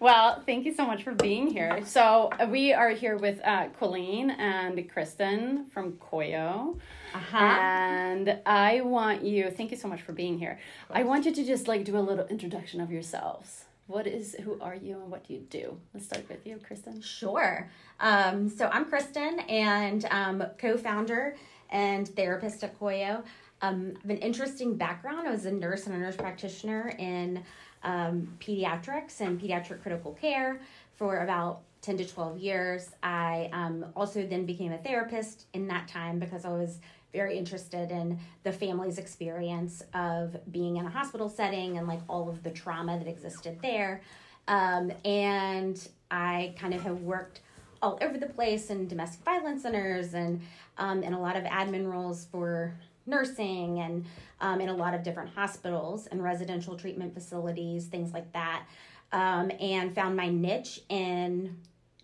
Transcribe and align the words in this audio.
Well, 0.00 0.42
thank 0.44 0.66
you 0.66 0.74
so 0.74 0.84
much 0.86 1.04
for 1.04 1.12
being 1.12 1.46
here. 1.46 1.80
So 1.86 2.28
uh, 2.38 2.46
we 2.50 2.74
are 2.74 2.90
here 2.90 3.16
with 3.16 3.40
uh, 3.42 3.68
Colleen 3.78 4.28
and 4.28 4.86
Kristen 4.90 5.64
from 5.72 5.92
Coeo, 5.92 6.76
Uh-huh. 7.14 7.38
and 7.38 8.38
I 8.44 8.82
want 8.82 9.22
you. 9.22 9.50
Thank 9.50 9.70
you 9.70 9.78
so 9.78 9.88
much 9.88 10.02
for 10.02 10.12
being 10.12 10.38
here. 10.38 10.58
I 10.90 11.02
want 11.04 11.24
you 11.24 11.32
to 11.32 11.42
just 11.42 11.66
like 11.66 11.84
do 11.84 11.96
a 11.96 12.00
little 12.00 12.26
introduction 12.26 12.82
of 12.82 12.90
yourselves. 12.90 13.64
What 13.86 14.06
is? 14.06 14.34
Who 14.44 14.60
are 14.60 14.74
you, 14.74 15.00
and 15.00 15.10
what 15.10 15.26
do 15.26 15.32
you 15.32 15.40
do? 15.48 15.78
Let's 15.94 16.04
start 16.04 16.28
with 16.28 16.46
you, 16.46 16.58
Kristen. 16.62 17.00
Sure. 17.00 17.70
Um, 17.98 18.50
so 18.50 18.68
I'm 18.70 18.84
Kristen 18.84 19.40
and 19.48 20.04
um, 20.10 20.44
co-founder 20.58 21.36
and 21.70 22.06
therapist 22.08 22.62
at 22.64 22.78
Coeo. 22.78 23.22
Um, 23.62 23.94
I 23.96 24.00
have 24.02 24.10
an 24.10 24.18
interesting 24.18 24.76
background. 24.76 25.26
I 25.26 25.30
was 25.30 25.46
a 25.46 25.52
nurse 25.52 25.86
and 25.86 25.96
a 25.96 25.98
nurse 25.98 26.16
practitioner 26.16 26.94
in 26.98 27.42
um, 27.82 28.36
pediatrics 28.40 29.20
and 29.20 29.40
pediatric 29.40 29.82
critical 29.82 30.12
care 30.12 30.60
for 30.96 31.22
about 31.22 31.62
10 31.82 31.98
to 31.98 32.04
12 32.04 32.38
years. 32.38 32.90
I 33.02 33.48
um, 33.52 33.86
also 33.94 34.26
then 34.26 34.46
became 34.46 34.72
a 34.72 34.78
therapist 34.78 35.46
in 35.52 35.68
that 35.68 35.88
time 35.88 36.18
because 36.18 36.44
I 36.44 36.50
was 36.50 36.80
very 37.12 37.38
interested 37.38 37.90
in 37.90 38.18
the 38.42 38.52
family's 38.52 38.98
experience 38.98 39.82
of 39.94 40.36
being 40.50 40.76
in 40.76 40.84
a 40.84 40.90
hospital 40.90 41.28
setting 41.28 41.78
and 41.78 41.86
like 41.86 42.00
all 42.08 42.28
of 42.28 42.42
the 42.42 42.50
trauma 42.50 42.98
that 42.98 43.06
existed 43.06 43.58
there. 43.62 44.02
Um, 44.48 44.92
and 45.04 45.88
I 46.10 46.54
kind 46.58 46.74
of 46.74 46.82
have 46.82 47.02
worked 47.02 47.40
all 47.82 47.98
over 48.00 48.18
the 48.18 48.26
place 48.26 48.70
in 48.70 48.88
domestic 48.88 49.22
violence 49.24 49.62
centers 49.62 50.14
and 50.14 50.40
um, 50.78 51.02
in 51.02 51.12
a 51.12 51.20
lot 51.20 51.36
of 51.36 51.44
admin 51.44 51.90
roles 51.90 52.26
for 52.26 52.74
nursing 53.06 53.80
and 53.80 54.04
um, 54.40 54.60
in 54.60 54.68
a 54.68 54.74
lot 54.74 54.94
of 54.94 55.02
different 55.02 55.30
hospitals 55.30 56.06
and 56.08 56.22
residential 56.22 56.76
treatment 56.76 57.14
facilities, 57.14 57.86
things 57.86 58.12
like 58.12 58.32
that. 58.32 58.64
Um, 59.12 59.52
and 59.60 59.94
found 59.94 60.16
my 60.16 60.28
niche 60.28 60.80
in 60.88 61.56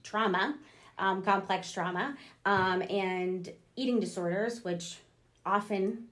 trauma, 0.05 0.57
um, 0.98 1.23
complex 1.23 1.73
trauma, 1.73 2.16
um, 2.46 2.80
and 2.82 3.51
eating 3.74 3.99
disorders, 3.99 4.65
which 4.65 4.99
often, 5.45 6.04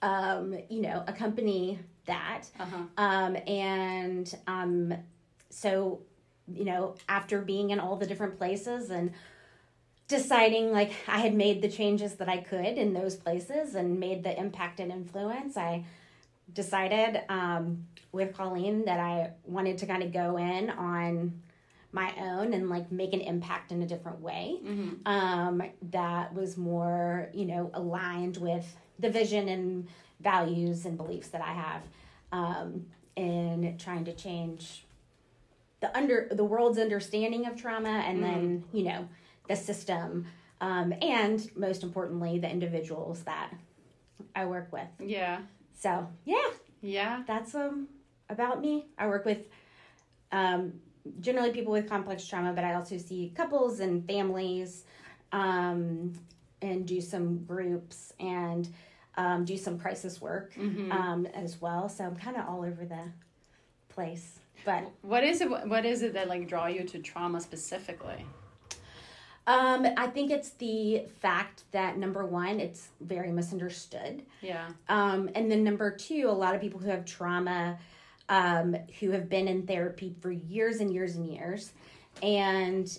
um, 0.00 0.56
you 0.68 0.80
know, 0.80 1.02
accompany 1.08 1.80
that. 2.06 2.44
Uh-huh. 2.58 2.76
Um, 2.96 3.36
and 3.46 4.32
um, 4.46 4.94
so, 5.50 6.00
you 6.52 6.64
know, 6.64 6.94
after 7.08 7.40
being 7.40 7.70
in 7.70 7.80
all 7.80 7.96
the 7.96 8.06
different 8.06 8.38
places 8.38 8.90
and 8.90 9.12
deciding 10.08 10.72
like 10.72 10.92
I 11.06 11.18
had 11.18 11.34
made 11.34 11.62
the 11.62 11.68
changes 11.68 12.14
that 12.14 12.28
I 12.28 12.38
could 12.38 12.78
in 12.78 12.94
those 12.94 13.14
places 13.14 13.74
and 13.74 14.00
made 14.00 14.24
the 14.24 14.36
impact 14.38 14.80
and 14.80 14.90
influence, 14.90 15.56
I 15.56 15.84
decided 16.52 17.22
um, 17.28 17.86
with 18.10 18.34
Colleen 18.34 18.86
that 18.86 18.98
I 18.98 19.30
wanted 19.44 19.76
to 19.78 19.86
kind 19.86 20.02
of 20.02 20.12
go 20.12 20.38
in 20.38 20.70
on 20.70 21.42
my 21.92 22.12
own 22.18 22.54
and 22.54 22.68
like 22.68 22.90
make 22.90 23.12
an 23.12 23.20
impact 23.20 23.70
in 23.70 23.82
a 23.82 23.86
different 23.86 24.20
way 24.20 24.58
Mm-hmm. 24.64 25.06
um, 25.06 25.62
that 25.90 26.34
was 26.34 26.56
more, 26.56 27.28
you 27.32 27.46
know, 27.46 27.70
aligned 27.74 28.38
with 28.38 28.76
the 28.98 29.10
vision 29.10 29.48
and 29.48 29.88
values 30.20 30.84
and 30.86 30.96
beliefs 30.96 31.28
that 31.28 31.40
I 31.42 31.52
have 31.52 31.82
um, 32.32 32.86
in 33.16 33.76
trying 33.78 34.04
to 34.06 34.12
change 34.14 34.84
the 35.80 35.96
under 35.96 36.28
the 36.32 36.44
world's 36.44 36.78
understanding 36.78 37.46
of 37.46 37.56
trauma 37.56 38.02
and 38.06 38.22
then 38.22 38.64
you 38.72 38.82
know 38.82 39.08
the 39.48 39.56
system 39.56 40.26
um, 40.60 40.92
and 41.02 41.50
most 41.56 41.82
importantly 41.82 42.38
the 42.38 42.50
individuals 42.50 43.22
that 43.24 43.50
I 44.34 44.44
work 44.46 44.72
with. 44.72 44.88
Yeah. 45.00 45.40
So 45.74 46.08
yeah, 46.24 46.50
Yeah. 46.80 47.22
that's 47.26 47.54
um 47.54 47.88
about 48.28 48.60
me. 48.60 48.86
I 48.98 49.06
work 49.06 49.24
with 49.24 49.38
um, 50.32 50.74
generally 51.20 51.50
people 51.52 51.72
with 51.72 51.88
complex 51.88 52.26
trauma, 52.26 52.52
but 52.52 52.64
I 52.64 52.74
also 52.74 52.98
see 52.98 53.32
couples 53.34 53.80
and 53.80 54.06
families, 54.06 54.84
um, 55.32 56.12
and 56.60 56.86
do 56.86 57.00
some 57.00 57.44
groups 57.44 58.12
and 58.20 58.68
um, 59.16 59.44
do 59.44 59.56
some 59.56 59.78
crisis 59.78 60.20
work 60.20 60.52
Mhm. 60.54 60.92
um, 60.92 61.26
as 61.26 61.60
well. 61.60 61.88
So 61.88 62.04
I'm 62.04 62.16
kind 62.16 62.36
of 62.36 62.46
all 62.48 62.62
over 62.64 62.84
the 62.84 63.04
place. 63.88 64.40
But 64.64 64.90
What 65.02 65.24
is 65.24 65.40
it? 65.40 65.48
What 65.48 65.84
is 65.86 66.02
it 66.02 66.12
that 66.14 66.28
like 66.28 66.48
draw 66.48 66.66
you 66.66 66.84
to 66.84 66.98
trauma 66.98 67.40
specifically? 67.40 68.26
Um, 69.48 69.86
I 69.96 70.08
think 70.08 70.30
it's 70.30 70.50
the 70.50 71.04
fact 71.20 71.62
that 71.72 71.96
number 71.96 72.26
one, 72.26 72.60
it's 72.60 72.90
very 73.00 73.32
misunderstood. 73.32 74.22
Yeah. 74.42 74.68
Um, 74.90 75.30
and 75.34 75.50
then 75.50 75.64
number 75.64 75.90
two, 75.90 76.26
a 76.28 76.30
lot 76.30 76.54
of 76.54 76.60
people 76.60 76.78
who 76.78 76.90
have 76.90 77.06
trauma, 77.06 77.78
um, 78.28 78.76
who 79.00 79.10
have 79.10 79.30
been 79.30 79.48
in 79.48 79.66
therapy 79.66 80.14
for 80.20 80.30
years 80.30 80.80
and 80.80 80.92
years 80.92 81.16
and 81.16 81.26
years, 81.26 81.72
and 82.22 82.98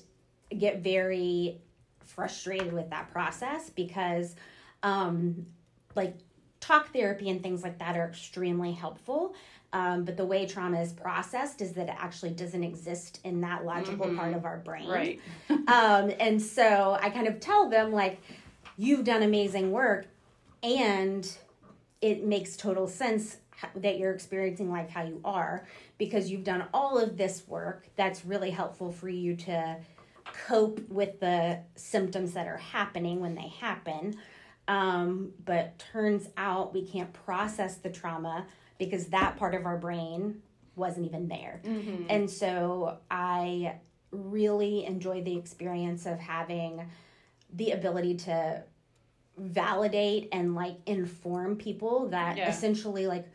get 0.57 0.79
very 0.79 1.61
frustrated 1.99 2.73
with 2.73 2.89
that 2.89 3.11
process 3.11 3.69
because, 3.69 4.35
um, 4.81 5.45
like, 5.93 6.15
talk 6.59 6.91
therapy 6.91 7.29
and 7.29 7.43
things 7.43 7.61
like 7.61 7.77
that 7.77 7.95
are 7.95 8.07
extremely 8.07 8.71
helpful. 8.71 9.35
Um, 9.71 10.03
but 10.03 10.17
the 10.17 10.25
way 10.25 10.45
trauma 10.47 10.81
is 10.81 10.91
processed 10.93 11.61
is 11.61 11.73
that 11.73 11.89
it 11.89 11.95
actually 11.97 12.31
doesn't 12.31 12.63
exist 12.63 13.19
in 13.23 13.41
that 13.41 13.65
logical 13.65 14.07
Mhm. 14.07 14.15
part 14.17 14.33
of 14.33 14.43
our 14.45 14.57
brain 14.57 14.89
Right. 14.89 15.19
um, 15.67 16.11
and 16.19 16.41
so 16.41 16.97
I 16.99 17.09
kind 17.11 17.27
of 17.27 17.39
tell 17.39 17.69
them 17.69 17.91
like, 17.91 18.19
you've 18.77 19.03
done 19.03 19.21
amazing 19.21 19.71
work, 19.71 20.07
and 20.63 21.31
it 22.01 22.23
makes 22.23 22.55
total 22.57 22.87
sense 22.87 23.37
that 23.75 23.99
you're 23.99 24.13
experiencing 24.13 24.71
life 24.71 24.89
how 24.89 25.03
you 25.03 25.19
are 25.25 25.67
because 25.97 26.31
you've 26.31 26.45
done 26.45 26.63
all 26.73 26.97
of 26.97 27.17
this 27.17 27.45
work 27.47 27.85
that's 27.97 28.25
really 28.25 28.51
helpful 28.51 28.89
for 28.91 29.09
you 29.09 29.35
to 29.35 29.75
cope 30.47 30.79
with 30.89 31.19
the 31.19 31.59
symptoms 31.75 32.33
that 32.33 32.47
are 32.47 32.57
happening 32.57 33.19
when 33.19 33.35
they 33.35 33.49
happen. 33.59 34.15
Um, 34.69 35.33
but 35.43 35.77
turns 35.91 36.29
out 36.37 36.73
we 36.73 36.83
can't 36.85 37.11
process 37.11 37.75
the 37.75 37.89
trauma 37.89 38.45
because 38.79 39.07
that 39.07 39.37
part 39.37 39.53
of 39.53 39.65
our 39.67 39.77
brain 39.77 40.41
wasn't 40.75 41.05
even 41.05 41.27
there. 41.27 41.61
Mm-hmm. 41.63 42.05
And 42.09 42.29
so 42.29 42.97
I 43.11 43.75
really 44.11 44.85
enjoy 44.85 45.21
the 45.21 45.37
experience 45.37 46.05
of 46.07 46.19
having 46.19 46.89
the 47.53 47.71
ability 47.71 48.15
to 48.15 48.63
validate 49.37 50.29
and 50.31 50.55
like 50.55 50.77
inform 50.85 51.55
people 51.57 52.09
that 52.09 52.37
Yeah. 52.37 52.49
essentially 52.49 53.07
like 53.07 53.27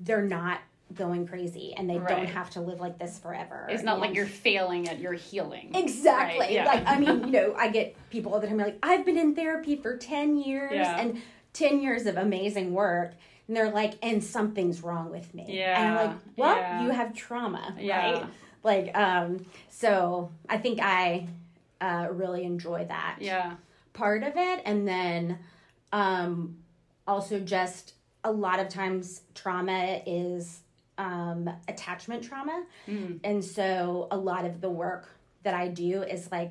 they're 0.00 0.22
not 0.22 0.60
going 0.94 1.26
crazy 1.26 1.74
and 1.76 1.88
they 1.88 1.98
don't 1.98 2.26
have 2.26 2.50
to 2.50 2.60
live 2.60 2.80
like 2.80 2.98
this 2.98 3.18
forever. 3.18 3.66
It's 3.68 3.82
not 3.82 4.00
like 4.00 4.14
you're 4.14 4.26
failing 4.26 4.88
at 4.88 4.98
your 5.00 5.12
healing. 5.12 5.74
Exactly. 5.74 6.38
Right, 6.40 6.50
yeah. 6.52 6.64
Like 6.64 6.86
I 6.86 6.98
mean, 6.98 7.24
you 7.24 7.30
know, 7.30 7.54
I 7.56 7.68
get 7.68 7.94
people 8.10 8.32
all 8.32 8.40
the 8.40 8.46
time 8.46 8.56
like, 8.58 8.78
I've 8.82 9.04
been 9.04 9.18
in 9.18 9.34
therapy 9.34 9.76
for 9.76 9.96
ten 9.96 10.36
years 10.38 10.72
Yeah. 10.74 10.98
and 10.98 11.20
ten 11.52 11.80
years 11.82 12.06
of 12.06 12.16
amazing 12.16 12.72
work. 12.72 13.14
And 13.48 13.56
they're 13.56 13.70
like, 13.70 13.94
and 14.02 14.22
something's 14.22 14.82
wrong 14.82 15.10
with 15.10 15.34
me. 15.34 15.46
Yeah. 15.48 15.80
And 15.80 15.88
I'm 15.98 16.06
like, 16.06 16.16
well, 16.36 16.56
yeah. 16.56 16.82
you 16.84 16.90
have 16.90 17.14
trauma, 17.14 17.74
Yeah. 17.78 18.12
right? 18.12 18.26
Like, 18.62 18.96
um, 18.96 19.46
so 19.70 20.30
I 20.48 20.58
think 20.58 20.80
I 20.82 21.28
uh, 21.80 22.08
really 22.10 22.44
enjoy 22.44 22.84
that 22.86 23.16
Yeah. 23.20 23.54
part 23.94 24.22
of 24.22 24.34
it. 24.36 24.60
And 24.66 24.86
then 24.86 25.38
um, 25.92 26.58
also 27.06 27.40
just 27.40 27.94
a 28.22 28.30
lot 28.30 28.60
of 28.60 28.68
times 28.68 29.22
trauma 29.34 30.02
is 30.04 30.60
um, 30.98 31.48
attachment 31.68 32.22
trauma. 32.24 32.64
Mm. 32.86 33.20
And 33.24 33.42
so 33.42 34.08
a 34.10 34.16
lot 34.16 34.44
of 34.44 34.60
the 34.60 34.68
work 34.68 35.08
that 35.44 35.54
I 35.54 35.68
do 35.68 36.02
is 36.02 36.30
like 36.30 36.50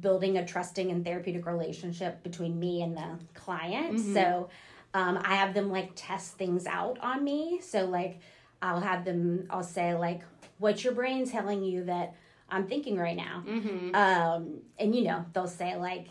building 0.00 0.38
a 0.38 0.46
trusting 0.46 0.90
and 0.90 1.04
therapeutic 1.04 1.44
relationship 1.44 2.22
between 2.22 2.58
me 2.58 2.80
and 2.82 2.96
the 2.96 3.18
client. 3.34 3.96
Mhm. 3.96 4.14
So 4.14 4.48
um, 4.94 5.18
I 5.24 5.34
have 5.36 5.54
them 5.54 5.70
like 5.70 5.92
test 5.94 6.36
things 6.36 6.66
out 6.66 6.98
on 7.00 7.22
me. 7.24 7.60
So 7.62 7.86
like 7.86 8.20
I'll 8.62 8.80
have 8.80 9.04
them, 9.04 9.46
I'll 9.50 9.62
say 9.62 9.94
like, 9.94 10.22
what's 10.58 10.84
your 10.84 10.92
brain 10.94 11.28
telling 11.28 11.62
you 11.62 11.84
that 11.84 12.14
I'm 12.48 12.66
thinking 12.66 12.96
right 12.98 13.16
now? 13.16 13.44
Mm-hmm. 13.46 13.94
Um, 13.94 14.60
and 14.78 14.94
you 14.94 15.02
know, 15.04 15.24
they'll 15.32 15.46
say 15.48 15.76
like, 15.76 16.08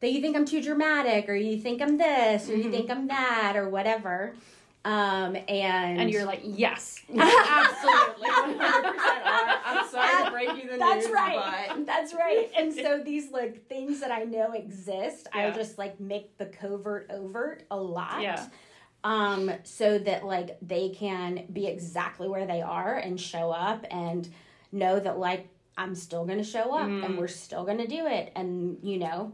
that 0.00 0.12
you 0.12 0.20
think 0.20 0.36
I'm 0.36 0.44
too 0.44 0.62
dramatic, 0.62 1.26
or 1.26 1.34
you 1.34 1.58
think 1.58 1.80
I'm 1.80 1.96
this, 1.96 2.50
or 2.50 2.54
you 2.54 2.64
Mhm. 2.64 2.70
think 2.70 2.90
I'm 2.90 3.08
that, 3.08 3.54
or 3.56 3.70
whatever. 3.70 4.34
Um, 4.86 5.34
and 5.48 6.00
And 6.00 6.10
you're 6.10 6.24
like, 6.24 6.42
yes, 6.44 7.00
Absolutely, 7.10 8.28
100%. 8.28 8.60
are. 8.60 9.60
I'm 9.64 9.88
sorry 9.88 10.24
to 10.24 10.30
break 10.30 10.62
you 10.62 10.70
the 10.70 10.78
That's 10.78 11.06
news, 11.06 11.14
right. 11.14 11.66
but 11.70 11.86
That's 11.86 12.14
right. 12.14 12.48
And 12.56 12.72
so 12.72 13.02
these 13.04 13.32
like 13.32 13.66
things 13.68 13.98
that 13.98 14.12
I 14.12 14.22
know 14.22 14.52
exist, 14.52 15.26
I 15.32 15.46
Yeah. 15.48 15.54
just 15.56 15.76
like 15.76 15.98
make 15.98 16.38
the 16.38 16.46
covert 16.46 17.10
overt 17.10 17.64
a 17.68 17.76
lot. 17.76 18.22
Yeah. 18.22 18.46
Um, 19.02 19.50
so 19.64 19.98
that 19.98 20.24
like 20.24 20.56
they 20.62 20.90
can 20.90 21.46
be 21.52 21.66
exactly 21.66 22.28
where 22.28 22.46
they 22.46 22.62
are 22.62 22.94
and 22.96 23.20
show 23.20 23.50
up 23.50 23.84
and 23.90 24.28
know 24.70 25.00
that 25.00 25.18
like 25.18 25.48
I'm 25.76 25.96
still 25.96 26.24
gonna 26.24 26.44
show 26.44 26.72
up 26.76 26.86
Mm. 26.88 27.04
and 27.06 27.18
we're 27.18 27.26
still 27.28 27.64
gonna 27.64 27.88
do 27.88 28.06
it 28.06 28.30
and 28.36 28.78
you 28.84 28.98
know, 28.98 29.32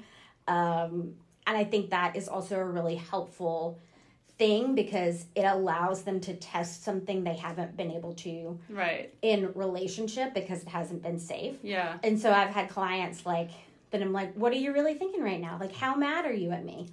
um, 0.48 1.14
and 1.46 1.56
I 1.58 1.64
think 1.64 1.90
that 1.90 2.16
is 2.16 2.26
also 2.26 2.56
a 2.58 2.64
really 2.64 2.96
helpful 2.96 3.78
thing 4.42 4.74
because 4.74 5.26
it 5.36 5.42
allows 5.44 6.02
them 6.02 6.18
to 6.18 6.34
test 6.34 6.82
something 6.82 7.22
they 7.22 7.36
haven't 7.36 7.76
been 7.76 7.92
able 7.92 8.12
to 8.14 8.58
Right. 8.68 9.14
in 9.22 9.52
relationship 9.54 10.34
because 10.34 10.62
it 10.62 10.68
hasn't 10.68 11.00
been 11.00 11.20
safe. 11.20 11.54
Yeah. 11.62 11.98
And 12.02 12.18
so 12.20 12.32
I've 12.32 12.50
had 12.50 12.68
clients 12.68 13.24
like 13.24 13.50
that 13.92 14.02
I'm 14.02 14.12
like, 14.12 14.34
what 14.34 14.50
are 14.52 14.56
you 14.56 14.72
really 14.72 14.94
thinking 14.94 15.22
right 15.22 15.40
now? 15.40 15.58
Like, 15.60 15.72
how 15.72 15.94
mad 15.94 16.24
are 16.24 16.32
you 16.32 16.50
at 16.50 16.64
me? 16.64 16.88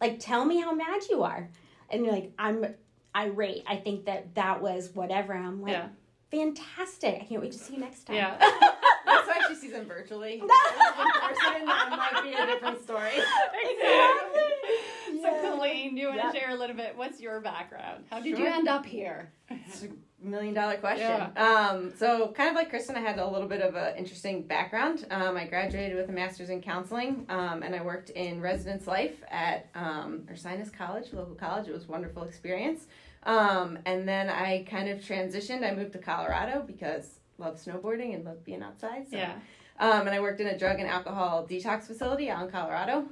Like, 0.00 0.20
tell 0.20 0.44
me 0.44 0.60
how 0.60 0.72
mad 0.74 1.00
you 1.10 1.24
are. 1.24 1.48
And 1.90 2.04
you're 2.04 2.14
like, 2.14 2.30
I'm 2.38 2.66
irate. 3.16 3.64
I 3.66 3.76
think 3.78 4.04
that 4.04 4.34
that 4.36 4.62
was 4.62 4.90
whatever. 4.94 5.32
And 5.32 5.44
I'm 5.44 5.60
like, 5.60 5.72
Yeah. 5.72 5.88
fantastic. 6.30 7.16
I 7.20 7.24
can't 7.24 7.42
wait 7.42 7.50
to 7.52 7.58
see 7.58 7.74
you 7.74 7.80
next 7.80 8.04
time. 8.04 8.14
Yeah. 8.16 8.36
That's 9.04 9.26
why 9.26 9.38
she 9.48 9.56
sees 9.56 9.72
him 9.72 9.86
virtually. 9.86 10.34
in 10.34 10.40
person, 10.40 11.66
that 11.66 11.88
might 11.90 12.22
be 12.22 12.32
a 12.32 12.46
different 12.46 12.80
story. 12.84 13.10
exactly. 13.10 14.31
So, 15.22 15.30
Yeah. 15.30 15.40
Colleen, 15.42 15.94
do 15.94 16.00
you 16.00 16.08
want 16.08 16.18
Yeah. 16.18 16.30
to 16.32 16.38
share 16.38 16.50
a 16.50 16.54
little 16.54 16.74
bit? 16.76 16.96
What's 16.96 17.20
your 17.20 17.40
background? 17.40 18.04
How 18.10 18.20
did 18.20 18.36
Sure. 18.36 18.46
you 18.46 18.52
end 18.52 18.66
up 18.68 18.84
here? 18.84 19.30
It's 19.50 19.84
a 19.84 19.88
million 20.20 20.52
dollar 20.54 20.76
question. 20.78 21.06
Yeah. 21.08 21.30
Um, 21.70 21.92
so 21.94 22.28
kind 22.32 22.48
of 22.50 22.56
like 22.56 22.70
Kristen, 22.70 22.96
I 22.96 23.00
had 23.00 23.18
a 23.18 23.26
little 23.26 23.46
bit 23.48 23.60
of 23.60 23.76
an 23.76 23.96
interesting 23.96 24.42
background. 24.42 25.06
Um, 25.10 25.36
I 25.36 25.46
graduated 25.46 25.96
with 25.96 26.08
a 26.08 26.12
master's 26.12 26.50
in 26.50 26.60
counseling, 26.60 27.24
um, 27.28 27.62
and 27.62 27.74
I 27.74 27.82
worked 27.82 28.10
in 28.10 28.40
residence 28.40 28.86
life 28.86 29.22
at 29.30 29.66
um, 29.74 30.26
Ursinus 30.30 30.72
College, 30.72 31.12
local 31.12 31.34
college. 31.34 31.68
It 31.68 31.72
was 31.72 31.84
a 31.84 31.88
wonderful 31.88 32.24
experience. 32.24 32.86
Um, 33.24 33.78
and 33.86 34.08
then 34.08 34.28
I 34.28 34.64
kind 34.68 34.88
of 34.88 34.98
transitioned. 35.00 35.64
I 35.64 35.72
moved 35.74 35.92
to 35.92 35.98
Colorado 35.98 36.62
because 36.66 37.20
love 37.38 37.56
snowboarding 37.56 38.14
and 38.14 38.24
love 38.24 38.44
being 38.44 38.62
outside. 38.62 39.08
So 39.08 39.16
Yeah. 39.16 39.34
um, 39.78 40.06
and 40.06 40.10
I 40.10 40.20
worked 40.20 40.40
in 40.40 40.48
a 40.48 40.58
drug 40.58 40.80
and 40.80 40.88
alcohol 40.88 41.46
detox 41.46 41.84
facility 41.84 42.28
out 42.30 42.44
in 42.44 42.50
Colorado. 42.50 43.06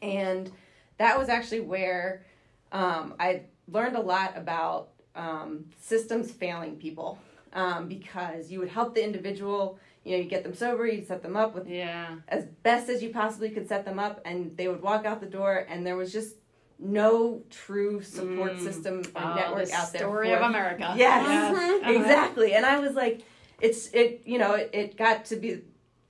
And 0.00 0.50
that 0.98 1.18
was 1.18 1.28
actually 1.28 1.60
where 1.60 2.24
um, 2.72 3.14
I 3.18 3.42
learned 3.68 3.96
a 3.96 4.00
lot 4.00 4.36
about 4.36 4.90
um, 5.14 5.66
systems 5.80 6.30
failing 6.30 6.76
people 6.76 7.18
um, 7.52 7.88
because 7.88 8.50
you 8.50 8.58
would 8.60 8.68
help 8.68 8.94
the 8.94 9.04
individual, 9.04 9.78
you 10.04 10.12
know, 10.12 10.18
you 10.22 10.28
get 10.28 10.42
them 10.42 10.54
sober, 10.54 10.86
you 10.86 11.04
set 11.04 11.22
them 11.22 11.36
up 11.36 11.54
with 11.54 11.68
Yeah. 11.68 12.16
as 12.28 12.44
best 12.62 12.88
as 12.88 13.02
you 13.02 13.10
possibly 13.10 13.50
could 13.50 13.68
set 13.68 13.84
them 13.84 13.98
up, 13.98 14.20
and 14.24 14.56
they 14.56 14.68
would 14.68 14.80
walk 14.82 15.04
out 15.04 15.20
the 15.20 15.26
door, 15.26 15.66
and 15.68 15.86
there 15.86 15.96
was 15.96 16.12
just 16.12 16.36
no 16.78 17.42
true 17.50 18.02
support 18.02 18.54
Mm. 18.54 18.62
system 18.62 19.02
or 19.14 19.22
Oh, 19.22 19.34
network 19.34 19.66
the 19.68 19.74
out 19.74 19.92
there. 19.92 20.02
story 20.02 20.28
for 20.30 20.36
of 20.36 20.42
America. 20.42 20.94
Yes. 20.96 21.26
Mhm. 21.26 21.82
Uh-huh. 21.82 21.92
exactly 21.92 22.54
and 22.54 22.64
i 22.64 22.78
was 22.78 22.94
like 22.94 23.22
it's 23.60 23.88
it 23.88 24.22
you 24.24 24.38
know 24.38 24.54
it, 24.54 24.70
it 24.72 24.96
got 24.96 25.24
to 25.26 25.36
be 25.36 25.62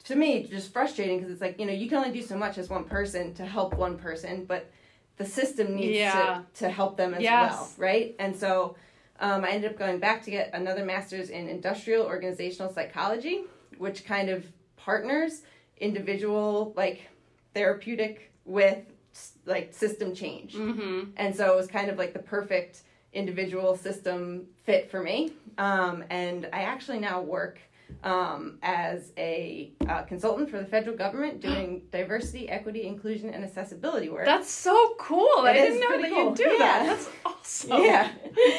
to 0.04 0.16
me 0.16 0.44
just 0.44 0.72
frustrating 0.72 1.19
because 1.19 1.32
it's 1.32 1.40
like 1.40 1.58
you 1.60 1.66
know 1.66 1.72
you 1.72 1.88
can 1.88 1.99
only 1.99 2.10
do 2.12 2.22
so 2.22 2.37
much 2.37 2.58
as 2.58 2.69
one 2.69 2.84
person 2.84 3.32
to 3.34 3.44
help 3.46 3.75
one 3.75 3.96
person 3.99 4.44
but 4.44 4.70
the 5.19 5.25
system 5.25 5.75
needs 5.76 5.96
Yeah. 5.99 6.43
to, 6.54 6.64
to 6.64 6.70
help 6.70 6.96
them 6.96 7.14
as 7.14 7.22
Yes. 7.22 7.50
well 7.52 7.72
right 7.78 8.14
and 8.19 8.34
so 8.34 8.76
um, 9.20 9.44
i 9.44 9.50
ended 9.50 9.70
up 9.72 9.78
going 9.78 9.99
back 9.99 10.22
to 10.25 10.31
get 10.31 10.50
another 10.54 10.84
master's 10.84 11.31
in 11.31 11.49
industrial 11.49 12.04
organizational 12.06 12.72
psychology 12.72 13.44
which 13.78 14.04
kind 14.04 14.28
of 14.28 14.44
partners 14.76 15.43
individual 15.78 16.72
like 16.76 17.08
therapeutic 17.55 18.32
with 18.44 18.78
like 19.46 19.72
system 19.75 20.14
change 20.14 20.55
Mm-hmm. 20.55 21.10
and 21.16 21.34
so 21.37 21.52
it 21.52 21.56
was 21.56 21.66
kind 21.66 21.90
of 21.90 21.98
like 21.98 22.12
the 22.12 22.19
perfect 22.19 22.82
individual 23.12 23.76
system 23.76 24.46
fit 24.64 24.90
for 24.90 25.02
me. 25.02 25.34
Um, 25.58 26.02
and 26.08 26.48
I 26.50 26.62
actually 26.62 26.98
now 26.98 27.20
work 27.20 27.58
um, 28.02 28.58
as 28.62 29.12
a 29.16 29.72
uh, 29.88 30.02
consultant 30.02 30.50
for 30.50 30.58
the 30.58 30.64
federal 30.64 30.96
government 30.96 31.40
doing 31.40 31.82
diversity, 31.90 32.48
equity, 32.48 32.86
inclusion, 32.86 33.30
and 33.30 33.44
accessibility 33.44 34.08
work. 34.08 34.24
That's 34.24 34.50
so 34.50 34.94
cool. 34.98 35.28
I 35.38 35.52
didn't 35.54 35.80
know 35.80 36.00
that 36.00 36.10
cool. 36.10 36.30
you 36.30 36.34
do 36.36 36.42
Yeah. 36.44 36.58
that. 36.58 36.86
That's 36.86 37.08
awesome. 37.24 37.70
yeah. 37.84 38.10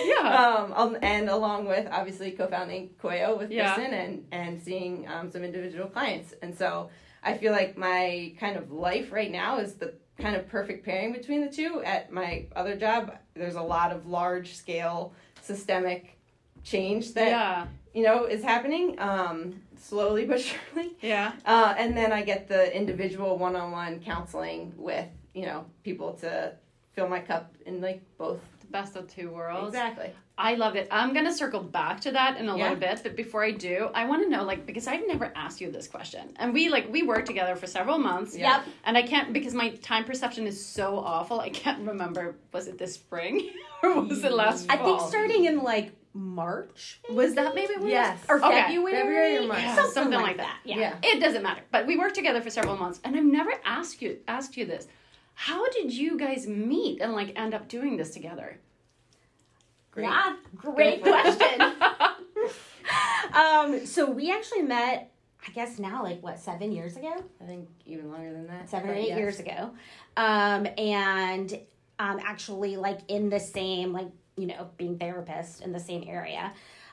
Yeah. 0.06 0.16
Um, 0.64 0.74
um, 0.74 0.98
and 1.02 1.30
along 1.30 1.66
with 1.68 1.88
obviously 1.92 2.32
co-founding 2.32 2.90
Coeo 3.02 3.38
with 3.38 3.52
Yeah. 3.52 3.74
Kristen 3.74 3.94
and 3.94 4.26
and 4.32 4.62
seeing 4.62 5.08
um, 5.08 5.30
some 5.30 5.44
individual 5.44 5.88
clients, 5.88 6.34
and 6.42 6.58
so 6.58 6.90
I 7.24 7.38
feel 7.38 7.52
like 7.52 7.78
my 7.78 8.34
kind 8.40 8.58
of 8.58 8.72
life 8.72 9.12
right 9.12 9.32
now 9.32 9.60
is 9.60 9.76
the 9.76 9.94
kind 10.20 10.36
of 10.36 10.48
perfect 10.48 10.86
pairing 10.86 11.12
between 11.14 11.42
the 11.42 11.50
two. 11.52 11.82
At 11.84 12.12
my 12.12 12.46
other 12.56 12.76
job, 12.76 13.16
there's 13.34 13.56
a 13.56 13.62
lot 13.62 13.92
of 13.92 14.06
large 14.06 14.54
scale 14.56 15.14
systemic 15.42 16.18
change 16.64 17.14
that 17.14 17.28
yeah. 17.28 17.68
You 17.94 18.04
know 18.04 18.26
is 18.26 18.44
happening 18.44 19.00
um, 19.00 19.62
slowly 19.80 20.26
but 20.26 20.40
surely. 20.48 20.94
Yeah. 21.02 21.34
Uh, 21.46 21.74
and 21.78 21.96
then 21.96 22.12
I 22.12 22.22
get 22.24 22.48
the 22.48 22.76
individual 22.76 23.38
one-on-one 23.38 24.00
counseling 24.02 24.74
with 24.78 25.08
you 25.34 25.46
know 25.46 25.66
people 25.84 26.14
to 26.22 26.54
fill 26.94 27.08
my 27.08 27.20
cup 27.20 27.54
in 27.66 27.82
like 27.82 28.02
both. 28.18 28.40
The 28.62 28.68
best 28.68 28.96
of 28.96 29.08
two 29.14 29.30
worlds. 29.30 29.68
Exactly. 29.76 30.12
I 30.36 30.56
love 30.56 30.76
it. 30.76 30.88
I'm 30.90 31.14
gonna 31.14 31.34
circle 31.34 31.60
back 31.62 32.02
to 32.02 32.12
that 32.12 32.38
in 32.40 32.50
a 32.50 32.58
Yeah. 32.58 32.64
little 32.64 32.78
bit, 32.80 33.02
but 33.04 33.16
before 33.16 33.44
I 33.44 33.52
do, 33.52 33.90
I 33.94 34.06
want 34.06 34.24
to 34.24 34.30
know 34.30 34.44
like 34.44 34.66
because 34.66 34.88
I've 34.88 35.06
never 35.08 35.32
asked 35.36 35.62
you 35.62 35.70
this 35.72 35.88
question, 35.88 36.34
and 36.38 36.54
we 36.56 36.70
like 36.70 36.92
we 36.92 37.04
worked 37.04 37.28
together 37.28 37.56
for 37.56 37.68
several 37.68 38.00
months. 38.00 38.36
Yeah. 38.36 38.58
Yep. 38.58 38.66
And 38.86 38.98
I 38.98 39.04
can't 39.04 39.32
because 39.34 39.54
my 39.54 39.70
time 39.92 40.06
perception 40.06 40.48
is 40.48 40.64
so 40.66 40.98
awful. 40.98 41.40
I 41.40 41.50
can't 41.50 41.86
remember. 41.88 42.36
Was 42.52 42.68
it 42.68 42.78
this 42.80 42.96
spring 42.96 43.52
or 43.84 44.02
was 44.02 44.24
it 44.24 44.32
last 44.32 44.66
I 44.72 44.78
think 44.78 45.02
starting 45.02 45.46
in 45.46 45.62
like 45.62 45.92
March. 46.14 47.00
was 47.10 47.34
that 47.36 47.56
maybe 47.56 47.74
when 47.76 47.88
it 47.88 47.92
Yes. 47.92 48.20
Or 48.30 48.38
Okay. 48.44 48.62
February. 48.68 48.94
February 48.94 49.38
or 49.38 49.48
March. 49.48 49.62
Yeah, 49.62 49.76
Something, 49.76 49.94
something 49.94 50.14
like, 50.14 50.28
like 50.28 50.38
that. 50.38 50.60
that. 50.64 50.70
Yeah. 50.70 50.78
Yeah. 50.78 50.96
It 51.04 51.20
doesn't 51.20 51.42
matter. 51.42 51.62
But 51.72 51.88
we 51.88 51.98
worked 51.98 52.16
together 52.16 52.42
for 52.42 52.50
several 52.50 52.78
months, 52.78 53.00
and 53.04 53.16
I've 53.16 53.24
never 53.24 53.52
asked 53.66 54.02
you 54.02 54.20
asked 54.28 54.56
you 54.56 54.66
this. 54.66 54.88
How 55.36 55.68
did 55.70 55.92
you 55.92 56.18
guys 56.18 56.48
meet 56.48 57.02
and 57.02 57.14
like 57.14 57.38
end 57.38 57.54
up 57.54 57.68
doing 57.68 57.98
this 57.98 58.12
together? 58.12 58.60
Great. 59.92 60.04
Yeah, 60.06 60.36
great 60.56 61.02
question. 61.02 61.62
um, 63.34 63.86
so 63.86 64.10
we 64.10 64.32
actually 64.32 64.64
met, 64.64 65.12
I 65.48 65.52
guess 65.52 65.80
now, 65.80 66.04
like 66.04 66.22
what, 66.22 66.40
seven 66.40 66.72
years 66.72 66.98
ago? 66.98 67.14
I 67.42 67.46
think 67.46 67.70
even 67.86 68.12
longer 68.12 68.32
than 68.32 68.48
that. 68.48 68.70
Seven 68.70 68.90
or 68.90 68.94
eight 68.94 69.10
yes. 69.10 69.18
years 69.18 69.40
ago. 69.40 69.72
Um, 70.18 70.68
and 70.78 71.54
um, 72.00 72.20
actually, 72.24 72.78
like 72.78 73.00
in 73.08 73.30
the 73.30 73.40
same, 73.40 73.94
like, 73.94 74.10
you 74.38 74.48
know, 74.48 74.70
being 74.78 74.98
therapists 74.98 75.62
in 75.62 75.72
the 75.72 75.80
same 75.80 76.04
area. 76.08 76.52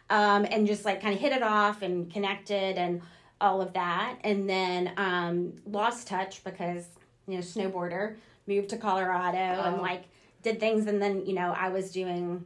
Um, 0.08 0.44
and 0.50 0.66
just 0.66 0.84
like 0.84 1.00
kind 1.00 1.14
of 1.14 1.20
hit 1.20 1.32
it 1.32 1.42
off 1.42 1.82
and 1.82 2.12
connected 2.12 2.76
and 2.76 3.00
all 3.40 3.62
of 3.62 3.72
that. 3.74 4.16
And 4.24 4.48
then 4.48 4.92
um, 4.96 5.52
lost 5.66 6.08
touch 6.08 6.42
because, 6.44 6.86
you 7.28 7.34
know, 7.34 7.40
snowboarder, 7.40 8.16
moved 8.46 8.70
to 8.70 8.76
Colorado 8.76 9.38
and 9.38 9.76
Oh. 9.76 9.82
like 9.82 10.04
did 10.42 10.58
things. 10.58 10.86
And 10.86 11.00
then, 11.00 11.24
you 11.26 11.34
know, 11.34 11.54
I 11.56 11.68
was 11.68 11.92
doing 11.92 12.44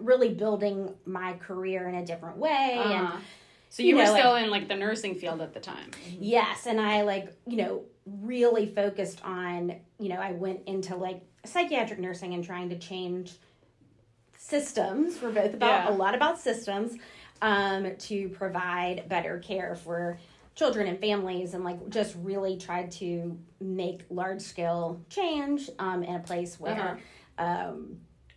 really 0.00 0.34
building 0.34 0.92
my 1.06 1.34
career 1.34 1.88
in 1.88 1.94
a 1.94 2.04
different 2.04 2.36
way 2.38 2.80
and 2.82 3.06
Uh-huh. 3.06 3.18
So 3.70 3.82
you, 3.82 3.88
you 3.90 3.96
were 3.96 4.04
know, 4.04 4.14
still 4.16 4.34
in 4.36 4.50
like 4.50 4.68
the 4.68 4.76
nursing 4.76 5.16
field 5.16 5.40
at 5.40 5.52
the 5.52 5.58
time. 5.60 5.90
Yes, 6.20 6.66
and 6.66 6.80
I 6.80 7.02
like, 7.02 7.32
you 7.44 7.56
know, 7.56 7.82
really 8.06 8.66
focused 8.66 9.20
on, 9.24 9.74
you 9.98 10.08
know, 10.10 10.16
I 10.16 10.30
went 10.32 10.60
into 10.66 10.94
like 10.94 11.22
psychiatric 11.44 11.98
nursing 11.98 12.34
and 12.34 12.44
trying 12.44 12.68
to 12.70 12.78
change 12.78 13.32
systems. 14.48 15.20
We're 15.22 15.30
both 15.32 15.54
about 15.54 15.84
Yeah. 15.86 15.90
a 15.90 15.94
lot 15.96 16.14
about 16.14 16.38
systems 16.38 16.92
um, 17.40 17.96
to 17.96 18.28
provide 18.30 19.08
better 19.08 19.38
care 19.38 19.74
for 19.74 20.18
children 20.54 20.86
and 20.86 21.00
families 21.00 21.54
and 21.54 21.64
like 21.64 21.88
just 21.88 22.14
really 22.22 22.56
tried 22.58 22.90
to 22.92 23.36
make 23.60 24.02
large 24.10 24.40
scale 24.42 25.00
change 25.08 25.68
um, 25.78 26.02
in 26.04 26.14
a 26.14 26.20
place 26.20 26.60
where 26.60 26.98
um, 27.38 27.96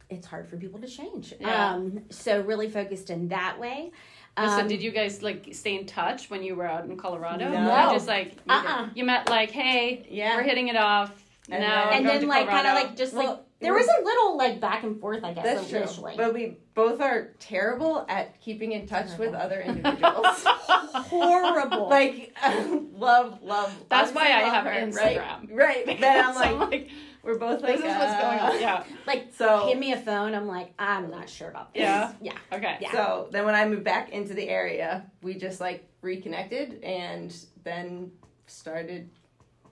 it's 0.09 0.25
hard 0.25 0.47
for 0.49 0.55
people 0.57 0.79
to 0.79 0.87
change. 0.87 1.33
Yeah. 1.39 1.73
Um, 1.75 2.01
so 2.09 2.41
really 2.41 2.69
focused 2.69 3.09
in 3.09 3.27
that 3.27 3.59
way. 3.59 3.91
so 4.37 4.43
Um, 4.43 4.67
did 4.67 4.81
you 4.81 4.91
guys 4.91 5.21
like 5.21 5.49
stay 5.51 5.75
in 5.77 5.85
touch 5.85 6.29
when 6.29 6.41
you 6.41 6.55
were 6.55 6.65
out 6.65 6.85
in 6.85 6.95
Colorado? 6.97 7.49
No. 7.49 7.89
Or 7.89 7.93
just 7.93 8.07
like 8.07 8.31
you, 8.33 8.39
Uh-uh. 8.53 8.87
you 8.95 9.03
met 9.03 9.29
like, 9.29 9.51
hey, 9.51 10.07
Yeah. 10.09 10.37
we're 10.37 10.43
hitting 10.43 10.69
it 10.69 10.77
off. 10.77 11.11
And 11.51 11.61
now 11.61 11.89
then- 11.91 11.97
and 11.99 12.07
then 12.07 12.27
like 12.27 12.47
kind 12.47 12.65
of 12.65 12.73
like 12.73 12.95
just 12.95 13.13
Well, 13.13 13.27
like 13.27 13.39
there 13.59 13.73
was 13.73 13.87
a 13.87 14.03
little 14.03 14.37
like 14.37 14.59
back 14.59 14.83
and 14.83 14.99
forth 14.99 15.23
I 15.23 15.33
guess 15.33 15.43
That's 15.43 15.69
true. 15.69 15.79
initially. 15.79 16.13
But 16.15 16.33
we 16.33 16.57
both 16.75 17.01
are 17.01 17.33
terrible 17.39 18.05
at 18.07 18.39
keeping 18.39 18.71
in 18.71 18.85
touch 18.85 19.17
with 19.17 19.33
other 19.33 19.61
individuals. 19.65 20.43
Horrible. 20.45 21.89
like 21.89 22.35
love, 22.93 23.41
love. 23.41 23.73
That's 23.89 24.11
why 24.11 24.31
I 24.31 24.43
love 24.43 24.53
have 24.53 24.65
her, 24.65 24.71
Instagram. 24.71 25.51
Right. 25.51 25.85
Right. 25.87 25.99
Then 25.99 26.25
I'm 26.25 26.33
So 26.33 26.39
like, 26.39 26.71
like, 26.71 26.89
we're 27.23 27.39
both 27.39 27.61
like, 27.61 27.77
this 27.77 27.79
is 27.79 27.97
what's 27.97 28.21
going 28.21 28.39
uh, 28.39 28.51
on. 28.53 28.61
Yeah. 28.61 28.83
like 29.07 29.33
So 29.35 29.67
give 29.67 29.79
me 29.79 29.91
a 29.93 29.99
phone. 29.99 30.35
I'm 30.35 30.47
like 30.47 30.73
I'm 30.77 31.09
not 31.09 31.27
sure 31.29 31.49
about 31.49 31.73
this. 31.73 31.81
Yeah. 31.81 32.13
Yeah. 32.21 32.37
Okay. 32.53 32.77
Yeah. 32.79 32.91
So 32.91 33.27
then 33.31 33.45
when 33.45 33.55
I 33.55 33.67
moved 33.67 33.83
back 33.83 34.11
into 34.11 34.33
the 34.33 34.47
area, 34.47 35.09
we 35.23 35.33
just 35.33 35.59
like 35.59 35.87
reconnected 36.01 36.83
and 36.83 37.35
then 37.63 38.11
started 38.45 39.09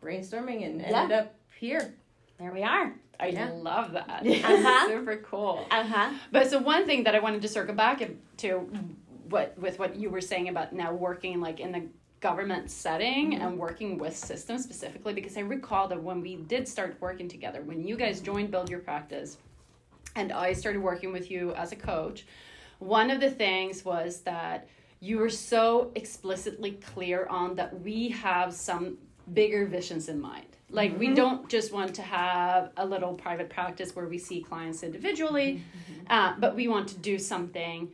brainstorming 0.02 0.66
and 0.66 0.82
ended 0.82 1.12
up 1.12 1.36
here. 1.60 1.94
There 2.40 2.52
we 2.52 2.64
are. 2.64 2.94
I 3.20 3.28
Yeah. 3.28 3.52
love 3.52 3.92
that. 3.94 4.24
Uh-huh. 4.26 4.88
Super 4.88 5.18
cool. 5.18 5.66
Uh 5.72 5.84
huh. 5.84 6.12
But 6.32 6.50
so 6.50 6.60
one 6.60 6.86
thing 6.86 7.04
that 7.04 7.16
I 7.16 7.20
wanted 7.20 7.42
to 7.42 7.48
circle 7.48 7.76
back 7.76 8.02
to 8.38 8.70
what 9.30 9.58
with 9.58 9.80
what 9.80 9.96
you 9.96 10.10
were 10.10 10.22
saying 10.22 10.50
about 10.50 10.74
now 10.74 10.94
working 10.94 11.40
like 11.42 11.60
in 11.60 11.72
the 11.72 11.84
government 12.22 12.72
setting 12.72 13.32
Mm-hmm. 13.34 13.42
and 13.48 13.58
working 13.60 13.98
with 13.98 14.16
systems 14.16 14.64
specifically 14.64 15.14
because 15.14 15.38
I 15.38 15.42
recall 15.42 15.88
that 15.90 16.02
when 16.02 16.22
we 16.22 16.36
did 16.38 16.68
start 16.68 16.98
working 17.00 17.28
together, 17.28 17.62
when 17.62 17.84
you 17.88 17.96
guys 17.98 18.20
joined 18.22 18.52
Build 18.52 18.70
Your 18.70 18.80
Practice, 18.80 19.38
and 20.16 20.32
I 20.32 20.54
started 20.54 20.82
working 20.82 21.12
with 21.12 21.30
you 21.30 21.54
as 21.56 21.72
a 21.72 21.76
coach, 21.76 22.26
one 22.80 23.12
of 23.12 23.20
the 23.20 23.30
things 23.30 23.84
was 23.86 24.22
that 24.22 24.68
you 25.02 25.18
were 25.18 25.30
so 25.30 25.92
explicitly 25.96 26.72
clear 26.72 27.28
on 27.30 27.56
that 27.56 27.82
we 27.82 28.10
have 28.10 28.54
some 28.54 28.98
bigger 29.34 29.66
visions 29.66 30.10
in 30.10 30.20
mind. 30.20 30.46
Like 30.70 30.92
mm-hmm. 30.92 31.00
we 31.00 31.14
don't 31.14 31.50
just 31.50 31.72
want 31.72 31.96
to 31.96 32.02
have 32.02 32.72
a 32.78 32.86
little 32.86 33.14
private 33.14 33.50
practice 33.50 33.96
where 33.96 34.08
we 34.08 34.18
see 34.18 34.42
clients 34.42 34.84
individually, 34.84 35.62
mm-hmm. 35.62 36.02
uh, 36.10 36.34
but 36.40 36.56
we 36.56 36.68
want 36.68 36.88
to 36.90 36.98
do 36.98 37.20
something 37.20 37.90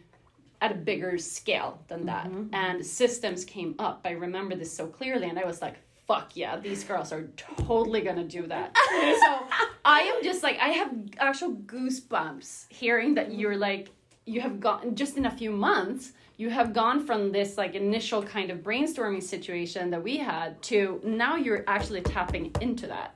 at 0.62 0.72
a 0.72 0.76
bigger 0.76 1.18
scale 1.18 1.80
than 1.88 2.06
that. 2.06 2.28
Mm-hmm. 2.28 2.54
And 2.54 2.86
systems 2.86 3.44
came 3.44 3.76
up. 3.80 4.02
I 4.06 4.12
remember 4.12 4.56
this 4.56 4.72
so 4.74 4.88
clearly, 4.88 5.28
and 5.28 5.38
I 5.38 5.46
was 5.46 5.62
like, 5.62 5.76
fuck 6.08 6.36
yeah, 6.36 6.58
these 6.58 6.84
girls 6.84 7.12
are 7.12 7.28
totally 7.38 8.02
gonna 8.02 8.24
do 8.24 8.46
that. 8.48 8.76
so 9.24 9.48
I 9.86 10.02
am 10.02 10.24
just 10.24 10.44
like, 10.44 10.60
I 10.60 10.70
have 10.70 10.92
actual 11.18 11.54
goosebumps 11.54 12.72
hearing 12.72 13.16
that 13.16 13.34
you're 13.34 13.58
like, 13.58 13.90
you 14.26 14.42
have 14.42 14.60
gotten 14.60 14.96
just 14.96 15.18
in 15.18 15.26
a 15.26 15.32
few 15.32 15.52
months, 15.52 16.14
you 16.38 16.50
have 16.50 16.74
gone 16.74 17.06
from 17.06 17.32
this 17.32 17.58
like 17.58 17.76
initial 17.76 18.24
kind 18.24 18.50
of 18.50 18.60
brainstorming 18.60 19.22
situation 19.22 19.90
that 19.92 20.04
we 20.04 20.18
had 20.18 20.62
to 20.64 21.00
now 21.04 21.36
you're 21.36 21.64
actually 21.68 22.02
tapping 22.02 22.52
into 22.62 22.88
that 22.88 23.16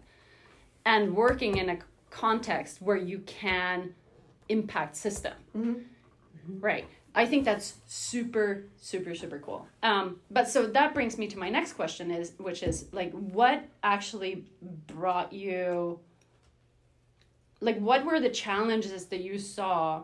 and 0.86 1.16
working 1.16 1.58
in 1.58 1.70
a 1.70 1.78
context 2.10 2.82
where 2.82 2.98
you 2.98 3.20
can 3.20 3.94
impact 4.50 4.96
system. 4.96 5.34
Mm-hmm. 5.58 6.60
Right. 6.60 6.86
I 7.16 7.26
think 7.26 7.46
that's 7.46 7.76
super, 7.88 8.66
super, 8.78 9.16
super 9.16 9.40
cool. 9.40 9.66
Um, 9.82 10.20
but 10.30 10.50
so 10.50 10.68
that 10.68 10.94
brings 10.94 11.18
me 11.18 11.28
to 11.28 11.40
my 11.40 11.50
next 11.50 11.74
question 11.74 12.12
is, 12.12 12.34
which 12.38 12.62
is 12.62 12.88
like, 12.92 13.12
what 13.14 13.64
actually 13.84 14.46
brought 14.86 15.32
you, 15.32 16.00
like, 17.62 17.80
what 17.80 18.06
were 18.06 18.20
the 18.20 18.30
challenges 18.30 19.06
that 19.06 19.22
you 19.22 19.40
saw 19.40 20.04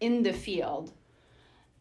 in 0.00 0.22
the 0.22 0.32
field 0.32 0.92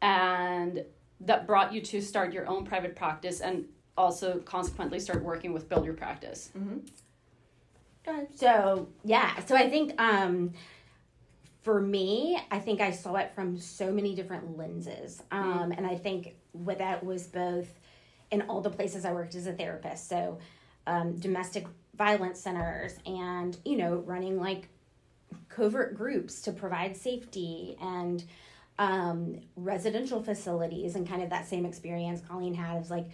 and 0.01 0.83
that 1.21 1.45
brought 1.45 1.73
you 1.73 1.81
to 1.81 2.01
start 2.01 2.33
your 2.33 2.47
own 2.47 2.65
private 2.65 2.95
practice 2.95 3.41
and 3.41 3.65
also 3.97 4.39
consequently 4.39 4.99
start 4.99 5.23
working 5.23 5.53
with 5.53 5.67
Build 5.67 5.85
Your 5.85 5.93
Practice? 5.93 6.51
Mm-hmm. 6.57 6.77
So, 8.35 8.87
yeah, 9.03 9.39
so 9.45 9.55
I 9.55 9.69
think, 9.69 9.99
um, 10.01 10.53
for 11.61 11.79
me, 11.79 12.39
I 12.49 12.57
think 12.59 12.81
I 12.81 12.91
saw 12.91 13.15
it 13.15 13.31
from 13.35 13.59
so 13.59 13.91
many 13.91 14.15
different 14.15 14.57
lenses. 14.57 15.21
Um, 15.31 15.69
mm. 15.71 15.77
And 15.77 15.85
I 15.85 15.95
think 15.95 16.35
what 16.53 16.79
that 16.79 17.03
was 17.03 17.27
both 17.27 17.67
in 18.31 18.41
all 18.43 18.61
the 18.61 18.69
places 18.69 19.05
I 19.05 19.11
worked 19.11 19.35
as 19.35 19.45
a 19.45 19.53
therapist. 19.53 20.07
So, 20.09 20.39
um, 20.87 21.17
domestic 21.19 21.67
violence 21.95 22.39
centers 22.39 22.95
and, 23.05 23.57
you 23.65 23.77
know, 23.77 23.97
running 23.97 24.39
like 24.39 24.69
covert 25.49 25.95
groups 25.95 26.41
to 26.43 26.51
provide 26.51 26.95
safety 26.95 27.77
and 27.81 28.23
um, 28.79 29.41
residential 29.57 30.23
facilities 30.23 30.95
and 30.95 31.07
kind 31.07 31.21
of 31.21 31.29
that 31.29 31.45
same 31.45 31.65
experience 31.65 32.21
Colleen 32.27 32.55
had 32.55 32.81
is 32.81 32.89
like, 32.89 33.05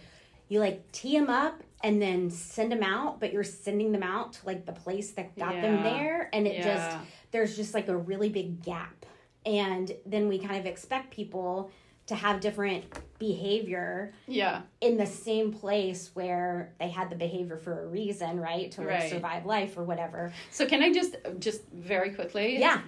you 0.48 0.60
like 0.60 0.90
tee 0.92 1.18
them 1.18 1.28
up 1.28 1.60
and 1.82 2.00
then 2.00 2.30
send 2.30 2.70
them 2.70 2.84
out, 2.84 3.18
but 3.18 3.32
you're 3.32 3.44
sending 3.44 3.90
them 3.90 4.04
out 4.04 4.32
to 4.34 4.46
like 4.46 4.64
the 4.64 4.72
place 4.72 5.10
that 5.12 5.36
got 5.36 5.56
yeah. 5.56 5.60
them 5.62 5.82
there. 5.82 6.30
And 6.32 6.46
it 6.46 6.58
yeah. 6.58 6.74
just, 6.74 6.96
there's 7.32 7.56
just 7.56 7.74
like 7.74 7.88
a 7.88 7.96
really 7.96 8.28
big 8.28 8.62
gap. 8.62 9.04
And 9.44 9.92
then 10.06 10.28
we 10.28 10.38
kind 10.38 10.56
of 10.56 10.66
expect 10.66 11.12
people 11.12 11.70
to 12.06 12.14
have 12.14 12.40
different 12.40 12.84
behavior 13.18 14.12
yeah 14.28 14.62
in 14.80 14.96
the 14.96 15.06
same 15.06 15.52
place 15.52 16.10
where 16.14 16.72
they 16.78 16.88
had 16.88 17.10
the 17.10 17.16
behavior 17.16 17.56
for 17.56 17.82
a 17.82 17.86
reason 17.86 18.38
right 18.38 18.70
to 18.70 18.82
like 18.82 18.90
right. 18.90 19.10
survive 19.10 19.44
life 19.44 19.76
or 19.76 19.82
whatever 19.82 20.32
so 20.50 20.66
can 20.66 20.82
i 20.82 20.92
just 20.92 21.16
just 21.40 21.62
very 21.72 22.10
quickly 22.10 22.58
yeah 22.58 22.80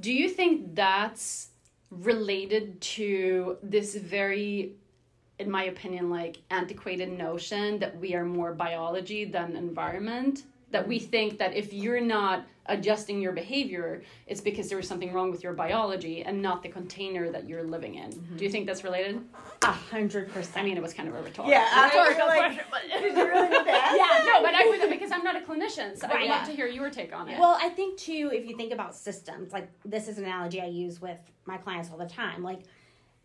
do 0.00 0.12
you 0.12 0.28
think 0.28 0.74
that's 0.74 1.48
related 1.90 2.80
to 2.80 3.56
this 3.62 3.94
very 3.94 4.72
in 5.38 5.50
my 5.50 5.64
opinion 5.64 6.10
like 6.10 6.38
antiquated 6.50 7.10
notion 7.10 7.78
that 7.78 7.96
we 7.98 8.14
are 8.14 8.24
more 8.24 8.52
biology 8.52 9.24
than 9.24 9.56
environment 9.56 10.42
that 10.70 10.86
we 10.86 10.98
think 10.98 11.38
that 11.38 11.54
if 11.54 11.72
you're 11.72 12.00
not 12.00 12.46
adjusting 12.66 13.20
your 13.20 13.32
behavior, 13.32 14.02
it's 14.26 14.40
because 14.40 14.68
there 14.68 14.76
was 14.76 14.86
something 14.86 15.12
wrong 15.12 15.30
with 15.30 15.42
your 15.42 15.54
biology 15.54 16.22
and 16.22 16.42
not 16.42 16.62
the 16.62 16.68
container 16.68 17.30
that 17.30 17.48
you're 17.48 17.62
living 17.62 17.94
in. 17.94 18.10
Mm-hmm. 18.10 18.36
Do 18.36 18.44
you 18.44 18.50
think 18.50 18.66
that's 18.66 18.84
related? 18.84 19.20
A 19.62 19.72
hundred 19.72 20.30
percent. 20.30 20.58
I 20.58 20.62
mean, 20.62 20.76
it 20.76 20.82
was 20.82 20.92
kind 20.92 21.08
of 21.08 21.14
a 21.14 21.22
rhetorical, 21.22 21.50
yeah, 21.50 21.84
rhetorical 21.84 22.26
like, 22.26 22.38
question. 22.38 22.64
But 22.70 22.82
did 23.00 23.16
you 23.16 23.26
really 23.26 23.48
know 23.48 23.64
that? 23.64 23.94
yeah, 23.96 24.32
no, 24.32 24.42
but 24.42 24.54
I 24.54 24.66
would 24.68 24.90
because 24.90 25.10
I'm 25.10 25.24
not 25.24 25.36
a 25.36 25.40
clinician, 25.40 25.98
so 25.98 26.06
right. 26.08 26.22
I'd 26.22 26.28
love 26.28 26.46
to 26.46 26.52
hear 26.52 26.66
your 26.66 26.90
take 26.90 27.14
on 27.14 27.28
it. 27.28 27.38
Well, 27.38 27.58
I 27.60 27.70
think 27.70 27.98
too, 27.98 28.30
if 28.32 28.46
you 28.46 28.56
think 28.56 28.72
about 28.72 28.94
systems, 28.94 29.52
like 29.52 29.70
this 29.84 30.06
is 30.06 30.18
an 30.18 30.24
analogy 30.24 30.60
I 30.60 30.66
use 30.66 31.00
with 31.00 31.18
my 31.46 31.56
clients 31.56 31.90
all 31.90 31.98
the 31.98 32.06
time, 32.06 32.42
like 32.42 32.60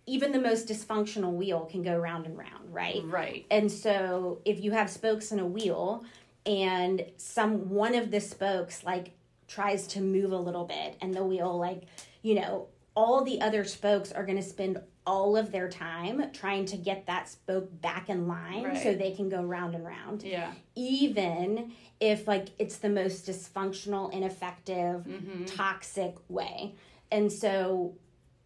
even 0.05 0.31
the 0.31 0.39
most 0.39 0.67
dysfunctional 0.67 1.33
wheel 1.33 1.65
can 1.65 1.81
go 1.81 1.97
round 1.97 2.25
and 2.25 2.37
round, 2.37 2.73
right? 2.73 3.01
Right. 3.05 3.45
And 3.49 3.71
so 3.71 4.39
if 4.43 4.61
you 4.61 4.71
have 4.71 4.89
spokes 4.89 5.31
in 5.31 5.39
a 5.39 5.45
wheel 5.45 6.03
and 6.45 7.05
some 7.17 7.69
one 7.69 7.95
of 7.95 8.11
the 8.11 8.19
spokes 8.19 8.83
like 8.83 9.11
tries 9.47 9.87
to 9.87 10.01
move 10.01 10.31
a 10.31 10.37
little 10.37 10.65
bit 10.65 10.97
and 11.01 11.13
the 11.13 11.23
wheel 11.23 11.57
like 11.57 11.83
you 12.21 12.35
know 12.35 12.67
all 12.95 13.23
the 13.23 13.41
other 13.41 13.63
spokes 13.63 14.11
are 14.11 14.25
going 14.25 14.37
to 14.37 14.43
spend 14.43 14.79
all 15.05 15.35
of 15.35 15.51
their 15.51 15.67
time 15.67 16.31
trying 16.31 16.65
to 16.65 16.77
get 16.77 17.05
that 17.07 17.27
spoke 17.27 17.69
back 17.81 18.09
in 18.09 18.27
line 18.27 18.63
right. 18.63 18.83
so 18.83 18.93
they 18.93 19.11
can 19.11 19.29
go 19.29 19.41
round 19.41 19.75
and 19.75 19.85
round 19.85 20.23
yeah 20.23 20.51
even 20.75 21.71
if 21.99 22.27
like 22.27 22.49
it's 22.59 22.77
the 22.77 22.89
most 22.89 23.27
dysfunctional 23.27 24.11
ineffective 24.13 25.03
mm-hmm. 25.03 25.45
toxic 25.45 26.15
way 26.29 26.73
and 27.11 27.31
so 27.31 27.95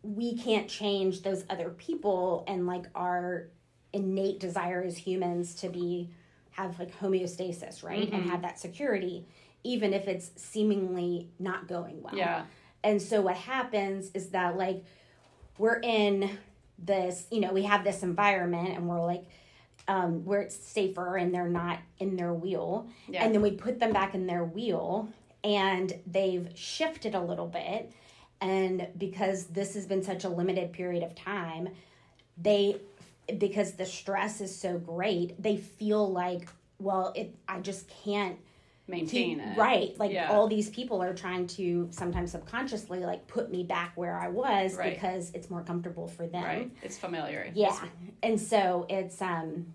we 0.04 0.38
can't 0.38 0.68
change 0.68 1.22
those 1.22 1.44
other 1.50 1.70
people 1.70 2.44
and 2.48 2.68
like 2.68 2.86
our 2.96 3.48
innate 3.94 4.40
desire 4.40 4.84
as 4.84 4.98
humans 4.98 5.56
to 5.56 5.70
be 5.70 6.10
have 6.58 6.80
like 6.80 6.98
homeostasis, 7.00 7.84
right? 7.84 8.08
Mm-hmm. 8.08 8.16
And 8.16 8.30
have 8.30 8.42
that 8.42 8.60
security, 8.60 9.26
even 9.64 9.94
if 9.94 10.08
it's 10.08 10.32
seemingly 10.36 11.30
not 11.40 11.68
going 11.68 12.02
well. 12.02 12.16
Yeah. 12.16 12.46
And 12.84 13.02
so 13.02 13.22
what 13.22 13.36
happens 13.36 14.12
is 14.14 14.30
that 14.30 14.58
like 14.58 14.84
we're 15.58 15.80
in 15.80 16.38
this, 16.80 17.26
you 17.32 17.40
know, 17.40 17.52
we 17.52 17.64
have 17.64 17.84
this 17.84 18.04
environment 18.04 18.70
and 18.70 18.88
we're 18.88 19.04
like, 19.04 19.26
um, 19.88 20.26
where 20.26 20.42
it's 20.42 20.56
safer 20.56 21.16
and 21.16 21.34
they're 21.34 21.48
not 21.48 21.80
in 22.00 22.18
their 22.18 22.34
wheel. 22.34 22.88
Yeah. 23.08 23.24
And 23.24 23.34
then 23.34 23.42
we 23.42 23.52
put 23.52 23.80
them 23.80 23.94
back 23.94 24.14
in 24.14 24.28
their 24.28 24.44
wheel 24.44 25.08
and 25.44 25.98
they've 26.06 26.50
shifted 26.56 27.16
a 27.16 27.22
little 27.22 27.48
bit. 27.48 27.92
And 28.42 28.88
because 28.98 29.46
this 29.46 29.74
has 29.76 29.86
been 29.86 30.04
such 30.04 30.24
a 30.24 30.30
limited 30.30 30.74
period 30.74 31.04
of 31.04 31.16
time, 31.16 31.70
they 32.38 32.82
because 33.38 33.74
the 33.74 33.86
stress 33.86 34.42
is 34.42 34.58
so 34.58 34.78
great, 34.78 35.42
they 35.42 35.58
feel 35.58 36.12
like, 36.12 36.48
well, 36.80 37.14
it 37.16 37.36
I 37.48 37.60
just 37.60 37.90
can't 38.04 38.38
maintain 38.88 39.40
it. 39.40 39.58
Right. 39.58 39.98
Like 40.00 40.12
yeah. 40.12 40.32
all 40.32 40.48
these 40.48 40.70
people 40.70 41.02
are 41.04 41.14
trying 41.14 41.48
to 41.48 41.88
sometimes 41.92 42.32
subconsciously 42.32 43.00
like 43.00 43.28
put 43.28 43.52
me 43.52 43.64
back 43.64 43.92
where 43.96 44.18
I 44.18 44.30
was 44.30 44.76
right. 44.76 44.94
because 44.94 45.32
it's 45.34 45.50
more 45.50 45.62
comfortable 45.62 46.08
for 46.08 46.28
them. 46.28 46.44
Right. 46.44 46.72
It's 46.82 46.98
familiar. 46.98 47.52
Yeah. 47.54 47.70
It's... 47.70 47.82
And 48.24 48.40
so 48.40 48.86
it's 48.90 49.22
um 49.22 49.74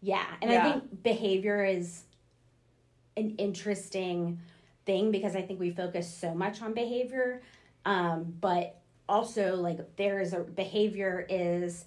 yeah, 0.00 0.24
and 0.40 0.50
yeah. 0.50 0.60
I 0.60 0.72
think 0.72 1.02
behavior 1.02 1.64
is 1.64 2.04
an 3.16 3.34
interesting 3.36 4.38
thing 4.86 5.10
because 5.10 5.34
I 5.34 5.42
think 5.42 5.60
we 5.60 5.70
focus 5.70 6.12
so 6.12 6.34
much 6.34 6.62
on 6.62 6.72
behavior 6.72 7.42
um 7.84 8.34
but 8.40 8.80
also 9.08 9.56
like 9.56 9.96
there 9.96 10.20
is 10.20 10.32
a 10.32 10.40
behavior 10.40 11.26
is 11.28 11.84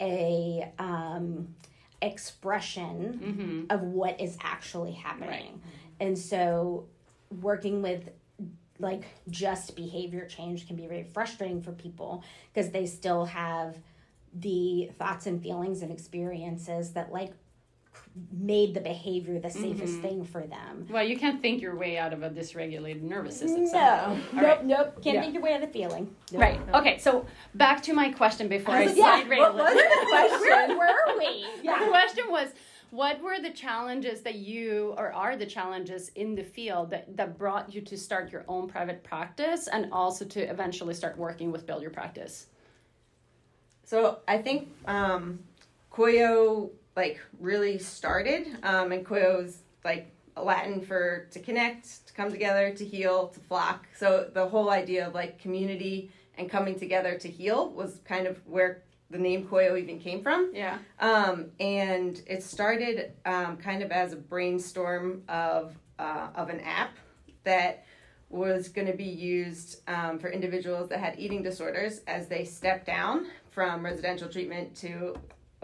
a 0.00 0.72
um, 0.78 1.54
expression 2.02 3.20
mm-hmm. 3.22 3.64
of 3.70 3.82
what 3.82 4.20
is 4.20 4.36
actually 4.42 4.92
happening. 4.92 5.28
Right. 5.28 5.60
And 6.00 6.18
so 6.18 6.86
working 7.40 7.82
with 7.82 8.10
like 8.78 9.04
just 9.30 9.76
behavior 9.76 10.26
change 10.26 10.66
can 10.66 10.76
be 10.76 10.86
very 10.86 11.04
frustrating 11.04 11.62
for 11.62 11.72
people 11.72 12.24
because 12.52 12.70
they 12.70 12.86
still 12.86 13.24
have 13.24 13.76
the 14.34 14.90
thoughts 14.98 15.26
and 15.26 15.40
feelings 15.40 15.82
and 15.82 15.92
experiences 15.92 16.92
that 16.92 17.12
like 17.12 17.32
made 18.32 18.74
the 18.74 18.80
behavior 18.80 19.40
the 19.40 19.50
safest 19.50 19.94
mm-hmm. 19.94 20.02
thing 20.02 20.24
for 20.24 20.42
them. 20.46 20.86
Well, 20.88 21.02
you 21.02 21.18
can't 21.18 21.42
think 21.42 21.60
your 21.60 21.74
way 21.76 21.98
out 21.98 22.12
of 22.12 22.22
a 22.22 22.30
dysregulated 22.30 23.02
nervous 23.02 23.38
system. 23.38 23.64
No, 23.64 24.16
nope, 24.32 24.42
right. 24.42 24.64
nope. 24.64 25.02
Can't 25.02 25.16
yeah. 25.16 25.20
think 25.22 25.34
your 25.34 25.42
way 25.42 25.54
out 25.54 25.62
of 25.62 25.72
the 25.72 25.78
feeling. 25.78 26.14
Nope. 26.30 26.40
Right. 26.40 26.66
Nope. 26.66 26.76
Okay. 26.76 26.98
So 26.98 27.26
back 27.54 27.82
to 27.84 27.92
my 27.92 28.10
question 28.12 28.48
before 28.48 28.74
I, 28.74 28.84
I 28.84 28.92
yeah. 28.92 29.28
What 29.28 29.54
was 29.56 29.74
the 29.74 30.06
question? 30.08 30.78
Where 30.78 30.94
were 31.06 31.18
we? 31.18 31.46
Yeah. 31.62 31.80
The 31.80 31.90
question 31.90 32.24
was. 32.30 32.48
What 32.90 33.20
were 33.20 33.40
the 33.40 33.50
challenges 33.50 34.20
that 34.20 34.36
you, 34.36 34.94
or 34.96 35.12
are 35.12 35.34
the 35.34 35.46
challenges 35.46 36.10
in 36.14 36.36
the 36.36 36.44
field 36.44 36.90
that, 36.90 37.16
that 37.16 37.36
brought 37.36 37.74
you 37.74 37.80
to 37.80 37.96
start 37.96 38.30
your 38.30 38.44
own 38.46 38.68
private 38.68 39.02
practice 39.02 39.66
and 39.66 39.92
also 39.92 40.24
to 40.26 40.40
eventually 40.40 40.94
start 40.94 41.18
working 41.18 41.50
with 41.50 41.66
Build 41.66 41.82
Your 41.82 41.90
Practice? 41.90 42.46
So 43.82 44.18
I 44.28 44.38
think 44.38 44.68
um, 44.86 45.40
Coeo 45.90 46.70
like 46.96 47.20
really 47.40 47.78
started. 47.78 48.58
Um, 48.62 48.92
and 48.92 49.04
Coeo's 49.04 49.58
like 49.84 50.10
Latin 50.36 50.80
for 50.80 51.28
to 51.30 51.38
connect, 51.38 52.06
to 52.06 52.12
come 52.12 52.30
together, 52.30 52.72
to 52.72 52.84
heal, 52.84 53.28
to 53.28 53.40
flock. 53.40 53.86
So 53.96 54.30
the 54.32 54.46
whole 54.46 54.70
idea 54.70 55.06
of 55.06 55.14
like 55.14 55.38
community 55.38 56.10
and 56.36 56.50
coming 56.50 56.78
together 56.78 57.16
to 57.18 57.28
heal 57.28 57.70
was 57.70 58.00
kind 58.04 58.26
of 58.26 58.44
where 58.46 58.82
the 59.10 59.18
name 59.18 59.46
Coeo 59.46 59.76
even 59.76 60.00
came 60.00 60.22
from. 60.22 60.50
Yeah. 60.52 60.78
Um, 60.98 61.46
and 61.60 62.20
it 62.26 62.42
started 62.42 63.12
um, 63.24 63.56
kind 63.56 63.82
of 63.82 63.92
as 63.92 64.12
a 64.12 64.16
brainstorm 64.16 65.22
of 65.28 65.76
uh, 65.98 66.28
of 66.34 66.48
an 66.48 66.60
app 66.60 66.96
that 67.44 67.84
was 68.28 68.68
going 68.68 68.88
to 68.88 68.96
be 68.96 69.04
used 69.04 69.88
um, 69.88 70.18
for 70.18 70.28
individuals 70.28 70.88
that 70.88 70.98
had 70.98 71.14
eating 71.18 71.42
disorders 71.42 72.00
as 72.08 72.26
they 72.26 72.44
step 72.44 72.84
down 72.84 73.26
from 73.50 73.84
residential 73.84 74.28
treatment 74.28 74.74
to 74.74 75.14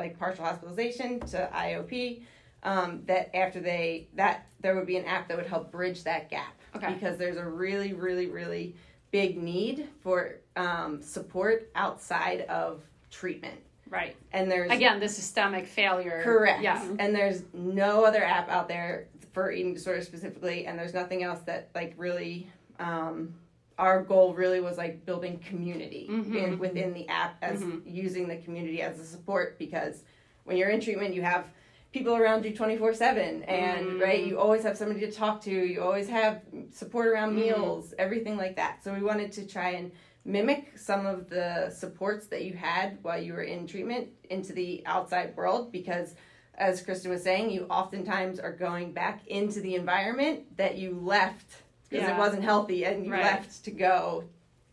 like 0.01 0.19
partial 0.19 0.45
hospitalization 0.45 1.21
to 1.21 1.49
IOP. 1.55 2.23
Um, 2.63 3.03
that 3.07 3.35
after 3.35 3.59
they 3.61 4.09
that 4.17 4.47
there 4.61 4.75
would 4.77 4.87
be 4.87 4.99
an 4.99 5.07
app 5.07 5.29
that 5.29 5.37
would 5.39 5.47
help 5.47 5.71
bridge 5.73 6.05
that 6.05 6.29
gap 6.29 6.55
Okay. 6.77 6.93
because 6.93 7.17
there's 7.17 7.39
a 7.39 7.45
really 7.45 7.95
really 7.95 8.27
really 8.27 8.75
big 9.13 9.39
need 9.43 9.89
for 10.03 10.37
um, 10.57 11.01
support 11.01 11.71
outside 11.75 12.43
of 12.43 12.83
treatment 13.11 13.59
Right. 13.89 14.15
and 14.33 14.51
there's 14.51 14.71
Again, 14.71 15.01
the 15.01 15.09
systemic 15.09 15.67
failure. 15.67 16.21
Correct. 16.23 16.63
Yeah. 16.63 16.85
And 16.99 17.15
there's 17.15 17.43
no 17.55 18.05
other 18.05 18.23
app 18.23 18.49
out 18.51 18.69
there 18.69 19.09
for 19.33 19.51
eating 19.51 19.73
disorders 19.75 20.07
specifically, 20.07 20.67
and 20.67 20.79
there's 20.79 20.93
nothing 20.95 21.23
else 21.25 21.41
that 21.47 21.71
like 21.75 21.95
really. 21.97 22.47
Um, 22.79 23.35
our 23.81 24.03
goal 24.03 24.35
really 24.35 24.61
was 24.61 24.77
like 24.77 25.07
building 25.07 25.39
community 25.39 26.07
Mhm. 26.11 26.35
in, 26.37 26.59
within 26.59 26.93
the 26.93 27.09
app 27.09 27.37
as 27.43 27.63
Mhm. 27.63 27.81
using 27.87 28.29
the 28.29 28.37
community 28.37 28.83
as 28.83 29.01
a 29.01 29.05
support 29.05 29.59
because 29.59 30.05
when 30.45 30.57
you're 30.59 30.69
in 30.69 30.81
treatment 30.81 31.15
you 31.15 31.23
have 31.23 31.45
people 31.93 32.15
around 32.15 32.45
you 32.45 32.53
24-7 32.53 33.43
and 33.49 33.87
Mm. 33.87 34.01
right 34.03 34.23
you 34.27 34.39
always 34.39 34.63
have 34.63 34.77
somebody 34.77 35.01
to 35.01 35.11
talk 35.11 35.41
to 35.43 35.51
you 35.51 35.81
always 35.83 36.09
have 36.09 36.43
support 36.71 37.07
around 37.09 37.33
Mhm. 37.33 37.41
meals 37.41 37.95
everything 37.99 38.37
like 38.37 38.55
that 38.57 38.85
so 38.85 38.93
we 38.93 39.03
wanted 39.03 39.33
to 39.33 39.47
try 39.47 39.71
and 39.71 39.91
mimic 40.27 40.77
some 40.79 41.07
of 41.07 41.31
the 41.31 41.71
supports 41.71 42.27
that 42.27 42.45
you 42.45 42.53
had 42.53 42.99
while 43.03 43.21
you 43.21 43.33
were 43.33 43.43
in 43.55 43.67
treatment 43.67 44.09
into 44.29 44.53
the 44.53 44.83
outside 44.87 45.35
world 45.37 45.73
because 45.73 46.15
as 46.57 46.83
kristen 46.83 47.11
was 47.11 47.23
saying 47.23 47.51
you 47.51 47.65
oftentimes 47.71 48.39
are 48.39 48.53
going 48.53 48.93
back 48.93 49.27
into 49.27 49.61
the 49.63 49.75
environment 49.75 50.45
that 50.59 50.77
you 50.77 50.91
left 51.17 51.63
because 51.91 52.07
Yeah. 52.09 52.15
it 52.15 52.19
wasn't 52.19 52.43
healthy 52.45 52.85
and 52.85 53.05
you 53.05 53.13
Right. 53.13 53.23
left 53.23 53.65
to 53.65 53.71
go 53.71 54.25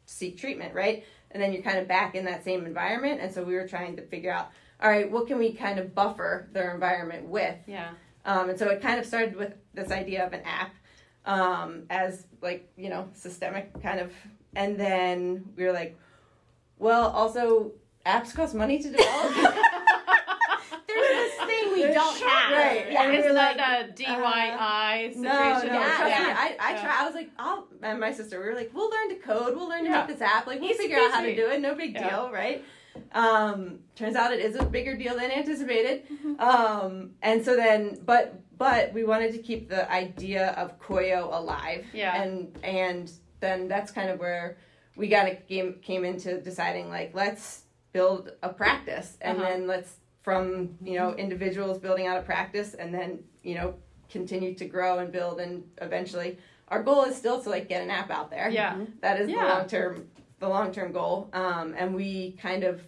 seek 0.05 0.37
treatment 0.37 0.73
right 0.73 1.03
and 1.31 1.43
then 1.43 1.51
you're 1.51 1.61
kind 1.63 1.77
of 1.77 1.87
back 1.87 2.15
in 2.15 2.23
that 2.25 2.43
same 2.45 2.65
environment 2.65 3.19
and 3.19 3.33
so 3.33 3.43
we 3.43 3.55
were 3.55 3.67
trying 3.67 3.95
to 3.97 4.01
figure 4.03 4.31
out 4.31 4.49
all 4.81 4.89
right 4.89 5.11
what 5.11 5.27
can 5.27 5.37
we 5.37 5.51
kind 5.51 5.79
of 5.79 5.93
buffer 5.93 6.47
their 6.53 6.73
environment 6.73 7.27
with 7.27 7.55
Yeah. 7.67 7.89
um, 8.25 8.49
and 8.49 8.57
so 8.57 8.69
it 8.69 8.81
kind 8.81 8.99
of 8.99 9.05
started 9.05 9.35
with 9.35 9.53
this 9.73 9.91
idea 9.91 10.25
of 10.25 10.31
an 10.33 10.41
app 10.45 10.73
um, 11.25 11.83
as 11.89 12.25
like 12.41 12.71
you 12.77 12.89
know 12.89 13.09
systemic 13.13 13.81
kind 13.83 13.99
of 13.99 14.13
and 14.55 14.79
then 14.79 15.43
we 15.57 15.65
were 15.65 15.73
like 15.73 15.97
well 16.79 17.09
also 17.09 17.71
apps 18.05 18.33
cost 18.33 18.55
money 18.55 18.79
to 18.81 18.89
develop 18.89 19.33
thing 21.97 22.19
don't 22.21 22.29
have. 22.29 22.51
Right. 22.51 22.91
Yeah. 22.91 23.03
And 23.03 23.11
we 23.11 23.17
Isn't 23.19 23.35
like, 23.35 23.57
a 23.57 23.91
DIY 23.93 25.07
situation? 25.09 25.21
no 25.21 25.29
no 25.31 25.63
Yeah, 25.63 25.95
trust 25.97 26.09
yeah. 26.09 26.23
me 26.27 26.31
I, 26.31 26.57
I 26.59 26.71
Yeah. 26.73 26.81
try 26.81 26.95
I 27.01 27.05
was 27.05 27.15
like 27.15 27.29
I'll 27.39 27.67
and 27.81 27.99
my 27.99 28.11
sister 28.13 28.39
we 28.39 28.47
were 28.49 28.55
like 28.55 28.71
we'll 28.73 28.89
learn 28.89 29.09
to 29.09 29.15
code 29.15 29.55
we'll 29.55 29.67
learn 29.69 29.83
to 29.83 29.89
Yeah. 29.89 30.05
make 30.05 30.07
this 30.17 30.21
app 30.21 30.47
like 30.47 30.59
we'll 30.61 30.71
Easy 30.71 30.83
figure 30.83 30.97
out 30.99 31.11
how 31.11 31.21
to 31.21 31.35
do 31.35 31.47
it 31.49 31.59
no 31.61 31.75
big 31.75 31.93
Yeah. 31.93 32.09
deal 32.09 32.31
right 32.31 32.63
um, 33.13 33.79
turns 33.95 34.15
out 34.15 34.33
it 34.33 34.39
is 34.39 34.55
a 34.55 34.65
bigger 34.65 34.95
deal 34.97 35.15
than 35.17 35.29
anticipated 35.31 36.03
Mm-hmm. 36.09 36.39
um, 36.41 37.11
and 37.21 37.43
so 37.43 37.55
then 37.55 37.99
but 38.05 38.39
but 38.57 38.91
we 38.93 39.03
wanted 39.03 39.31
to 39.33 39.37
keep 39.39 39.69
the 39.69 39.89
idea 39.91 40.51
of 40.53 40.79
Coeo 40.79 41.29
alive 41.31 41.85
Yeah. 41.93 42.21
and 42.21 42.57
and 42.63 43.11
then 43.39 43.67
that's 43.67 43.91
kind 43.91 44.09
of 44.09 44.19
where 44.19 44.57
we 44.95 45.07
got 45.07 45.27
it 45.27 45.47
came 45.47 45.73
came 45.81 46.03
into 46.05 46.41
deciding 46.41 46.89
like 46.89 47.11
let's 47.13 47.63
build 47.93 48.31
a 48.41 48.49
practice 48.49 49.17
and 49.21 49.37
Uh-huh. 49.37 49.47
then 49.49 49.67
let's 49.67 49.97
from 50.27 50.75
you 50.83 50.95
know 50.99 51.13
individuals 51.15 51.77
building 51.77 52.05
out 52.05 52.17
a 52.17 52.21
practice 52.21 52.73
and 52.73 52.93
then 52.93 53.17
you 53.43 53.55
know 53.55 53.73
continue 54.09 54.53
to 54.53 54.65
grow 54.65 54.99
and 54.99 55.09
build 55.09 55.39
and 55.39 55.63
eventually 55.81 56.37
our 56.67 56.83
goal 56.83 57.05
is 57.05 57.15
still 57.15 57.41
to 57.41 57.49
like 57.49 57.69
get 57.69 57.81
an 57.81 57.89
app 57.89 58.11
out 58.11 58.29
there 58.29 58.49
Yeah. 58.49 58.75
that 58.99 59.21
is 59.21 59.29
Yeah. 59.29 59.37
the 59.43 59.47
long 59.53 59.67
term 59.69 60.07
the 60.39 60.49
long 60.49 60.73
term 60.73 60.91
goal 60.91 61.29
um, 61.31 61.73
and 61.77 61.95
we 61.95 62.33
kind 62.41 62.65
of 62.65 62.81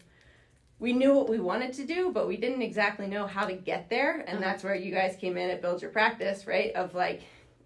we 0.80 0.91
knew 0.91 1.13
what 1.13 1.30
we 1.30 1.39
wanted 1.39 1.71
to 1.75 1.86
do 1.86 2.12
but 2.12 2.28
we 2.28 2.36
didn't 2.36 2.62
exactly 2.62 3.08
know 3.08 3.25
how 3.25 3.45
to 3.45 3.54
get 3.54 3.89
there 3.89 4.19
and 4.28 4.39
Uh-huh. 4.39 4.39
that's 4.41 4.62
where 4.65 4.75
you 4.75 4.93
guys 4.93 5.15
came 5.15 5.38
in 5.38 5.49
at 5.49 5.62
build 5.62 5.82
your 5.82 5.91
practice 5.91 6.45
right 6.45 6.73
of 6.75 6.93
like 6.93 7.21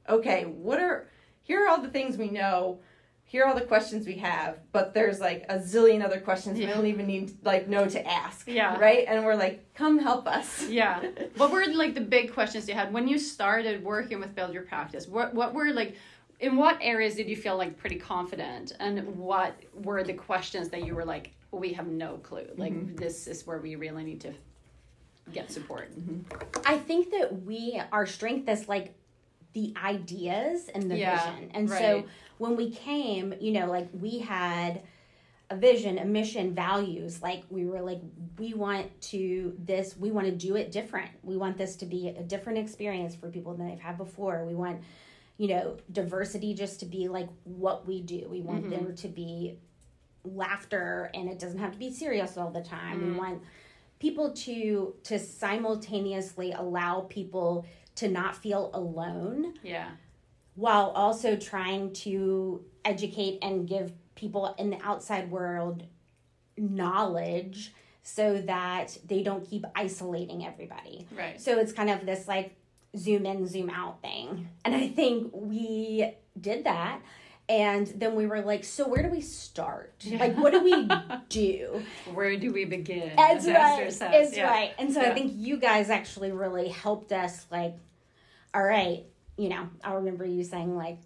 okay 0.08 0.44
what 0.46 0.80
are 0.80 1.08
here 1.42 1.66
are 1.66 1.68
all 1.70 1.82
the 1.82 1.90
things 1.90 2.16
we 2.16 2.30
know 2.30 2.78
here 3.34 3.44
are 3.44 3.48
all 3.48 3.56
the 3.56 3.66
questions 3.66 4.06
we 4.06 4.14
have 4.14 4.60
but 4.72 4.94
there's 4.94 5.20
like 5.20 5.44
a 5.50 5.58
zillion 5.58 6.06
other 6.06 6.20
questions 6.20 6.60
we 6.60 6.68
don't 6.68 6.86
even 6.86 7.08
need 7.08 7.34
like 7.44 7.68
know 7.68 7.88
to 7.88 8.08
ask 8.08 8.48
Yeah. 8.48 8.78
right 8.78 9.06
and 9.08 9.26
we're 9.26 9.34
like 9.34 9.74
come 9.74 9.98
help 9.98 10.28
us 10.28 10.70
Yeah. 10.70 11.02
What 11.38 11.50
were 11.52 11.66
like 11.74 11.96
the 11.96 12.08
big 12.18 12.32
questions 12.32 12.70
you 12.70 12.76
had 12.76 12.94
when 12.94 13.08
you 13.08 13.18
started 13.18 13.84
working 13.84 14.20
with 14.20 14.36
Build 14.36 14.54
Your 14.54 14.62
Practice? 14.64 15.08
What 15.08 15.34
what 15.34 15.56
were 15.56 15.72
like 15.74 15.96
in 16.40 16.58
what 16.58 16.78
areas 16.80 17.16
did 17.16 17.28
you 17.28 17.36
feel 17.36 17.58
like 17.58 17.76
pretty 17.84 17.96
confident 17.96 18.74
and 18.80 18.94
what 19.18 19.52
were 19.74 20.04
the 20.04 20.14
questions 20.14 20.70
that 20.70 20.86
you 20.86 20.94
were 20.94 21.06
like 21.16 21.32
we 21.52 21.74
have 21.74 21.88
no 21.88 22.18
clue. 22.18 22.42
Mm-hmm. 22.42 22.62
Like 22.62 22.96
this 22.96 23.26
is 23.26 23.48
where 23.48 23.60
we 23.60 23.76
really 23.76 24.04
need 24.04 24.22
to 24.22 24.34
get 25.32 25.52
support. 25.52 25.88
Mm-hmm. 25.98 26.20
I 26.74 26.78
think 26.78 27.10
that 27.16 27.44
we 27.44 27.82
our 27.92 28.06
strength 28.06 28.48
is 28.48 28.68
like 28.68 28.94
the 29.54 29.74
ideas 29.84 30.70
and 30.74 30.90
the 30.90 30.98
Yeah, 30.98 31.32
vision. 31.32 31.52
And 31.54 31.70
right. 31.70 31.80
so 31.80 32.04
when 32.38 32.56
we 32.56 32.72
came, 32.72 33.34
you 33.40 33.52
know, 33.52 33.68
like 33.68 33.88
we 33.94 34.20
had 34.20 34.82
a 35.54 35.56
vision, 35.56 36.00
a 36.00 36.06
mission, 36.06 36.54
values. 36.54 37.22
Like 37.22 37.44
we 37.50 37.66
were 37.66 37.82
like, 37.82 38.02
we 38.38 38.54
want 38.54 39.00
to 39.12 39.56
this, 39.60 39.96
we 39.96 40.12
want 40.12 40.26
to 40.28 40.32
do 40.32 40.56
it 40.56 40.72
different. 40.72 41.12
We 41.22 41.38
want 41.38 41.58
this 41.58 41.76
to 41.78 41.86
be 41.86 42.10
a 42.10 42.24
different 42.24 42.60
experience 42.60 43.16
for 43.16 43.30
people 43.30 43.54
than 43.54 43.68
they've 43.68 43.80
had 43.80 43.98
before. 43.98 44.46
We 44.46 44.56
want, 44.56 44.82
you 45.38 45.50
know, 45.50 45.78
diversity 45.92 46.54
just 46.54 46.80
to 46.80 46.86
be 46.86 47.08
like 47.08 47.30
what 47.44 47.88
we 47.88 48.02
do. 48.02 48.28
We 48.30 48.42
want 48.42 48.66
mm-hmm. 48.66 48.86
there 48.86 48.96
to 48.96 49.08
be 49.08 49.58
laughter 50.24 51.12
and 51.14 51.30
it 51.30 51.38
doesn't 51.38 51.60
have 51.60 51.74
to 51.74 51.78
be 51.78 51.92
serious 51.92 52.38
all 52.38 52.50
the 52.50 52.64
time. 52.64 53.02
We 53.02 53.08
mm-hmm. 53.10 53.18
want 53.18 53.44
people 54.00 54.32
to 54.32 54.94
to 55.04 55.20
simultaneously 55.20 56.52
allow 56.54 57.02
people 57.10 57.66
to 57.96 58.08
not 58.10 58.36
feel 58.36 58.70
alone 58.74 59.54
Yeah. 59.64 59.90
while 60.56 60.90
also 60.96 61.36
trying 61.36 61.94
to 61.94 62.64
educate 62.86 63.40
and 63.42 63.68
give 63.68 63.92
people 64.16 64.54
in 64.58 64.70
the 64.70 64.82
outside 64.84 65.30
world 65.32 65.84
knowledge 66.58 67.74
so 68.04 68.40
that 68.42 68.98
they 69.08 69.24
don't 69.24 69.48
keep 69.50 69.66
isolating 69.76 70.46
everybody. 70.46 71.08
Right. 71.16 71.40
So 71.40 71.60
it's 71.60 71.72
kind 71.72 71.90
of 71.90 72.06
this 72.06 72.28
like 72.28 72.56
zoom 72.98 73.26
in, 73.26 73.48
zoom 73.48 73.70
out 73.70 74.02
thing. 74.02 74.50
And 74.66 74.76
I 74.76 74.88
think 74.90 75.32
we 75.34 76.14
did 76.40 76.66
that. 76.66 77.02
And 77.50 77.88
then 77.88 78.16
we 78.16 78.26
were 78.26 78.42
like, 78.42 78.64
so 78.64 78.88
where 78.88 79.04
do 79.04 79.10
we 79.10 79.20
start? 79.22 79.94
Like, 80.10 80.36
what 80.38 80.54
do 80.54 80.64
we 80.64 80.90
do? 81.30 81.84
Where 82.14 82.38
do 82.38 82.52
we 82.54 82.64
begin? 82.66 83.12
It's 83.18 83.46
right. 83.46 83.88
It's 84.14 84.36
Yeah. 84.38 84.50
right. 84.50 84.72
And 84.80 84.94
so 84.94 85.02
Yeah. 85.02 85.12
I 85.12 85.14
think 85.14 85.34
you 85.36 85.58
guys 85.58 85.90
actually 85.90 86.32
really 86.32 86.70
helped 86.70 87.12
us, 87.12 87.46
like, 87.52 87.76
all 88.54 88.64
right, 88.64 89.04
you 89.38 89.50
know, 89.50 89.68
I 89.84 89.94
remember 89.96 90.26
you 90.26 90.44
saying, 90.44 90.76
like, 90.76 91.00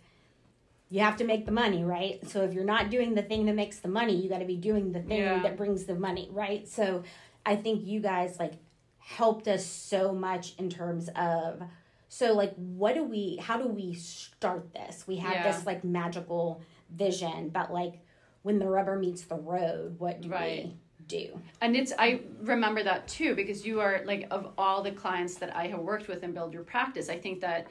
you 0.90 1.00
have 1.02 1.18
to 1.18 1.24
make 1.26 1.46
the 1.46 1.52
money, 1.52 1.84
right? 1.84 2.26
So 2.30 2.44
if 2.44 2.54
you're 2.54 2.64
not 2.64 2.90
doing 2.90 3.16
the 3.16 3.22
thing 3.24 3.46
that 3.48 3.56
makes 3.56 3.80
the 3.80 3.90
money, 3.90 4.16
you 4.16 4.30
got 4.30 4.40
to 4.40 4.46
be 4.46 4.56
doing 4.58 4.92
the 4.92 5.02
thing 5.02 5.20
Yeah. 5.20 5.42
that 5.42 5.58
brings 5.58 5.86
the 5.86 5.96
money, 5.96 6.30
right? 6.32 6.68
So 6.68 7.04
I 7.46 7.56
think 7.56 7.86
you 7.86 8.00
guys, 8.00 8.38
like, 8.40 8.54
helped 9.00 9.48
us 9.48 9.66
so 9.66 10.14
much 10.14 10.54
in 10.58 10.70
terms 10.70 11.10
of, 11.16 11.64
so, 12.10 12.34
like, 12.34 12.54
what 12.56 12.96
do 12.96 13.04
we, 13.04 13.38
how 13.38 13.58
do 13.58 13.68
we 13.68 13.94
start 13.94 14.74
this? 14.74 15.06
We 15.08 15.18
have 15.18 15.34
Yeah. 15.34 15.52
this, 15.52 15.66
like, 15.66 15.84
magical 15.84 16.62
vision, 16.90 17.50
but, 17.50 17.72
like, 17.72 18.00
when 18.44 18.60
the 18.60 18.68
rubber 18.68 18.98
meets 18.98 19.24
the 19.24 19.36
road, 19.36 20.00
what 20.00 20.22
do 20.22 20.30
Right. 20.30 20.66
we 20.66 20.78
do? 21.08 21.42
And 21.62 21.76
it's 21.76 21.94
I 21.98 22.22
remember 22.42 22.84
that 22.84 23.08
too 23.08 23.36
because 23.36 23.66
you 23.66 23.80
are 23.80 24.02
like 24.06 24.28
of 24.32 24.54
all 24.58 24.82
the 24.84 24.92
clients 24.92 25.36
that 25.36 25.56
I 25.56 25.68
have 25.68 25.80
worked 25.80 26.08
with 26.08 26.24
and 26.24 26.34
build 26.34 26.54
your 26.54 26.64
practice, 26.64 27.10
I 27.10 27.18
think 27.18 27.42
that 27.42 27.68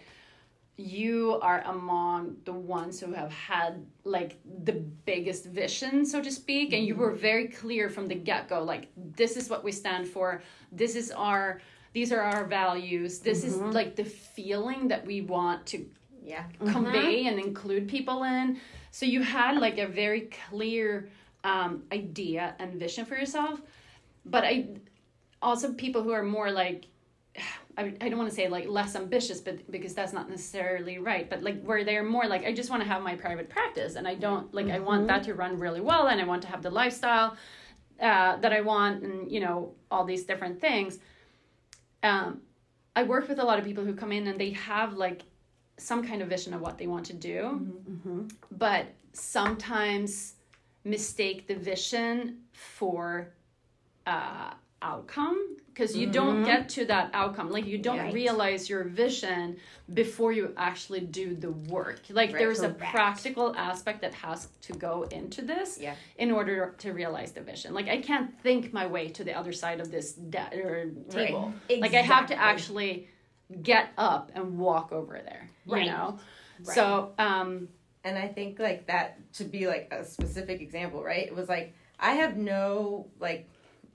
you 0.79 1.39
are 1.41 1.63
among 1.63 2.37
the 2.45 2.53
ones 2.53 3.01
who 3.01 3.13
have 3.13 3.33
had 3.33 3.87
like 4.05 4.39
the 4.65 4.73
biggest 4.73 5.47
vision, 5.47 6.05
so 6.05 6.21
to 6.21 6.31
speak, 6.31 6.75
and 6.75 6.85
you 6.85 6.93
mm-hmm. 6.93 7.03
were 7.03 7.13
very 7.13 7.49
clear 7.49 7.89
from 7.89 8.07
the 8.07 8.15
get 8.15 8.49
go, 8.49 8.63
like 8.63 8.89
this 8.97 9.37
is 9.37 9.49
what 9.49 9.65
we 9.65 9.73
stand 9.73 10.07
for, 10.07 10.43
this 10.73 10.95
is 10.95 11.11
our 11.11 11.63
these 11.97 12.13
are 12.13 12.21
our 12.21 12.45
values, 12.45 13.21
this 13.21 13.43
is 13.43 13.57
like 13.57 13.97
the 13.97 14.05
feeling 14.05 14.89
that 14.89 15.07
we 15.07 15.23
want 15.23 15.65
to 15.65 15.87
yeah. 16.23 16.45
convey 16.67 17.25
and 17.25 17.41
include 17.41 17.89
people 17.89 18.23
in. 18.25 18.61
So 18.91 19.07
you 19.07 19.23
had 19.23 19.57
like 19.57 19.79
a 19.79 19.87
very 19.87 20.29
clear 20.51 21.09
um, 21.43 21.85
idea 21.91 22.55
and 22.59 22.75
vision 22.75 23.07
for 23.07 23.17
yourself. 23.17 23.63
But 24.27 24.45
I 24.45 24.67
also 25.41 25.73
people 25.73 26.03
who 26.03 26.13
are 26.13 26.23
more 26.23 26.51
like 26.51 26.85
I, 27.79 27.95
I 28.03 28.09
don't 28.11 28.19
want 28.19 28.29
to 28.29 28.37
say 28.37 28.49
like 28.49 28.69
less 28.69 28.95
ambitious 28.95 29.41
but 29.41 29.71
because 29.71 29.95
that's 29.95 30.13
not 30.13 30.31
necessarily 30.31 30.99
right 30.99 31.29
but 31.29 31.43
like 31.43 31.63
where 31.63 31.85
they're 31.85 32.03
more 32.03 32.27
like 32.27 32.43
i 32.47 32.53
just 32.55 32.71
want 32.71 32.83
to 32.83 32.89
have 32.89 33.03
my 33.03 33.15
private 33.17 33.51
practice 33.51 33.97
and 33.97 34.09
i 34.09 34.15
don't 34.15 34.55
like 34.55 34.71
i 34.71 34.79
want 34.79 35.07
that 35.09 35.25
to 35.25 35.35
run 35.35 35.59
really 35.59 35.83
well 35.83 36.07
and 36.07 36.19
i 36.19 36.25
want 36.25 36.41
to 36.41 36.49
have 36.49 36.63
the 36.63 36.71
lifestyle 36.71 37.37
uh, 38.01 38.37
that 38.37 38.51
i 38.51 38.63
want 38.63 39.03
and 39.03 39.31
you 39.31 39.41
know 39.41 39.75
all 39.91 40.07
these 40.07 40.25
different 40.25 40.59
things 40.59 41.01
um, 42.07 42.41
i 42.95 43.03
work 43.03 43.29
with 43.29 43.39
a 43.39 43.45
lot 43.45 43.59
of 43.59 43.65
people 43.65 43.85
who 43.85 43.95
come 43.95 44.13
in 44.13 44.27
and 44.29 44.39
they 44.39 44.51
have 44.51 44.95
like 44.95 45.23
some 45.79 46.07
kind 46.07 46.23
of 46.23 46.29
vision 46.29 46.55
of 46.55 46.61
what 46.61 46.79
they 46.79 46.87
want 46.87 47.07
to 47.07 47.13
do. 47.13 47.61
But 48.51 48.87
sometimes 49.13 50.35
mistake 50.85 51.47
the 51.47 51.55
vision 51.55 52.39
for 52.53 53.33
uh, 54.07 54.53
outcome 54.83 55.57
because 55.69 55.97
you 55.97 56.07
don't 56.07 56.45
get 56.45 56.69
to 56.69 56.85
that 56.85 57.11
outcome 57.15 57.51
like 57.51 57.67
you 57.67 57.79
don't 57.79 57.99
Right. 57.99 58.13
realize 58.15 58.69
your 58.69 58.85
vision 58.85 59.57
before 59.93 60.33
you 60.33 60.53
actually 60.57 61.01
do 61.01 61.35
the 61.35 61.51
work 61.51 62.01
like 62.11 62.31
Right. 62.33 62.39
there's 62.39 62.61
a 62.61 62.69
practical 62.69 63.55
aspect 63.57 64.03
that 64.03 64.13
has 64.15 64.49
to 64.63 64.75
go 64.75 65.03
into 65.05 65.43
this 65.43 65.79
Yeah. 65.81 65.95
in 66.19 66.31
order 66.31 66.75
to 66.79 66.93
realize 66.93 67.33
the 67.33 67.41
vision 67.41 67.73
like 67.73 67.89
i 67.89 67.99
can't 68.03 68.39
think 68.43 68.73
my 68.73 68.87
way 68.87 69.09
to 69.09 69.25
the 69.25 69.33
other 69.33 69.53
side 69.53 69.81
of 69.81 69.91
this 69.91 70.13
de- 70.13 70.61
or 70.63 70.91
table 71.09 71.55
like 71.79 71.95
i 71.95 72.03
have 72.03 72.27
to 72.27 72.35
actually 72.35 73.09
get 73.63 73.91
up 73.97 74.31
and 74.35 74.59
walk 74.59 74.93
over 74.93 75.15
there 75.25 75.49
you 75.67 75.73
Right. 75.73 75.87
know 75.87 76.19
Right. 76.65 76.75
so 76.75 77.13
um 77.19 77.69
And 78.05 78.17
I 78.17 78.29
think 78.29 78.61
like 78.61 78.87
that 78.87 79.19
to 79.35 79.45
be 79.45 79.67
like 79.67 79.89
a 79.91 80.05
specific 80.05 80.61
example, 80.61 81.03
right? 81.03 81.27
It 81.27 81.35
was 81.35 81.49
like 81.49 81.75
I 81.99 82.13
have 82.23 82.37
no 82.37 83.09
like 83.19 83.49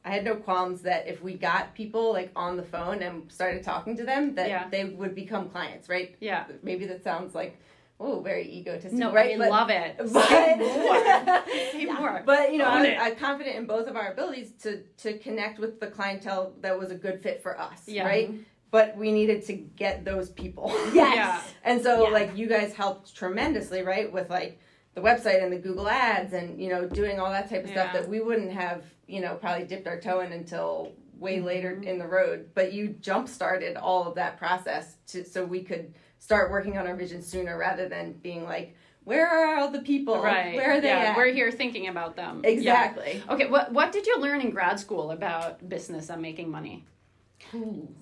I 0.04 0.10
had 0.10 0.24
no 0.24 0.36
qualms 0.36 0.82
that 0.82 1.08
if 1.08 1.22
we 1.22 1.34
got 1.36 1.76
people 1.76 2.12
like 2.12 2.32
on 2.36 2.58
the 2.58 2.64
phone 2.64 3.02
and 3.04 3.32
started 3.32 3.64
talking 3.64 3.96
to 3.98 4.04
them 4.04 4.36
that 4.36 4.50
Yeah. 4.50 4.68
they 4.70 4.86
would 4.86 5.14
become 5.16 5.50
clients, 5.50 5.90
right? 5.90 6.16
yeah 6.20 6.46
Maybe 6.64 6.86
that 6.88 7.04
sounds 7.04 7.36
like 7.36 7.60
oh 8.00 8.20
very 8.20 8.52
egotistical, 8.52 8.98
no 8.98 9.14
right? 9.14 9.40
i 9.40 9.48
love 9.48 9.70
it 9.70 9.96
but, 10.12 10.28
Say 10.28 10.56
more. 10.58 11.44
Say 11.72 11.86
more. 11.86 12.24
But 12.26 12.52
you 12.52 12.58
know, 12.58 12.66
I'm. 12.66 13.00
I'm 13.00 13.16
confident 13.16 13.56
in 13.58 13.66
both 13.68 13.88
of 13.88 13.96
our 13.96 14.12
abilities 14.12 14.52
to 14.64 14.82
to 15.04 15.18
connect 15.20 15.60
with 15.60 15.80
the 15.80 15.88
clientele 15.88 16.54
that 16.62 16.78
was 16.80 16.90
a 16.90 16.96
good 16.96 17.22
fit 17.22 17.44
for 17.44 17.60
us, 17.60 17.84
Yeah. 17.88 18.06
right? 18.08 18.32
But 18.72 18.98
we 18.98 19.12
needed 19.12 19.46
to 19.48 19.54
get 19.54 20.04
those 20.06 20.30
people. 20.30 20.70
Yes. 20.94 21.16
Yeah. 21.16 21.42
And 21.64 21.84
so 21.84 22.06
Yeah. 22.08 22.10
like 22.10 22.36
you 22.36 22.48
guys 22.48 22.74
helped 22.74 23.16
tremendously, 23.16 23.84
right? 23.84 24.12
With 24.12 24.30
like 24.32 24.60
the 24.94 25.02
website 25.02 25.42
and 25.44 25.52
the 25.54 25.58
Google 25.58 25.88
ads 25.90 26.34
and 26.34 26.60
you 26.62 26.70
know 26.70 26.88
doing 26.88 27.20
all 27.20 27.32
that 27.32 27.50
type 27.50 27.64
of 27.64 27.70
stuff 27.70 27.94
that 27.94 28.08
we 28.10 28.20
wouldn't 28.20 28.52
have, 28.52 28.84
you 29.08 29.22
know, 29.22 29.36
probably 29.36 29.66
dipped 29.66 29.88
our 29.88 30.00
toe 30.00 30.20
in 30.22 30.32
until 30.32 30.92
way 31.18 31.38
Mm-hmm. 31.38 31.46
later 31.46 31.72
in 31.84 32.00
the 32.00 32.08
road. 32.08 32.50
But 32.56 32.74
you 32.74 32.90
jump 33.00 33.28
started 33.28 33.78
all 33.78 34.08
of 34.08 34.16
that 34.16 34.38
process 34.38 34.96
to 35.08 35.24
so 35.24 35.46
we 35.46 35.62
could 35.62 35.94
start 36.20 36.50
working 36.52 36.78
on 36.80 36.88
our 36.88 36.96
vision 36.96 37.22
sooner 37.22 37.58
rather 37.58 37.88
than 37.88 38.14
being 38.14 38.44
like, 38.44 38.76
where 39.04 39.28
are 39.28 39.58
all 39.60 39.70
the 39.72 39.82
people? 39.82 40.20
right 40.22 40.56
Where 40.56 40.72
are 40.74 40.82
they 40.82 40.88
yeah 40.88 41.12
at? 41.12 41.18
we're 41.18 41.32
here 41.32 41.52
thinking 41.52 41.88
about 41.90 42.16
them 42.16 42.42
Yeah. 42.44 42.50
exactly. 42.52 43.24
okay 43.30 43.48
what 43.48 43.72
what 43.72 43.92
did 43.92 44.06
you 44.08 44.18
learn 44.20 44.42
in 44.42 44.50
grad 44.52 44.80
school 44.80 45.12
about 45.12 45.68
business 45.70 46.10
and 46.10 46.22
making 46.22 46.50
money 46.50 46.86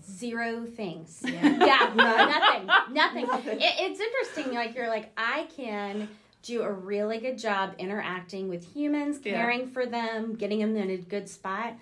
Zero 0.04 0.66
things. 0.66 1.22
Yeah. 1.26 1.58
Yeah, 1.66 1.94
nothing, 1.96 2.66
nothing. 2.94 3.26
Nothing. 3.28 3.60
It, 3.62 3.74
it's 3.80 4.00
interesting. 4.00 4.54
Like 4.54 4.76
you're 4.76 4.90
like, 4.90 5.12
I 5.18 5.48
can 5.56 6.08
do 6.42 6.62
a 6.62 6.72
really 6.72 7.20
good 7.20 7.38
job 7.38 7.76
interacting 7.78 8.48
with 8.48 8.74
humans, 8.74 9.20
Yeah. 9.24 9.42
caring 9.42 9.68
for 9.68 9.86
them, 9.86 10.36
getting 10.36 10.60
them 10.60 10.76
in 10.76 10.90
a 10.90 10.98
good 10.98 11.28
spot. 11.30 11.76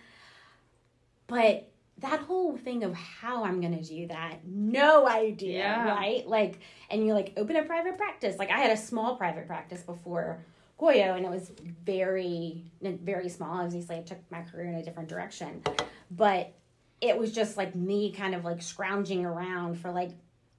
But 1.28 1.70
that 2.00 2.20
whole 2.22 2.56
thing 2.58 2.84
of 2.84 2.93
how 2.93 3.43
I'm 3.43 3.60
gonna 3.60 3.82
do 3.82 4.08
that, 4.08 4.46
no 4.46 5.08
idea, 5.08 5.60
Yeah. 5.60 5.89
right? 5.89 6.28
Like, 6.28 6.60
and 6.89 7.06
you 7.06 7.13
like 7.13 7.34
open 7.38 7.56
a 7.56 7.63
private 7.63 7.98
practice. 7.98 8.38
Like 8.38 8.52
I 8.52 8.60
had 8.60 8.72
a 8.72 8.78
small 8.78 9.15
private 9.15 9.48
practice 9.48 9.82
before 9.82 10.39
Coeo, 10.78 11.15
and 11.15 11.26
it 11.26 11.32
was 11.32 11.52
very, 11.84 12.63
very 12.82 13.30
small. 13.30 13.62
Obviously, 13.62 13.98
I 13.98 14.02
took 14.02 14.20
my 14.30 14.43
career 14.43 14.67
in 14.67 14.76
a 14.76 14.84
different 14.84 15.10
direction, 15.10 15.63
but 16.12 16.54
it 17.02 17.17
was 17.17 17.32
just 17.32 17.58
like 17.58 17.76
me 17.76 18.12
kind 18.12 18.36
of 18.36 18.43
like 18.43 18.62
scrounging 18.62 19.26
around 19.26 19.80
for 19.80 19.91
like 19.91 20.12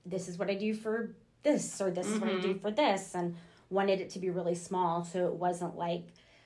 this 0.06 0.28
is 0.28 0.38
what 0.38 0.50
I 0.50 0.54
do 0.54 0.74
for 0.74 1.10
this 1.42 1.80
or 1.80 1.90
this 1.90 2.06
is 2.06 2.20
what 2.20 2.30
I 2.30 2.40
do 2.40 2.48
mm-hmm. 2.48 2.58
for 2.58 2.70
this 2.70 3.14
and 3.14 3.36
wanted 3.70 4.00
it 4.00 4.10
to 4.10 4.18
be 4.18 4.30
really 4.30 4.54
small 4.54 5.04
so 5.04 5.26
it 5.26 5.34
wasn't 5.34 5.76
like 5.76 6.04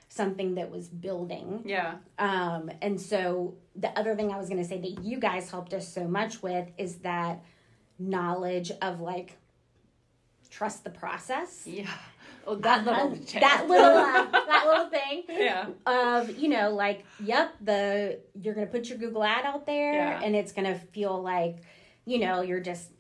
something 0.08 0.56
that 0.56 0.70
was 0.70 0.88
building. 0.88 1.62
Yeah. 1.64 1.94
Um 2.18 2.70
and 2.82 3.00
so 3.00 3.54
the 3.76 3.88
other 3.98 4.14
thing 4.14 4.30
I 4.32 4.36
was 4.38 4.48
going 4.48 4.60
to 4.62 4.68
say 4.68 4.78
that 4.78 5.02
you 5.02 5.18
guys 5.18 5.50
helped 5.50 5.72
us 5.72 5.86
so 5.92 6.06
much 6.06 6.42
with 6.42 6.68
is 6.76 6.96
that 6.96 7.42
knowledge 7.98 8.70
of 8.82 9.00
like 9.00 9.38
trust 10.50 10.84
the 10.84 10.90
process. 10.90 11.62
Yeah. 11.66 11.88
Oh 12.46 12.56
that 12.56 12.84
little 12.84 13.12
Uh, 13.12 13.40
that 13.40 13.66
little 13.68 13.86
uh, 13.86 14.26
that 14.32 14.64
little 14.66 14.90
thing 14.90 15.22
yeah. 15.28 15.66
of 15.86 16.36
you 16.36 16.48
know 16.48 16.70
like 16.74 17.04
yep 17.22 17.54
the 17.60 18.18
you're 18.34 18.52
gonna 18.52 18.66
put 18.66 18.88
your 18.88 18.98
google 18.98 19.22
ad 19.22 19.44
out 19.46 19.64
there 19.64 19.92
Yeah. 19.94 20.20
and 20.22 20.34
it's 20.34 20.50
gonna 20.50 20.74
feel 20.74 21.22
like 21.22 21.58
you 22.04 22.18
know 22.18 22.42
you're 22.42 22.58
just 22.60 22.90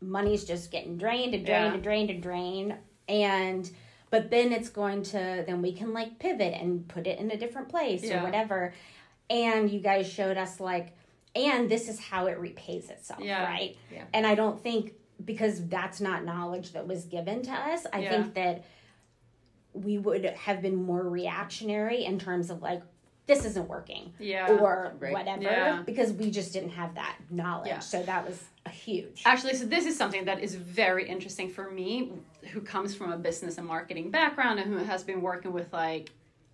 money's 0.00 0.44
just 0.44 0.70
getting 0.70 0.98
drained 0.98 1.34
and 1.34 1.44
drained 1.44 1.64
Yeah. 1.66 1.74
and 1.74 1.82
drained 1.82 2.10
and 2.10 2.22
drained 2.22 2.74
and 3.08 3.70
but 4.10 4.30
then 4.30 4.52
it's 4.52 4.68
going 4.68 5.02
to 5.02 5.42
then 5.46 5.62
we 5.62 5.72
can 5.72 5.92
like 5.92 6.18
pivot 6.18 6.54
and 6.60 6.86
put 6.88 7.06
it 7.06 7.18
in 7.18 7.30
a 7.30 7.36
different 7.36 7.68
place 7.68 8.02
Yeah. 8.04 8.20
or 8.20 8.24
whatever 8.24 8.72
and 9.30 9.70
you 9.70 9.80
guys 9.80 10.10
showed 10.10 10.36
us 10.36 10.60
like 10.60 10.96
and 11.34 11.70
this 11.70 11.88
is 11.88 11.98
how 11.98 12.26
it 12.26 12.38
repays 12.38 12.90
itself 12.90 13.20
Yeah. 13.22 13.44
right 13.44 13.76
Yeah. 13.92 14.04
and 14.12 14.26
i 14.26 14.34
don't 14.34 14.62
think 14.62 14.94
because 15.24 15.66
that's 15.68 16.00
not 16.00 16.24
knowledge 16.24 16.72
that 16.72 16.86
was 16.86 17.04
given 17.04 17.42
to 17.42 17.50
us 17.52 17.86
i 17.92 18.00
Yeah. 18.00 18.10
think 18.10 18.34
that 18.34 18.64
we 19.72 19.96
would 19.98 20.24
have 20.24 20.60
been 20.60 20.76
more 20.76 21.02
reactionary 21.08 22.04
in 22.04 22.18
terms 22.18 22.50
of 22.50 22.60
like 22.62 22.82
this 23.26 23.44
isn't 23.44 23.68
working 23.68 24.12
yeah 24.18 24.48
or 24.50 24.92
Right. 24.98 25.12
whatever 25.12 25.82
because 25.86 26.12
we 26.12 26.30
just 26.30 26.52
didn't 26.52 26.70
have 26.70 26.94
that 26.96 27.16
knowledge 27.30 27.68
Yeah. 27.68 27.78
so 27.78 28.02
that 28.02 28.26
was 28.28 28.42
huge 28.70 29.22
Actually, 29.24 29.54
so 29.54 29.64
this 29.66 29.86
is 29.86 29.96
something 29.96 30.24
that 30.24 30.40
is 30.40 30.54
very 30.54 31.08
interesting 31.08 31.48
for 31.50 31.70
me, 31.70 32.12
who 32.52 32.60
comes 32.60 32.94
from 32.94 33.12
a 33.12 33.16
business 33.18 33.58
and 33.58 33.66
marketing 33.66 34.10
background 34.10 34.58
and 34.60 34.72
who 34.72 34.78
has 34.78 35.02
been 35.04 35.20
working 35.20 35.52
with 35.52 35.72
like, 35.72 36.10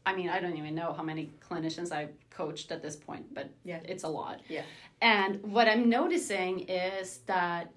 I 0.06 0.14
mean, 0.14 0.28
I 0.28 0.40
don't 0.40 0.56
even 0.56 0.74
know 0.74 0.92
how 0.92 1.02
many 1.02 1.30
clinicians 1.46 1.92
I've 1.92 2.12
coached 2.30 2.72
at 2.72 2.82
this 2.82 2.96
point, 2.96 3.32
but 3.34 3.50
Yeah. 3.64 3.80
it's 3.84 4.04
a 4.04 4.08
lot. 4.08 4.40
Yeah. 4.48 4.62
And 5.00 5.42
what 5.42 5.68
I'm 5.68 5.88
noticing 5.88 6.60
is 6.68 7.18
that 7.26 7.70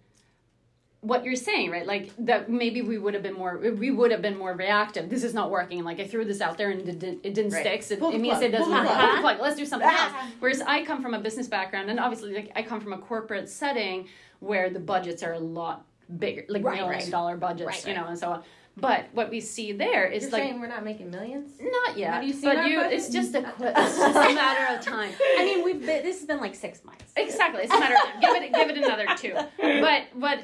what 1.01 1.25
you're 1.25 1.35
saying, 1.35 1.71
right? 1.71 1.85
Like 1.85 2.11
that 2.19 2.47
maybe 2.49 2.81
we 2.83 2.97
would 2.99 3.15
have 3.15 3.23
been 3.23 3.33
more, 3.33 3.57
we 3.57 3.89
would 3.89 4.11
have 4.11 4.21
been 4.21 4.37
more 4.37 4.53
reactive. 4.53 5.09
This 5.09 5.23
is 5.23 5.33
not 5.33 5.49
working. 5.49 5.83
Like 5.83 5.99
I 5.99 6.05
threw 6.05 6.23
this 6.25 6.41
out 6.41 6.57
there 6.59 6.69
and 6.69 6.87
it 6.87 6.99
didn't, 6.99 7.19
it 7.23 7.33
didn't 7.33 7.53
Right. 7.53 7.81
stick. 7.81 7.99
So 7.99 8.11
it 8.11 8.19
means 8.21 8.39
it 8.41 8.51
doesn't 8.51 8.71
work. 8.71 8.85
plug. 8.85 8.99
Pull 8.99 9.15
the 9.15 9.21
plug. 9.21 9.39
Let's 9.41 9.55
do 9.55 9.65
something 9.65 9.89
else. 9.89 9.97
Ah. 9.99 10.29
Whereas 10.39 10.61
I 10.61 10.85
come 10.85 11.01
from 11.01 11.15
a 11.15 11.19
business 11.19 11.47
background, 11.47 11.89
and 11.89 11.99
obviously, 11.99 12.35
like 12.35 12.51
I 12.55 12.61
come 12.61 12.79
from 12.79 12.93
a 12.93 12.99
corporate 12.99 13.49
setting 13.49 14.07
where 14.39 14.69
the 14.69 14.79
budgets 14.79 15.23
are 15.23 15.33
a 15.33 15.39
lot 15.39 15.85
bigger, 16.19 16.45
like 16.49 16.63
Right, 16.63 16.75
million 16.75 16.99
right. 16.99 17.09
dollar 17.11 17.35
budgets, 17.35 17.85
you 17.87 17.95
know, 17.95 18.05
and 18.05 18.17
so 18.17 18.29
on. 18.29 18.43
But 18.77 19.07
what 19.13 19.29
we 19.29 19.41
see 19.41 19.73
there 19.73 20.05
is 20.05 20.23
You're 20.23 20.31
like 20.31 20.43
saying 20.43 20.61
we're 20.61 20.67
not 20.67 20.85
making 20.85 21.09
millions? 21.11 21.51
not 21.59 21.97
yet, 21.97 22.23
you 22.23 22.33
but 22.41 22.67
you, 22.67 22.77
budget? 22.77 22.93
it's 22.93 23.09
just 23.09 23.33
a, 23.35 23.39
it's 23.59 23.97
just 23.97 24.15
a 24.15 24.33
matter 24.35 24.75
of 24.77 24.85
time. 24.85 25.11
i 25.39 25.43
mean 25.43 25.63
we've 25.65 25.79
been 25.85 26.03
this 26.03 26.19
has 26.19 26.25
been 26.25 26.39
like 26.39 26.55
six 26.55 26.83
months 26.85 27.11
Exactly, 27.17 27.63
it's 27.63 27.73
a 27.73 27.79
matter 27.79 27.95
of 27.95 28.01
time. 28.01 28.21
Give 28.21 28.35
it, 28.43 28.53
give 28.53 28.69
it 28.69 28.77
another 28.77 29.07
two. 29.17 29.35
But 29.81 30.03
what, 30.13 30.39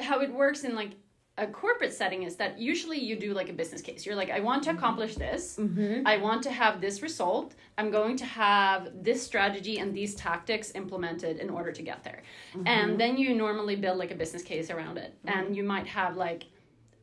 how 0.00 0.20
it 0.20 0.32
works 0.32 0.64
in 0.64 0.74
like 0.74 0.92
a 1.38 1.46
corporate 1.46 1.92
setting 1.92 2.24
is 2.24 2.36
that 2.36 2.58
usually 2.58 2.98
you 2.98 3.16
do 3.16 3.32
like 3.32 3.48
a 3.48 3.52
business 3.52 3.80
case. 3.80 4.04
You're 4.04 4.16
like, 4.16 4.30
I 4.30 4.40
want 4.40 4.64
to 4.64 4.70
mm-hmm. 4.70 4.78
accomplish 4.78 5.14
this. 5.14 5.56
mm-hmm. 5.56 6.06
I 6.06 6.16
want 6.16 6.42
to 6.42 6.50
have 6.50 6.80
this 6.80 7.00
result. 7.00 7.54
I'm 7.78 7.90
going 7.90 8.16
to 8.16 8.24
have 8.24 8.90
this 9.02 9.22
strategy 9.22 9.78
and 9.78 9.94
these 9.94 10.16
tactics 10.16 10.72
implemented 10.74 11.38
in 11.38 11.48
order 11.48 11.70
to 11.70 11.82
get 11.82 12.02
there. 12.02 12.22
Mm-hmm. 12.54 12.66
And 12.66 13.00
then 13.00 13.16
you 13.16 13.34
normally 13.34 13.76
build 13.76 13.98
like 13.98 14.10
a 14.10 14.16
business 14.16 14.42
case 14.42 14.70
around 14.70 14.98
it. 14.98 15.14
Mm-hmm. 15.24 15.38
And 15.38 15.56
you 15.56 15.62
might 15.62 15.86
have 15.86 16.16
like 16.16 16.46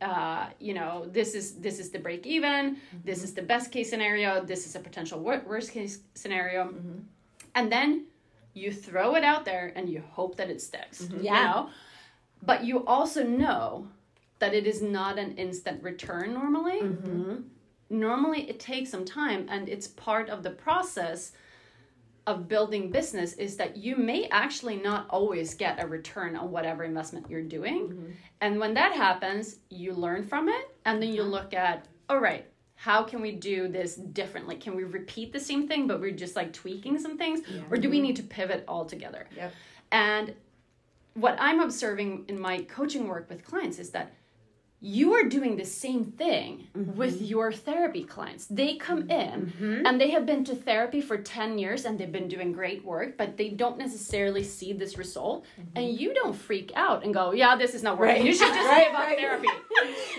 uh, 0.01 0.47
you 0.59 0.73
know, 0.73 1.05
this 1.07 1.33
is 1.33 1.55
this 1.55 1.79
is 1.79 1.89
the 1.89 1.97
break 1.97 2.27
even, 2.27 2.77
this 3.05 3.23
is 3.23 3.33
the 3.33 3.41
best 3.41 3.71
case 3.71 3.89
scenario, 3.89 4.43
this 4.43 4.67
is 4.67 4.75
a 4.75 4.79
potential 4.79 5.19
wor- 5.21 5.41
worst 5.47 5.71
case 5.71 5.99
scenario. 6.15 6.73
And 7.55 7.71
then 7.71 8.07
you 8.53 8.71
throw 8.71 9.15
it 9.15 9.23
out 9.23 9.45
there 9.45 9.71
and 9.75 9.87
you 9.89 10.03
hope 10.11 10.35
that 10.35 10.49
it 10.49 10.61
sticks. 10.61 11.09
You 11.09 11.19
Yeah. 11.21 11.43
know? 11.43 11.69
But 12.45 12.63
you 12.63 12.85
also 12.85 13.23
know 13.23 13.87
that 14.39 14.53
it 14.53 14.67
is 14.67 14.81
not 14.81 15.17
an 15.17 15.35
instant 15.37 15.81
return 15.83 16.33
normally. 16.33 16.81
Mm-hmm. 16.81 17.35
normally 17.89 18.49
it 18.49 18.59
takes 18.59 18.89
some 18.89 19.05
time 19.05 19.47
and 19.49 19.69
it's 19.69 19.87
part 19.87 20.29
of 20.29 20.43
the 20.43 20.49
process 20.49 21.31
of 22.27 22.47
building 22.47 22.89
business 22.89 23.33
is 23.33 23.55
that 23.57 23.77
you 23.77 23.95
may 23.95 24.25
actually 24.29 24.77
not 24.77 25.05
always 25.09 25.53
get 25.53 25.81
a 25.81 25.85
return 25.85 26.35
on 26.35 26.49
whatever 26.49 26.83
investment 26.83 27.29
you're 27.29 27.43
doing. 27.43 27.87
Mm-hmm. 27.87 28.11
And 28.41 28.59
when 28.59 28.73
that 28.73 28.93
happens 28.93 29.57
you 29.69 29.93
learn 29.93 30.23
from 30.23 30.49
it 30.49 30.75
and 30.85 31.01
then 31.01 31.13
you 31.13 31.21
uh-huh. 31.21 31.31
look 31.31 31.53
at 31.53 31.87
all 32.09 32.19
right 32.19 32.45
how 32.77 33.03
can 33.03 33.21
we 33.21 33.31
do 33.31 33.67
this 33.67 33.95
differently? 33.95 34.57
Can 34.57 34.75
we 34.75 34.83
repeat 34.83 35.31
the 35.31 35.39
same 35.39 35.67
thing 35.67 35.87
but 35.87 36.01
we're 36.01 36.11
just 36.11 36.35
like 36.35 36.51
tweaking 36.51 36.99
some 36.99 37.17
things? 37.17 37.41
Or 37.71 37.77
do 37.77 37.89
we 37.89 37.97
mm-hmm. 37.97 38.07
need 38.07 38.15
to 38.17 38.23
pivot 38.23 38.65
altogether? 38.67 39.27
Yep. 39.35 39.53
and 39.91 40.33
what 41.15 41.37
I'm 41.39 41.61
observing 41.61 42.25
in 42.27 42.39
my 42.39 42.61
coaching 42.63 43.07
work 43.07 43.29
with 43.29 43.43
clients 43.43 43.79
is 43.79 43.89
that 43.91 44.13
you 44.81 45.13
are 45.13 45.23
doing 45.23 45.55
the 45.57 45.65
same 45.65 46.05
thing 46.05 46.67
Mm-hmm. 46.75 46.97
with 46.97 47.21
your 47.21 47.51
therapy 47.53 48.03
clients. 48.03 48.45
They 48.47 48.75
come 48.75 49.09
in 49.09 49.83
and 49.85 49.99
they 50.01 50.09
have 50.11 50.25
been 50.25 50.43
to 50.45 50.55
therapy 50.55 50.99
for 50.99 51.17
10 51.17 51.57
years 51.57 51.85
and 51.85 51.97
they've 51.97 52.11
been 52.11 52.27
doing 52.27 52.51
great 52.51 52.83
work, 52.83 53.17
but 53.17 53.37
they 53.37 53.49
don't 53.49 53.77
necessarily 53.77 54.43
see 54.43 54.73
this 54.73 54.97
result. 54.97 55.45
And 55.75 55.87
you 55.97 56.13
don't 56.13 56.33
freak 56.35 56.73
out 56.75 57.05
and 57.05 57.13
go, 57.13 57.31
yeah, 57.31 57.55
this 57.55 57.73
is 57.73 57.81
not 57.81 57.97
working. 57.97 58.25
Mm-hmm. 58.25 58.25
Right. 58.25 58.33
You 58.33 58.33
should 58.37 58.53
just 58.53 58.69
Right, 58.75 58.87
give 58.87 58.95
up 58.95 59.07
right. 59.07 59.17
therapy. 59.17 59.47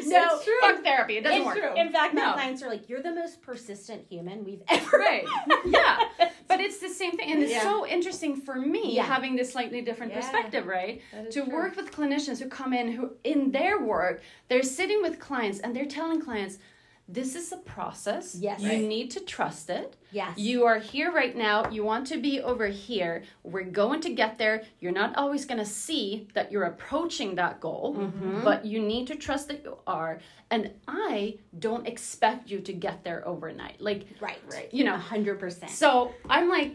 No, 0.07 0.29
It's 0.40 0.49
fuck 0.61 0.83
therapy. 0.85 1.16
It 1.19 1.25
doesn't 1.25 1.40
In, 1.40 1.47
work. 1.47 1.77
in 1.77 1.90
fact, 1.92 2.14
my 2.14 2.23
No. 2.27 2.33
clients 2.35 2.62
are 2.62 2.69
like, 2.69 2.88
"You're 2.88 3.03
the 3.03 3.14
most 3.14 3.40
persistent 3.42 4.05
human 4.09 4.45
we've 4.45 4.62
ever." 4.69 4.99
Right. 4.99 5.25
Yeah. 5.64 5.99
But 6.47 6.61
it's 6.61 6.79
the 6.79 6.88
same 6.88 7.12
thing. 7.16 7.33
And 7.33 7.42
it's 7.42 7.53
Yeah. 7.53 7.62
so 7.62 7.87
interesting 7.87 8.37
for 8.37 8.55
me 8.55 8.95
Yeah. 8.97 9.05
having 9.05 9.35
this 9.37 9.53
slightly 9.53 9.81
different 9.81 10.12
Yeah. 10.12 10.21
perspective, 10.21 10.66
right? 10.66 11.01
To 11.33 11.42
true. 11.45 11.53
work 11.55 11.77
with 11.77 11.90
clinicians 11.90 12.38
who 12.42 12.49
come 12.49 12.73
in 12.73 12.92
who 12.92 13.16
in 13.25 13.51
their 13.51 13.81
work, 13.83 14.23
they're 14.48 14.62
sitting 14.62 15.02
with 15.02 15.18
clients 15.18 15.59
and 15.61 15.74
they're 15.74 15.87
telling 15.87 16.20
clients, 16.20 16.59
this 17.09 17.37
is 17.37 17.52
a 17.52 17.56
process. 17.59 18.35
Yes. 18.35 18.61
You 18.61 18.68
Right. 18.70 18.80
need 18.82 19.12
to 19.12 19.20
trust 19.20 19.70
it. 19.70 19.94
Yes. 20.11 20.37
You 20.38 20.64
are 20.64 20.78
here 20.80 21.12
right 21.12 21.37
now. 21.37 21.70
You 21.70 21.85
want 21.85 22.09
to 22.09 22.16
be 22.16 22.40
over 22.40 22.66
here. 22.66 23.22
We're 23.44 23.62
going 23.62 24.00
to 24.00 24.11
get 24.12 24.38
there. 24.38 24.64
You're 24.80 24.90
not 24.92 25.16
always 25.16 25.44
going 25.44 25.59
to 25.59 25.64
see 25.66 26.26
that 26.35 26.50
you're 26.50 26.64
approaching 26.64 27.37
that 27.37 27.61
goal, 27.61 27.94
Mm-hmm. 27.96 28.42
but 28.42 28.64
you 28.64 28.80
need 28.80 29.06
to 29.06 29.14
trust 29.14 29.46
that 29.48 29.62
you 29.62 29.78
are. 29.87 30.18
And 30.50 30.72
I 30.88 31.38
don't 31.56 31.87
expect 31.87 32.50
you 32.50 32.59
to 32.61 32.72
get 32.72 33.04
there 33.04 33.26
overnight. 33.26 33.80
Like, 33.80 34.06
right. 34.20 34.38
Right. 34.50 34.68
you 34.74 34.82
know, 34.82 34.96
hundred 34.96 35.38
percent. 35.38 35.70
so 35.70 36.12
I'm 36.28 36.48
like, 36.48 36.74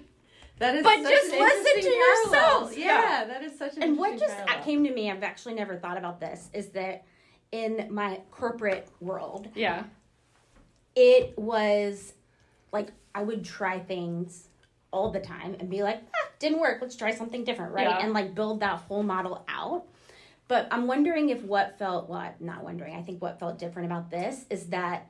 That 0.60 0.76
is 0.76 0.84
But 0.84 1.02
such 1.04 1.12
just 1.12 1.34
an 1.34 1.40
listen 1.40 1.76
to 1.76 1.82
parallel. 1.82 1.98
yourselves. 1.98 2.78
Yeah, 2.78 2.86
Yeah. 2.86 3.24
that 3.26 3.44
is 3.44 3.58
such 3.58 3.76
an 3.78 3.84
And 3.84 3.98
what 3.98 4.18
just 4.18 4.34
parallel. 4.38 4.64
came 4.64 4.84
to 4.86 4.94
me, 4.94 5.10
I've 5.12 5.24
actually 5.24 5.56
never 5.56 5.76
thought 5.76 5.98
about 5.98 6.20
this, 6.22 6.50
is 6.54 6.68
that 6.70 7.04
in 7.52 7.88
my 7.90 8.22
corporate 8.32 8.88
world, 9.00 9.50
yeah, 9.56 9.84
it 10.96 11.38
was 11.38 12.14
like 12.72 12.92
I 13.14 13.24
would 13.24 13.44
try 13.44 13.80
things 13.80 14.48
all 14.92 15.12
the 15.12 15.20
time 15.20 15.56
and 15.60 15.70
be 15.70 15.84
like, 15.84 16.02
ah, 16.16 16.30
didn't 16.40 16.60
work. 16.60 16.80
Let's 16.82 16.96
try 16.96 17.12
something 17.12 17.44
different, 17.44 17.74
right? 17.74 17.88
Yeah. 17.88 18.04
And 18.04 18.14
like 18.14 18.36
build 18.36 18.60
that 18.60 18.80
whole 18.80 19.04
model 19.04 19.44
out. 19.48 19.86
But 20.48 20.68
I'm 20.70 20.86
wondering 20.86 21.30
if 21.30 21.44
what 21.44 21.80
felt 21.80 22.10
what 22.10 22.40
not 22.42 22.64
wondering. 22.64 22.96
I 22.96 23.02
think 23.02 23.22
what 23.22 23.40
felt 23.40 23.58
different 23.58 23.90
about 23.92 24.12
this 24.12 24.46
is 24.50 24.68
that 24.68 25.10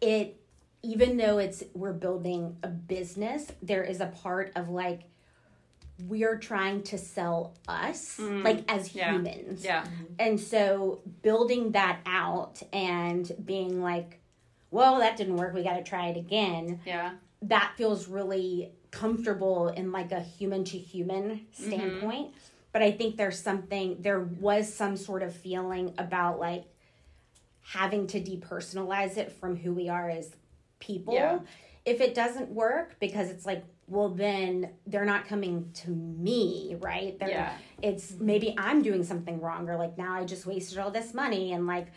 it 0.00 0.38
even 0.82 1.16
though 1.16 1.38
it's 1.38 1.64
we're 1.74 1.92
building 1.92 2.56
a 2.62 2.68
business, 2.68 3.50
there 3.62 3.82
is 3.82 4.00
a 4.00 4.06
part 4.06 4.52
of 4.56 4.68
like 4.68 5.02
we're 6.06 6.36
trying 6.38 6.82
to 6.84 6.98
sell 6.98 7.54
us 7.66 8.18
mm-hmm. 8.18 8.42
like 8.42 8.70
as 8.70 8.94
yeah, 8.94 9.12
humans. 9.12 9.64
yeah, 9.64 9.82
mm-hmm. 9.82 10.04
And 10.18 10.40
so 10.40 11.00
building 11.22 11.72
that 11.72 12.00
out 12.06 12.62
and 12.72 13.30
being 13.44 13.82
like, 13.82 14.20
well, 14.70 14.98
that 14.98 15.16
didn't 15.16 15.36
work. 15.36 15.54
We 15.54 15.62
got 15.62 15.76
to 15.76 15.82
try 15.82 16.08
it 16.08 16.16
again. 16.16 16.80
yeah, 16.84 17.12
That 17.42 17.72
feels 17.76 18.06
really 18.06 18.72
comfortable 18.90 19.68
in 19.68 19.92
like 19.92 20.12
a 20.12 20.20
human 20.20 20.64
to 20.64 20.78
human 20.78 21.22
mm-hmm. 21.30 21.66
standpoint. 21.66 22.34
But 22.72 22.82
I 22.82 22.92
think 22.92 23.16
there's 23.16 23.40
something, 23.40 23.96
there 24.00 24.20
was 24.20 24.72
some 24.72 24.96
sort 24.96 25.22
of 25.22 25.34
feeling 25.34 25.94
about 25.98 26.38
like 26.38 26.64
having 27.62 28.06
to 28.08 28.20
depersonalize 28.20 29.16
it 29.16 29.32
from 29.32 29.56
who 29.56 29.72
we 29.72 29.88
are 29.88 30.08
as 30.08 30.30
people. 30.78 31.14
Yeah. 31.14 31.40
If 31.84 32.00
it 32.00 32.14
doesn't 32.14 32.50
work, 32.50 32.96
because 33.00 33.30
it's 33.30 33.46
like, 33.46 33.64
well, 33.88 34.10
then 34.10 34.70
they're 34.86 35.04
not 35.04 35.26
coming 35.26 35.70
to 35.74 35.90
me, 35.90 36.76
right? 36.80 37.18
They're, 37.18 37.30
Yeah. 37.30 37.52
It's 37.82 38.12
maybe 38.18 38.54
I'm 38.58 38.82
doing 38.82 39.02
something 39.04 39.40
wrong, 39.40 39.68
or 39.68 39.76
like 39.76 39.96
now 39.96 40.14
I 40.14 40.24
just 40.24 40.46
wasted 40.46 40.78
all 40.78 40.90
this 40.90 41.14
money, 41.14 41.52
and 41.52 41.66
like 41.66 41.88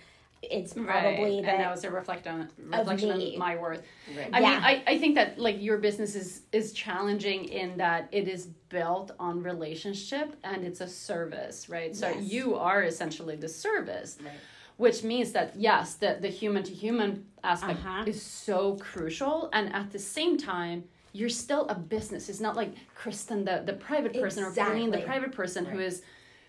it's 0.43 0.73
probably 0.73 1.35
right. 1.35 1.43
that. 1.45 1.51
and 1.53 1.59
that 1.63 1.69
was 1.71 1.83
a 1.83 1.91
reflection 1.91 2.49
reflection 2.67 3.15
me. 3.17 3.33
on 3.33 3.39
my 3.39 3.55
worth. 3.57 3.83
Right. 4.17 4.29
I 4.33 4.39
Yeah. 4.39 4.49
mean, 4.49 4.63
I, 4.63 4.83
I 4.87 4.97
think 4.97 5.13
that 5.15 5.37
like 5.37 5.61
your 5.61 5.77
business 5.77 6.15
is 6.15 6.41
is 6.51 6.73
challenging 6.73 7.45
in 7.45 7.77
that 7.77 8.07
it 8.11 8.27
is 8.27 8.47
built 8.69 9.11
on 9.19 9.43
relationship 9.43 10.35
and 10.43 10.65
it's 10.65 10.81
a 10.81 10.87
service, 10.87 11.69
right? 11.69 11.95
So 11.95 12.07
Yes. 12.09 12.23
you 12.33 12.55
are 12.55 12.81
essentially 12.83 13.35
the 13.35 13.49
service. 13.49 14.17
Right. 14.23 14.33
Which 14.77 15.03
means 15.03 15.31
that 15.33 15.55
yes, 15.55 15.93
the, 15.95 16.17
the 16.19 16.29
human 16.29 16.63
to 16.63 16.73
human 16.73 17.25
aspect 17.43 17.79
Uh-huh. 17.85 18.03
is 18.07 18.19
so 18.21 18.77
crucial 18.77 19.49
and 19.53 19.71
at 19.75 19.91
the 19.91 19.99
same 19.99 20.37
time 20.37 20.85
you're 21.13 21.29
still 21.29 21.67
a 21.67 21.75
business. 21.75 22.29
It's 22.29 22.39
not 22.39 22.55
like 22.55 22.73
Kristen, 22.95 23.43
the, 23.45 23.63
the 23.65 23.73
private 23.73 24.13
person, 24.13 24.43
or 24.43 24.51
Colleen, 24.53 24.91
the 24.91 24.99
private 24.99 25.31
person 25.31 25.65
who 25.65 25.79
is 25.79 26.01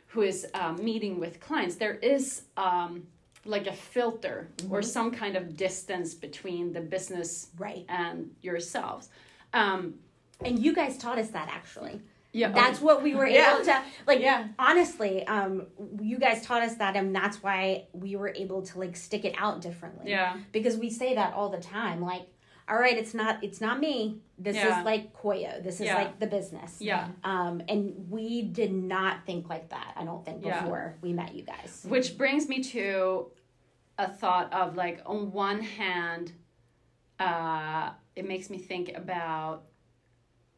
who 0.09 0.21
is 0.23 0.47
um, 0.55 0.77
meeting 0.85 1.19
with 1.19 1.41
clients. 1.41 1.77
There 1.77 1.95
is 1.95 2.43
um, 2.57 3.07
like 3.45 3.67
a 3.67 3.73
filter 3.73 4.49
Mm-hmm. 4.59 4.73
or 4.73 4.83
some 4.83 5.11
kind 5.11 5.37
of 5.37 5.57
distance 5.57 6.13
between 6.15 6.73
the 6.73 6.81
business 6.81 7.49
right. 7.59 7.85
and 7.89 8.31
yourselves. 8.43 9.09
Um, 9.55 9.95
And 10.45 10.59
you 10.59 10.75
guys 10.75 10.99
taught 10.99 11.19
us 11.19 11.31
that 11.31 11.49
actually. 11.51 12.01
yeah, 12.33 12.51
That's 12.53 12.81
what 12.81 13.03
we 13.03 13.15
were 13.15 13.27
Yeah. 13.39 13.55
able 13.55 13.65
to 13.65 13.83
like. 14.07 14.21
Yeah. 14.21 14.49
Honestly, 14.59 15.27
um, 15.27 15.67
you 16.01 16.19
guys 16.19 16.45
taught 16.47 16.63
us 16.63 16.75
that, 16.77 16.95
and 16.95 17.15
that's 17.15 17.43
why 17.43 17.87
we 17.93 18.15
were 18.17 18.33
able 18.37 18.63
to 18.63 18.79
like 18.79 18.95
stick 18.97 19.25
it 19.25 19.35
out 19.39 19.61
differently. 19.63 20.11
Yeah. 20.11 20.37
Because 20.53 20.77
we 20.77 20.91
say 20.91 21.15
that 21.15 21.33
all 21.35 21.49
the 21.49 21.59
time, 21.79 22.01
like. 22.03 22.27
All 22.69 22.77
right, 22.79 22.97
it's 22.97 23.13
not 23.15 23.43
it's 23.43 23.61
not 23.61 23.81
me. 23.81 24.21
This 24.39 24.57
Yeah. 24.57 24.79
is 24.81 24.85
like 24.85 25.13
Coeo. 25.13 25.61
This 25.63 25.81
is 25.81 25.87
Yeah. 25.87 25.97
like 25.97 26.19
the 26.19 26.27
business. 26.27 26.81
Yeah. 26.81 27.09
Um, 27.25 27.63
and 27.69 28.09
we 28.11 28.43
did 28.43 28.73
not 28.73 29.27
think 29.27 29.49
like 29.49 29.69
that. 29.71 29.95
I 29.97 30.05
don't 30.05 30.25
think 30.25 30.43
before 30.43 30.97
we 31.01 31.13
met 31.13 31.35
you 31.35 31.43
guys. 31.43 31.85
Which 31.89 32.17
brings 32.17 32.49
me 32.49 32.63
to 32.65 33.31
a 33.99 34.09
thought 34.09 34.53
of 34.53 34.77
like, 34.77 35.03
on 35.07 35.33
one 35.33 35.61
hand, 35.61 36.33
uh, 37.21 37.91
it 38.17 38.27
makes 38.27 38.49
me 38.51 38.59
think 38.59 38.93
about 38.97 39.65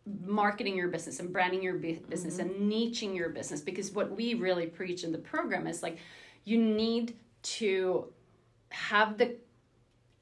marketing 0.07 0.77
your 0.77 0.89
business 0.89 1.19
and 1.21 1.33
branding 1.33 1.63
your 1.63 1.75
bu- 1.79 2.01
business 2.09 2.39
and 2.39 2.51
niching 2.71 3.17
your 3.17 3.31
business 3.31 3.61
because 3.63 3.93
what 3.93 4.15
we 4.15 4.35
really 4.35 4.67
preach 4.67 5.03
in 5.03 5.13
the 5.13 5.19
program 5.19 5.67
is 5.67 5.83
like 5.83 5.99
you 6.45 6.59
need 6.59 7.17
to 7.43 8.13
have 8.69 9.17
the 9.17 9.37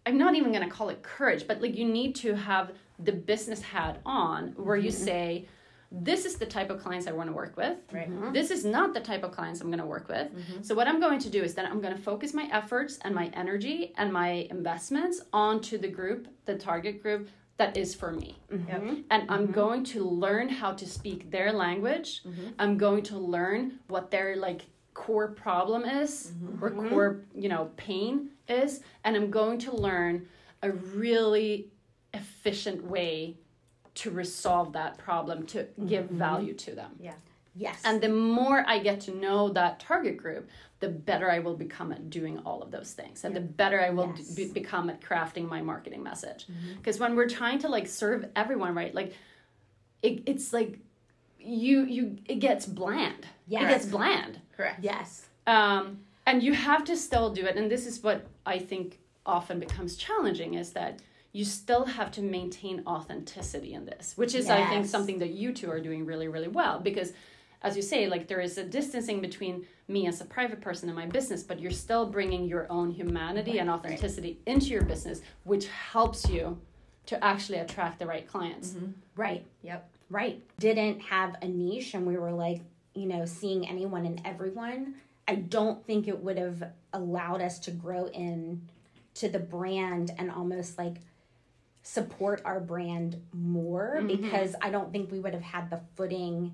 I'm 0.07 0.19
not 0.19 0.35
even 0.35 0.53
going 0.53 0.65
to 0.65 0.71
call 0.71 0.89
it 0.89 1.03
courage, 1.03 1.47
but 1.47 1.61
like 1.61 1.77
you 1.77 1.85
need 1.85 2.15
to 2.17 2.35
have 2.35 2.73
the 2.99 3.13
business 3.13 3.63
hat 3.63 4.01
on 4.05 4.49
where 4.57 4.77
you 4.77 4.91
mm-hmm. 4.91 5.05
say, 5.05 5.49
this 5.95 6.25
is 6.25 6.37
the 6.37 6.47
type 6.47 6.71
of 6.71 6.83
clients 6.83 7.07
I 7.07 7.13
want 7.13 7.29
to 7.29 7.35
work 7.35 7.57
with. 7.57 7.77
Right. 7.93 8.11
Mm-hmm. 8.11 8.33
This 8.33 8.51
is 8.51 8.65
not 8.65 8.95
the 8.95 9.01
type 9.01 9.23
of 9.23 9.33
clients 9.33 9.61
I'm 9.61 9.69
going 9.69 9.79
to 9.79 9.87
work 9.87 10.09
with. 10.09 10.33
Mm-hmm. 10.33 10.63
So 10.63 10.75
what 10.75 10.89
I'm 10.89 11.01
going 11.01 11.19
to 11.21 11.29
do 11.29 11.43
is 11.43 11.55
that 11.55 11.67
I'm 11.67 11.81
going 11.83 11.95
to 11.95 12.01
focus 12.01 12.33
my 12.33 12.49
efforts 12.51 12.99
and 13.03 13.15
my 13.15 13.31
energy 13.35 13.93
and 13.99 14.13
my 14.13 14.49
investments 14.51 15.21
onto 15.33 15.77
the 15.77 15.89
group, 15.89 16.29
the 16.47 16.57
target 16.57 17.03
group 17.03 17.29
that 17.59 17.77
is 17.77 17.95
for 17.95 18.11
me. 18.13 18.39
Yep. 18.51 18.83
And 19.11 19.31
I'm 19.31 19.53
going 19.53 19.85
to 19.85 20.03
learn 20.03 20.49
how 20.49 20.73
to 20.73 20.87
speak 20.87 21.31
their 21.31 21.53
language. 21.53 22.23
I'm 22.59 22.79
going 22.79 23.03
to 23.05 23.19
learn 23.19 23.79
what 23.89 24.11
their 24.11 24.37
like 24.37 24.63
core 24.95 25.29
problem 25.29 25.85
is 25.85 26.33
mm-hmm. 26.35 26.65
or 26.65 26.71
mm-hmm. 26.71 26.89
core, 26.89 27.21
you 27.35 27.49
know, 27.49 27.71
pain 27.77 28.31
is 28.49 28.81
and 29.05 29.17
I'm 29.17 29.31
going 29.31 29.59
to 29.61 29.75
learn 29.75 30.27
a 30.63 30.71
really 30.71 31.69
efficient 32.15 32.85
way 32.85 33.37
to 33.95 34.11
resolve 34.11 34.73
that 34.73 34.99
problem 34.99 35.47
to 35.47 35.67
give 35.87 36.07
mm-hmm. 36.07 36.19
value 36.19 36.55
to 36.55 36.75
them. 36.75 36.93
Yeah. 37.01 37.15
Yes. 37.55 37.81
And 37.85 38.01
the 38.01 38.09
more 38.09 38.65
I 38.67 38.79
get 38.79 39.01
to 39.03 39.15
know 39.15 39.51
that 39.51 39.79
target 39.79 40.17
group, 40.17 40.49
the 40.81 40.89
better 40.89 41.31
I 41.31 41.39
will 41.39 41.57
become 41.57 41.93
at 41.93 42.09
doing 42.09 42.39
all 42.41 42.63
of 42.63 42.71
those 42.71 42.93
things, 42.93 43.25
and 43.25 43.37
the 43.37 43.41
better 43.41 43.81
I 43.81 43.91
will 43.91 44.13
Yes. 44.17 44.29
d- 44.29 44.47
be- 44.47 44.53
become 44.53 44.89
at 44.89 45.01
crafting 45.01 45.49
my 45.49 45.61
marketing 45.61 46.03
message. 46.03 46.47
Because 46.77 46.99
when 46.99 47.15
we're 47.15 47.29
trying 47.29 47.59
to 47.61 47.69
like 47.69 47.87
serve 47.87 48.25
everyone, 48.35 48.75
right? 48.75 48.95
Like, 48.95 49.15
it, 50.03 50.23
it's 50.27 50.53
like 50.53 50.79
you 51.39 51.85
you 51.85 52.17
it 52.25 52.37
gets 52.37 52.65
bland. 52.67 53.27
Yes. 53.47 53.63
It 53.63 53.69
gets 53.69 53.87
bland. 53.87 54.41
Correct. 54.57 54.83
yes. 54.83 55.27
Um, 55.47 55.99
and 56.27 56.43
you 56.43 56.53
have 56.53 56.85
to 56.85 56.97
still 56.97 57.33
do 57.33 57.47
it. 57.47 57.57
And 57.57 57.71
this 57.71 57.87
is 57.87 58.03
what 58.03 58.27
I 58.47 58.59
think 58.59 58.99
often 59.27 59.59
becomes 59.59 59.97
challenging 59.97 60.55
is 60.55 60.71
that 60.73 61.01
you 61.33 61.45
still 61.45 61.85
have 61.85 62.11
to 62.13 62.23
maintain 62.23 62.83
authenticity 62.87 63.73
in 63.75 63.87
this, 63.87 64.13
which 64.17 64.35
is, 64.35 64.51
I 64.51 64.69
think, 64.69 64.87
something 64.87 65.19
that 65.21 65.31
you 65.31 65.53
two 65.53 65.71
are 65.71 65.81
doing 65.81 66.05
really, 66.05 66.29
really 66.29 66.49
well. 66.49 66.79
Because, 66.79 67.13
as 67.63 67.75
you 67.75 67.83
say, 67.83 68.07
like 68.07 68.29
there 68.29 68.41
is 68.41 68.59
a 68.59 68.65
distancing 68.65 69.21
between 69.21 69.67
me 69.89 70.07
as 70.07 70.21
a 70.21 70.27
private 70.27 70.61
person 70.61 70.89
and 70.89 70.97
my 70.97 71.07
business, 71.07 71.43
but 71.43 71.59
you're 71.59 71.71
still 71.71 72.07
bringing 72.07 72.45
your 72.45 72.71
own 72.71 72.91
humanity 72.91 73.59
and 73.59 73.71
authenticity 73.71 74.39
into 74.47 74.67
your 74.67 74.83
business, 74.83 75.23
which 75.45 75.67
helps 75.69 76.29
you 76.29 76.59
to 77.07 77.25
actually 77.25 77.59
attract 77.59 77.99
the 77.99 78.07
right 78.07 78.29
clients. 78.29 78.77
Right. 79.17 79.45
Yep. 79.63 79.89
right 80.11 80.43
didn't 80.59 81.01
have 81.01 81.37
a 81.43 81.49
niche 81.49 81.95
and 81.95 82.07
we 82.07 82.17
were 82.17 82.33
like 82.33 82.61
you 82.95 83.07
know 83.07 83.25
seeing 83.25 83.67
anyone 83.69 84.07
and 84.07 84.21
everyone 84.25 84.95
i 85.29 85.35
don't 85.35 85.85
think 85.87 86.09
it 86.09 86.19
would 86.23 86.39
have 86.39 86.63
allowed 86.93 87.41
us 87.41 87.59
to 87.59 87.71
grow 87.71 88.07
in 88.09 88.61
to 89.15 89.29
the 89.29 89.39
brand 89.39 90.11
and 90.19 90.31
almost 90.31 90.79
like 90.79 90.97
support 91.83 92.41
our 92.45 92.61
brand 92.61 93.21
more 93.33 94.01
because 94.07 94.55
i 94.63 94.71
don't 94.71 94.93
think 94.93 95.11
we 95.11 95.19
would 95.19 95.35
have 95.35 95.43
had 95.43 95.69
the 95.71 95.81
footing 95.97 96.53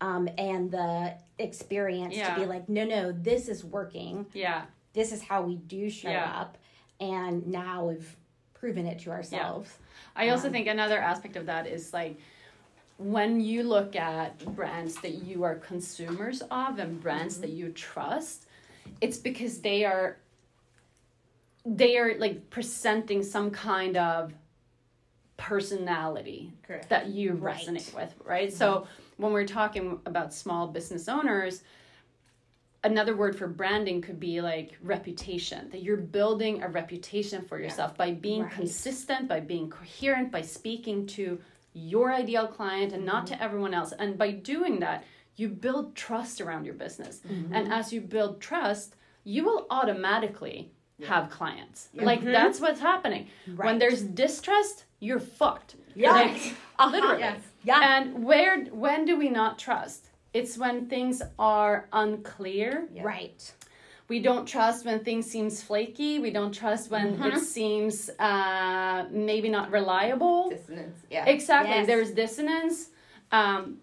um, 0.00 0.28
and 0.36 0.70
the 0.70 1.14
experience 1.38 2.14
Yeah. 2.16 2.34
to 2.34 2.40
be 2.40 2.46
like, 2.46 2.68
no, 2.68 2.84
no, 2.84 3.12
this 3.12 3.48
is 3.48 3.64
working. 3.64 4.26
Yeah. 4.34 4.64
This 4.92 5.12
is 5.12 5.22
how 5.22 5.42
we 5.42 5.54
do 5.54 5.88
show 5.88 6.10
Yeah. 6.10 6.40
up, 6.40 6.58
and 7.00 7.46
now 7.46 7.86
we've 7.86 8.14
proven 8.54 8.86
it 8.86 8.98
to 9.00 9.10
ourselves. 9.12 9.78
I 10.14 10.28
also 10.30 10.48
Um, 10.48 10.52
think 10.52 10.66
another 10.66 10.98
aspect 10.98 11.36
of 11.36 11.46
that 11.46 11.66
is 11.68 11.92
like 11.94 12.18
when 12.98 13.40
you 13.40 13.62
look 13.62 13.96
at 13.96 14.44
brands 14.54 15.00
that 15.02 15.24
you 15.24 15.42
are 15.42 15.56
consumers 15.56 16.42
of 16.50 16.78
and 16.78 17.00
brands 17.00 17.38
that 17.40 17.50
mm-hmm. 17.50 17.58
you 17.58 17.68
trust, 17.70 18.46
it's 19.00 19.16
because 19.18 19.60
they 19.60 19.84
are 19.84 20.18
they 21.66 21.96
are 21.96 22.18
like 22.18 22.50
presenting 22.50 23.22
some 23.22 23.50
kind 23.50 23.96
of 23.96 24.34
personality 25.38 26.52
Correct. 26.62 26.90
that 26.90 27.08
you 27.08 27.32
Right. 27.32 27.56
resonate 27.56 27.94
with, 27.94 28.14
right? 28.24 28.48
Mm-hmm. 28.48 28.56
So 28.56 28.86
when 29.16 29.32
we're 29.32 29.46
talking 29.46 29.98
about 30.04 30.34
small 30.34 30.66
business 30.68 31.08
owners, 31.08 31.62
another 32.84 33.16
word 33.16 33.34
for 33.34 33.48
branding 33.48 34.02
could 34.02 34.20
be 34.20 34.42
like 34.42 34.76
reputation 34.82 35.70
that 35.70 35.82
you're 35.82 35.96
building 35.96 36.62
a 36.62 36.68
reputation 36.68 37.42
for 37.42 37.58
yourself 37.58 37.96
by 37.96 38.12
being 38.12 38.42
Right. 38.42 38.52
consistent 38.52 39.26
by 39.26 39.40
being 39.40 39.70
coherent 39.70 40.30
by 40.30 40.42
speaking 40.42 41.06
to 41.08 41.40
your 41.74 42.12
ideal 42.12 42.46
client 42.46 42.92
and 42.92 43.04
not 43.04 43.26
to 43.26 43.34
mm-hmm. 43.34 43.42
everyone 43.42 43.74
else. 43.74 43.92
And 43.92 44.16
by 44.16 44.30
doing 44.30 44.80
that 44.80 45.04
you 45.36 45.48
build 45.48 45.94
trust 45.96 46.40
around 46.40 46.64
your 46.64 46.74
business. 46.74 47.20
Mm-hmm. 47.28 47.54
And 47.54 47.72
as 47.72 47.92
you 47.92 48.00
build 48.00 48.40
trust 48.40 48.96
you 49.24 49.44
will 49.44 49.66
automatically 49.70 50.70
have 51.06 51.28
clients. 51.28 51.88
Like 51.94 52.20
mm-hmm. 52.20 52.32
that's 52.32 52.60
what's 52.60 52.80
happening. 52.80 53.28
When 53.56 53.78
there's 53.78 54.02
distrust 54.02 54.84
you're 55.00 55.20
fucked. 55.20 55.76
Yeah. 55.94 56.12
Like, 56.12 56.54
Uh-huh. 56.78 56.90
literally. 56.90 57.20
Yes. 57.20 57.40
Yeah. 57.62 57.98
and 57.98 58.24
where 58.24 58.64
when 58.64 59.04
do 59.04 59.16
we 59.16 59.28
not 59.28 59.58
trust? 59.58 60.08
It's 60.32 60.58
when 60.58 60.86
things 60.88 61.22
are 61.38 61.88
unclear. 61.92 62.88
Right. 63.00 63.52
We 64.08 64.20
don't 64.20 64.46
trust 64.46 64.84
when 64.84 65.02
things 65.04 65.26
seems 65.30 65.62
flaky 65.62 66.18
we 66.18 66.30
don't 66.30 66.52
trust 66.52 66.90
when 66.90 67.16
Mm-hmm. 67.16 67.24
it 67.36 67.38
seems 67.40 68.10
uh, 68.18 69.06
maybe 69.10 69.48
not 69.48 69.70
reliable 69.70 70.50
Dissonance. 70.50 70.96
Yeah. 71.10 71.24
exactly 71.26 71.70
Yes. 71.70 71.86
there's 71.86 72.10
dissonance 72.12 72.90
um, 73.32 73.78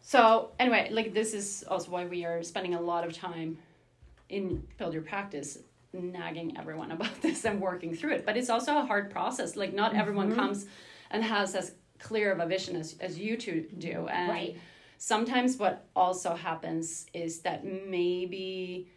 so 0.00 0.50
anyway 0.58 0.88
like 0.90 1.14
this 1.14 1.32
is 1.34 1.64
also 1.68 1.90
why 1.90 2.06
we 2.06 2.24
are 2.24 2.42
spending 2.42 2.74
a 2.74 2.80
lot 2.80 3.04
of 3.06 3.12
time 3.12 3.58
in 4.28 4.62
build 4.78 4.92
your 4.94 5.02
practice 5.02 5.58
nagging 5.92 6.56
everyone 6.58 6.90
about 6.90 7.20
this 7.22 7.44
and 7.44 7.60
working 7.60 7.94
through 7.94 8.12
it 8.14 8.26
but 8.26 8.36
it's 8.36 8.50
also 8.50 8.78
a 8.78 8.84
hard 8.84 9.10
process 9.10 9.56
like 9.56 9.72
not 9.74 9.94
everyone 9.94 10.30
Mm-hmm. 10.30 10.40
comes 10.40 10.66
and 11.10 11.22
has 11.22 11.54
as 11.54 11.72
clear 11.98 12.32
of 12.32 12.40
a 12.40 12.46
vision 12.46 12.74
as, 12.74 12.96
as 13.00 13.18
you 13.18 13.36
two 13.36 13.66
do 13.78 14.08
and 14.08 14.28
Right. 14.30 14.56
sometimes 14.98 15.56
what 15.58 15.84
also 15.94 16.34
happens 16.34 17.06
is 17.12 17.40
that 17.40 17.64
maybe 17.64 18.88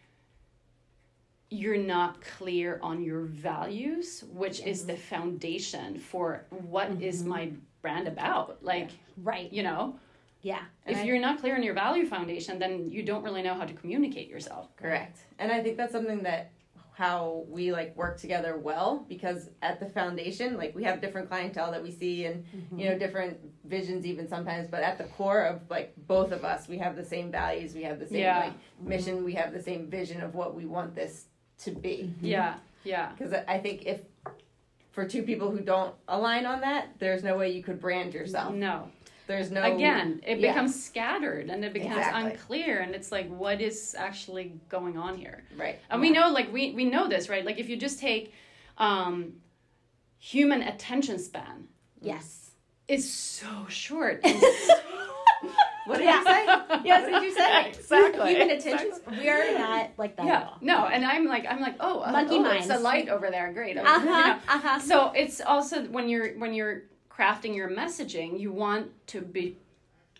you're 1.50 1.76
not 1.76 2.20
clear 2.20 2.78
on 2.82 3.02
your 3.02 3.22
values 3.22 4.24
which 4.32 4.60
is 4.62 4.84
the 4.86 4.96
foundation 4.96 5.98
for 5.98 6.44
what 6.50 6.90
is 7.00 7.20
Mm-hmm. 7.20 7.28
my 7.28 7.52
brand 7.82 8.08
about 8.08 8.58
like 8.62 8.90
Right. 9.16 9.52
you 9.52 9.62
know 9.62 9.98
Yeah. 10.42 10.62
if 10.86 10.98
I- 10.98 11.02
you're 11.04 11.20
not 11.20 11.38
clear 11.40 11.54
on 11.54 11.62
your 11.62 11.74
value 11.74 12.06
foundation 12.06 12.58
then 12.58 12.90
you 12.90 13.02
don't 13.04 13.22
really 13.22 13.42
know 13.42 13.54
how 13.54 13.64
to 13.64 13.72
communicate 13.74 14.28
yourself 14.28 14.74
Correct. 14.76 15.18
And 15.38 15.52
I 15.52 15.62
think 15.62 15.76
that's 15.76 15.92
something 15.92 16.22
that 16.24 16.50
how 16.94 17.44
we 17.48 17.72
like 17.72 17.94
work 17.94 18.16
together 18.18 18.56
well 18.56 19.04
because 19.06 19.50
at 19.60 19.78
the 19.78 19.84
foundation 19.86 20.56
like 20.56 20.74
we 20.74 20.82
have 20.82 20.98
different 21.00 21.28
clientele 21.28 21.70
that 21.70 21.82
we 21.82 21.90
see 21.92 22.24
and 22.24 22.42
you 22.74 22.88
know 22.88 22.98
different 22.98 23.36
visions 23.64 24.06
even 24.06 24.26
sometimes 24.26 24.66
but 24.66 24.82
at 24.82 24.96
the 24.96 25.04
core 25.04 25.42
of 25.44 25.60
like 25.68 25.92
both 26.06 26.32
of 26.32 26.42
us 26.42 26.66
we 26.68 26.78
have 26.78 26.96
the 26.96 27.04
same 27.04 27.30
values 27.30 27.74
we 27.74 27.82
have 27.82 27.98
the 28.00 28.06
same 28.06 28.20
Yeah. 28.20 28.38
like 28.46 28.54
mission 28.80 29.24
we 29.24 29.34
have 29.34 29.52
the 29.52 29.62
same 29.62 29.90
vision 29.90 30.22
of 30.22 30.34
what 30.34 30.54
we 30.54 30.64
want 30.64 30.94
this 30.94 31.26
to 31.64 31.70
be. 31.70 32.12
Yeah 32.20 32.56
yeah. 32.86 33.10
Because 33.12 33.34
I 33.46 33.58
think 33.58 33.84
if 33.84 34.00
for 34.92 35.06
two 35.06 35.22
people 35.22 35.50
who 35.50 35.60
don't 35.60 35.94
align 36.08 36.46
on 36.46 36.60
that 36.62 36.88
there's 36.98 37.22
no 37.22 37.36
way 37.36 37.50
you 37.50 37.62
could 37.62 37.80
brand 37.80 38.14
yourself. 38.14 38.54
No. 38.54 38.88
There's 39.26 39.50
no 39.50 39.62
again 39.62 40.22
it 40.24 40.38
yeah. 40.38 40.52
becomes 40.52 40.82
scattered 40.82 41.50
and 41.50 41.64
it 41.64 41.72
becomes 41.72 41.96
Exactly. 41.96 42.30
unclear 42.30 42.78
and 42.80 42.94
it's 42.94 43.10
like 43.10 43.28
what 43.28 43.60
is 43.60 43.94
actually 43.98 44.52
going 44.68 44.96
on 44.96 45.18
here? 45.18 45.42
Right. 45.56 45.80
And 45.90 46.00
we 46.00 46.10
know 46.10 46.30
like 46.30 46.52
we 46.52 46.72
we 46.72 46.84
know 46.84 47.08
this 47.08 47.28
right? 47.28 47.44
Like 47.44 47.58
if 47.58 47.68
you 47.68 47.76
just 47.76 47.98
take 47.98 48.32
um 48.78 49.34
human 50.18 50.62
attention 50.62 51.18
span 51.18 51.68
Yes. 52.00 52.52
is 52.88 53.12
so 53.12 53.66
short. 53.68 54.24
And 54.24 54.42
what 55.86 55.98
did 55.98 56.06
you 56.06 56.24
say? 56.24 56.46
Yes, 56.84 57.06
did 57.06 57.22
you 57.22 57.32
say? 57.32 57.68
exactly. 57.68 58.34
Human 58.34 58.50
attention. 58.50 58.92
We 59.10 59.28
are 59.28 59.58
not 59.58 59.90
like 59.96 60.16
that 60.16 60.26
at 60.26 60.26
yeah 60.26 60.48
no 60.60 60.86
and 60.86 61.04
i'm 61.04 61.24
like 61.26 61.46
i'm 61.48 61.60
like 61.60 61.76
oh 61.80 62.00
Monkey 62.10 62.36
oh, 62.36 62.50
it's 62.50 62.70
a 62.70 62.78
light 62.78 63.08
over 63.08 63.30
there. 63.30 63.52
Great. 63.52 63.76
Uh 63.76 63.80
You 63.80 64.04
know? 64.04 64.38
Uh 64.48 64.58
huh. 64.58 64.78
so 64.80 65.12
it's 65.14 65.40
also 65.40 65.84
when 65.84 66.08
you're 66.08 66.34
when 66.34 66.52
you're 66.52 66.82
crafting 67.10 67.54
your 67.54 67.70
messaging 67.70 68.38
you 68.38 68.52
want 68.52 68.90
to 69.08 69.20
be 69.20 69.56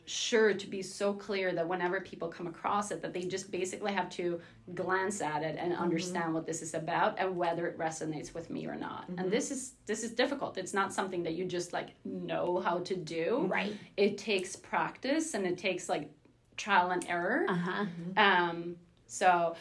sure 0.08 0.54
to 0.54 0.66
be 0.68 0.82
so 0.82 1.12
clear 1.12 1.52
that 1.52 1.66
whenever 1.66 2.00
people 2.00 2.28
come 2.28 2.46
across 2.46 2.90
it 2.92 3.02
that 3.02 3.12
they 3.12 3.22
just 3.22 3.50
basically 3.50 3.92
have 3.92 4.08
to 4.08 4.40
glance 4.74 5.20
at 5.20 5.42
it 5.42 5.56
and 5.58 5.74
understand 5.74 6.32
what 6.32 6.46
this 6.46 6.62
is 6.62 6.74
about 6.74 7.18
and 7.18 7.36
whether 7.36 7.66
it 7.66 7.76
resonates 7.76 8.32
with 8.32 8.48
me 8.48 8.66
or 8.66 8.76
not 8.76 9.04
and 9.18 9.30
this 9.32 9.50
is 9.50 9.72
this 9.86 10.04
is 10.04 10.12
difficult 10.12 10.56
it's 10.58 10.72
not 10.72 10.92
something 10.94 11.22
that 11.24 11.34
you 11.34 11.44
just 11.44 11.72
like 11.72 11.88
know 12.04 12.60
how 12.60 12.78
to 12.78 12.94
do 12.96 13.46
Right. 13.50 13.74
it 13.96 14.16
takes 14.16 14.54
practice 14.54 15.34
and 15.34 15.44
it 15.44 15.58
takes 15.58 15.88
like 15.88 16.08
trial 16.56 16.90
and 16.92 17.04
error 17.08 17.44
Uh 17.48 17.54
huh. 17.54 17.86
um, 18.16 18.76
so 19.08 19.56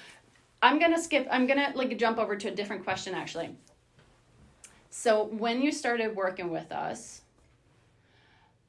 I'm 0.62 0.80
gonna 0.80 1.00
skip. 1.00 1.28
I'm 1.30 1.46
gonna 1.46 1.72
like 1.76 1.96
jump 1.98 2.18
over 2.18 2.36
to 2.36 2.48
a 2.48 2.52
different 2.52 2.84
question 2.84 3.14
actually. 3.14 3.50
So 4.90 5.26
when 5.26 5.62
you 5.62 5.72
started 5.72 6.16
working 6.16 6.50
with 6.50 6.72
us, 6.72 7.22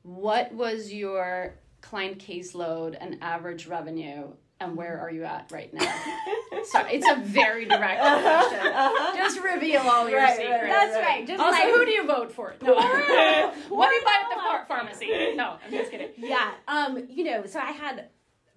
what 0.02 0.52
was 0.52 0.92
your 0.92 1.54
client 1.88 2.18
caseload 2.18 2.96
and 3.00 3.18
average 3.22 3.66
revenue, 3.66 4.28
and 4.60 4.76
where 4.76 4.98
are 5.00 5.10
you 5.10 5.24
at 5.24 5.50
right 5.52 5.72
now? 5.72 5.82
so 6.64 6.80
it's 6.86 7.06
a 7.08 7.16
very 7.22 7.64
direct 7.66 8.00
question. 8.00 8.72
Just 9.16 9.40
reveal 9.40 9.82
all 9.82 10.08
your 10.08 10.18
Right, 10.18 10.28
right, 10.30 10.36
secrets. 10.36 10.62
right, 10.62 10.68
That's 10.68 10.96
right. 10.96 11.26
Just 11.26 11.40
Also, 11.42 11.52
like 11.58 11.72
who 11.74 11.84
do 11.84 11.90
you 11.92 12.06
vote 12.06 12.32
for? 12.32 12.54
No. 12.62 12.74
what 12.74 13.88
do 13.88 13.94
you 13.94 14.02
buy 14.04 14.16
at 14.22 14.28
the 14.30 14.40
phar- 14.42 14.64
pharmacy? 14.66 15.34
No, 15.36 15.56
I'm 15.64 15.70
just 15.70 15.90
kidding. 15.90 16.10
yeah. 16.16 16.52
Um. 16.68 17.06
You 17.10 17.24
know. 17.24 17.46
So 17.46 17.58
I 17.60 17.72
had 17.72 18.08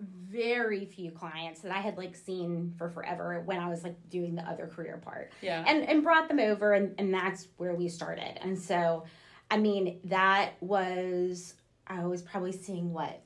very 0.02 0.86
few 0.86 1.12
clients 1.12 1.62
that 1.62 1.72
I 1.72 1.80
had 1.80 1.98
like 1.98 2.16
seen 2.16 2.74
for 2.78 2.90
forever 2.90 3.42
when 3.46 3.60
I 3.60 3.68
was 3.68 3.84
like 3.84 3.96
doing 4.10 4.36
the 4.36 4.44
other 4.44 4.68
career 4.68 4.98
part. 5.04 5.32
Yeah. 5.42 5.64
and 5.68 5.84
and 5.88 6.04
brought 6.04 6.28
them 6.30 6.40
over 6.40 6.74
and 6.74 6.96
and 6.98 7.14
that's 7.14 7.48
where 7.58 7.74
we 7.76 7.90
started 7.90 8.38
and 8.42 8.58
so 8.58 9.04
i 9.52 9.58
mean 9.58 10.00
that 10.06 10.52
was 10.62 11.56
i 11.90 12.06
was 12.06 12.22
probably 12.22 12.52
seeing 12.52 12.94
what 12.94 13.22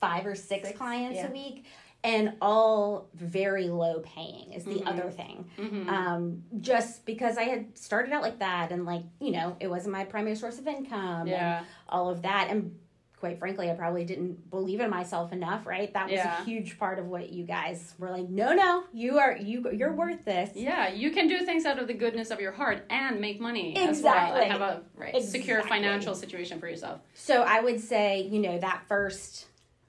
five 0.00 0.26
or 0.26 0.34
six, 0.34 0.66
Six, 0.68 0.76
clients 0.78 1.16
yeah. 1.16 1.28
a 1.28 1.30
week 1.30 1.64
and 2.04 2.32
all 2.42 3.08
very 3.14 3.68
low 3.68 4.00
paying 4.00 4.52
is 4.52 4.64
the 4.64 4.80
Mhm. 4.80 4.86
other 4.88 5.10
thing 5.10 5.48
Mhm. 5.56 5.88
um 5.88 6.42
just 6.60 7.06
because 7.06 7.38
i 7.38 7.44
had 7.44 7.78
started 7.78 8.12
out 8.12 8.22
like 8.22 8.40
that 8.40 8.72
and 8.72 8.84
like 8.84 9.02
you 9.20 9.30
know 9.30 9.56
it 9.60 9.68
wasn't 9.68 9.92
my 9.92 10.04
primary 10.04 10.34
source 10.34 10.58
of 10.58 10.66
income 10.66 11.20
and 11.22 11.28
yeah. 11.30 11.64
all 11.88 12.08
of 12.10 12.22
that 12.22 12.48
and 12.50 12.76
quite 13.22 13.38
frankly 13.38 13.70
i 13.70 13.74
probably 13.74 14.04
didn't 14.04 14.50
believe 14.50 14.80
in 14.80 14.90
myself 14.90 15.32
enough 15.32 15.64
right 15.64 15.94
that 15.94 16.06
was 16.06 16.14
Yeah. 16.14 16.42
a 16.42 16.44
huge 16.44 16.76
part 16.76 16.98
of 16.98 17.06
what 17.06 17.30
you 17.32 17.44
guys 17.44 17.94
were 17.96 18.10
like 18.10 18.28
no 18.28 18.52
no 18.52 18.82
you 18.92 19.20
are 19.20 19.36
you 19.36 19.70
you're 19.70 19.92
worth 19.92 20.24
this 20.24 20.50
Yeah, 20.56 20.88
you 20.88 21.12
can 21.12 21.28
do 21.28 21.44
things 21.46 21.64
out 21.64 21.78
of 21.78 21.86
the 21.86 21.94
goodness 21.94 22.32
of 22.32 22.40
your 22.40 22.50
heart 22.50 22.84
and 22.90 23.20
make 23.20 23.40
money 23.40 23.76
as 23.76 24.02
well 24.02 24.14
Exactly. 24.14 24.42
and 24.42 24.52
have 24.52 24.60
a 24.60 24.82
right 24.96 25.22
secure 25.22 25.62
financial 25.62 26.16
situation 26.16 26.58
for 26.58 26.66
yourself. 26.68 26.98
So 27.14 27.42
I 27.42 27.60
would 27.60 27.78
say, 27.78 28.22
you 28.22 28.40
know, 28.40 28.58
that 28.58 28.82
first 28.88 29.46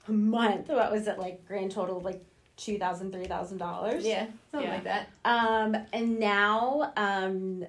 month, 0.07 0.67
what 0.67 0.91
was 0.91 1.07
it 1.07 1.17
like? 1.17 1.43
Grand 1.47 1.71
total 1.71 1.97
of 1.97 2.05
like 2.05 2.23
two 2.55 2.77
thousand, 2.77 3.11
three 3.13 3.25
thousand 3.25 3.57
dollars. 3.57 4.05
yeah 4.05 4.27
something 4.51 4.69
Yeah. 4.69 4.75
like 4.75 4.83
that 4.83 5.09
Um, 5.25 5.75
and 5.91 6.19
now, 6.19 6.93
um, 6.95 7.65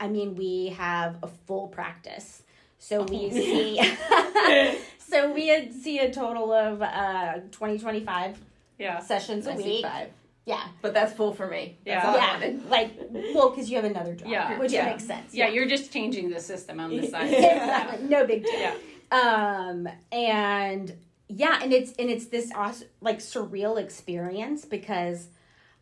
I 0.00 0.08
mean, 0.08 0.34
we 0.34 0.70
have 0.76 1.18
a 1.22 1.28
full 1.46 1.68
practice. 1.68 2.42
So 2.88 3.02
we 3.02 3.26
Oh. 3.26 3.30
see, 3.30 3.80
so 4.98 5.32
we 5.32 5.48
had, 5.48 5.72
see 5.72 5.98
a 5.98 6.12
total 6.12 6.52
of 6.52 6.80
uh 6.82 7.40
20, 7.50 7.78
25 7.80 8.38
Yeah. 8.78 9.00
sessions 9.00 9.46
a 9.48 9.52
I 9.52 9.56
week. 9.56 9.84
five 9.84 10.08
Yeah. 10.44 10.62
but 10.82 10.94
that's 10.94 11.12
full 11.12 11.34
for 11.34 11.48
me 11.48 11.78
that's 11.84 12.04
Yeah. 12.04 12.08
all 12.08 12.14
I 12.14 12.18
Yeah. 12.18 12.32
wanted. 12.34 12.70
Like, 12.70 12.90
well, 13.34 13.50
because 13.50 13.68
you 13.68 13.74
have 13.76 13.84
another 13.86 14.14
job, 14.14 14.28
Yeah. 14.28 14.56
which 14.60 14.70
Yeah. 14.72 14.84
makes 14.86 15.04
sense. 15.04 15.34
Yeah, 15.34 15.48
you're 15.48 15.66
just 15.66 15.92
changing 15.92 16.30
the 16.30 16.38
system 16.38 16.78
on 16.78 16.90
the 16.96 17.04
side. 17.12 17.32
exactly. 17.32 18.06
No 18.08 18.24
big 18.24 18.44
deal. 18.44 18.60
Yeah. 18.60 18.74
um 19.10 19.88
and 20.12 20.92
yeah 21.28 21.58
and 21.62 21.72
it's 21.72 21.90
and 21.98 22.08
it's 22.10 22.26
this 22.26 22.50
awesome, 22.54 22.88
like 23.00 23.18
surreal 23.18 23.78
experience 23.84 24.64
because 24.64 25.28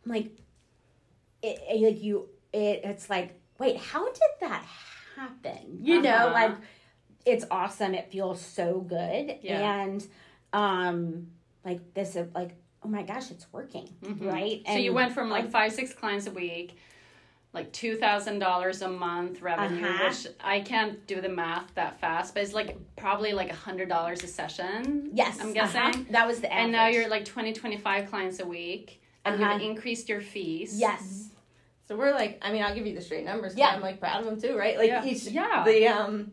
i'm 0.03 0.11
like 0.11 0.29
it, 1.41 1.57
it- 1.71 1.81
like 1.85 2.01
you 2.03 2.29
it, 2.53 2.81
it's 2.83 3.09
like 3.09 3.29
wait 3.59 3.77
how 3.77 4.03
did 4.05 4.33
that 4.41 4.63
happen 5.15 5.79
you 5.81 6.01
know 6.03 6.11
Uh-huh. 6.27 6.33
like 6.33 6.55
it's 7.25 7.45
awesome 7.51 7.93
it 7.95 8.11
feels 8.11 8.39
so 8.41 8.79
good 8.81 9.39
Yeah. 9.41 9.81
and 9.83 10.05
um 10.53 11.27
like 11.63 11.93
this 11.93 12.15
of 12.15 12.33
like 12.35 12.55
oh 12.83 12.87
my 12.87 13.03
gosh 13.03 13.31
it's 13.31 13.47
working 13.51 13.89
right 14.19 14.63
Mm-hmm. 14.63 14.71
So 14.73 14.77
you 14.77 14.93
went 14.93 15.13
from 15.13 15.29
like 15.29 15.49
five, 15.49 15.73
six 15.73 15.93
clients 15.93 16.27
a 16.27 16.31
week, 16.31 16.77
like 17.53 17.71
two 17.73 17.95
thousand 17.97 18.39
dollars 18.39 18.81
a 18.83 18.87
month 18.87 19.41
revenue, 19.41 19.83
Uh-huh. 19.85 20.09
which 20.09 20.27
I 20.43 20.59
can't 20.61 21.05
do 21.07 21.19
the 21.21 21.29
math 21.29 21.73
that 21.75 21.99
fast, 21.99 22.33
but 22.35 22.43
it's 22.43 22.53
like 22.53 22.77
probably 22.95 23.33
like 23.33 23.49
a 23.49 23.55
hundred 23.55 23.89
dollars 23.89 24.23
a 24.23 24.27
session. 24.27 25.09
yes 25.13 25.39
I'm 25.41 25.53
guessing. 25.53 25.81
uh-huh. 25.81 26.03
that 26.11 26.27
was 26.27 26.41
the 26.41 26.51
average. 26.51 26.63
And 26.63 26.71
now 26.71 26.87
you're 26.87 27.09
like 27.09 27.25
20, 27.25 27.53
25 27.53 28.09
clients 28.09 28.39
a 28.39 28.45
week, 28.45 29.01
and 29.25 29.41
Uh-huh. 29.41 29.53
you've 29.53 29.61
increased 29.63 30.07
your 30.09 30.21
fees. 30.21 30.79
yes 30.79 31.29
So 31.87 31.95
we're 31.95 32.11
like, 32.13 32.39
I 32.43 32.51
mean, 32.51 32.61
I'll 32.63 32.75
give 32.75 32.85
you 32.85 32.93
the 32.95 33.01
straight 33.01 33.25
numbers. 33.25 33.55
Yeah. 33.55 33.69
I'm 33.69 33.81
like 33.81 33.99
proud 33.99 34.19
of 34.19 34.25
them 34.25 34.39
too, 34.39 34.55
right? 34.57 34.77
Like 34.77 34.89
Yeah. 34.89 35.05
each, 35.05 35.23
Yeah. 35.23 35.63
the 35.65 35.87
um, 35.87 36.31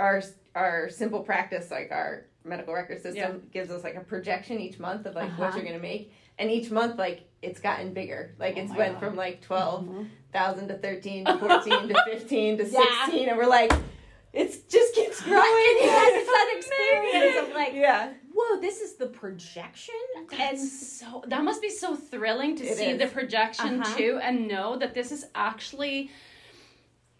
our 0.00 0.22
our 0.56 0.88
simple 0.90 1.20
practice, 1.22 1.70
like 1.70 1.92
our 1.92 2.26
medical 2.44 2.74
record 2.74 3.00
system, 3.02 3.14
Yeah. 3.44 3.50
gives 3.52 3.70
us 3.70 3.84
like 3.84 3.94
a 3.94 4.00
projection 4.00 4.58
each 4.58 4.78
month 4.80 5.06
of 5.06 5.14
like 5.14 5.30
what 5.38 5.48
Uh-huh. 5.50 5.58
you're 5.58 5.66
gonna 5.66 5.78
make, 5.78 6.12
and 6.38 6.50
each 6.50 6.70
month 6.70 6.98
like 6.98 7.20
it's 7.42 7.60
gotten 7.60 7.92
bigger. 7.92 8.34
Like 8.38 8.54
Oh 8.56 8.60
it's 8.62 8.72
went 8.74 8.94
God. 8.94 9.00
from 9.00 9.16
like 9.16 9.40
twelve 9.42 9.88
thousand 10.32 10.68
to 10.68 10.74
thirteen 10.78 11.24
to 11.26 11.38
fourteen 11.42 11.88
to 11.88 12.02
fifteen 12.04 12.56
to 12.58 12.64
Yeah. 12.64 12.80
sixteen, 13.04 13.28
and 13.28 13.38
we're 13.38 13.46
like, 13.46 13.72
it's 14.32 14.58
just 14.74 14.94
keeps 14.94 15.20
growing. 15.28 15.44
It's 16.12 16.30
that 16.36 16.54
experience 16.56 17.48
of, 17.48 17.54
like, 17.54 17.74
yeah. 17.74 18.12
whoa 18.32 18.60
this 18.60 18.80
is 18.80 18.94
the 18.96 19.06
projection 19.06 19.94
and 20.16 20.28
That's 20.30 20.98
so 21.00 21.22
that 21.28 21.42
must 21.44 21.60
be 21.62 21.70
so 21.70 21.94
thrilling 21.94 22.56
to 22.56 22.64
see 22.74 22.90
is. 22.92 22.98
the 22.98 23.06
projection 23.06 23.80
Uh-huh. 23.80 23.96
too 23.96 24.20
and 24.22 24.48
know 24.48 24.76
that 24.78 24.94
this 24.94 25.12
is 25.12 25.26
actually 25.34 26.10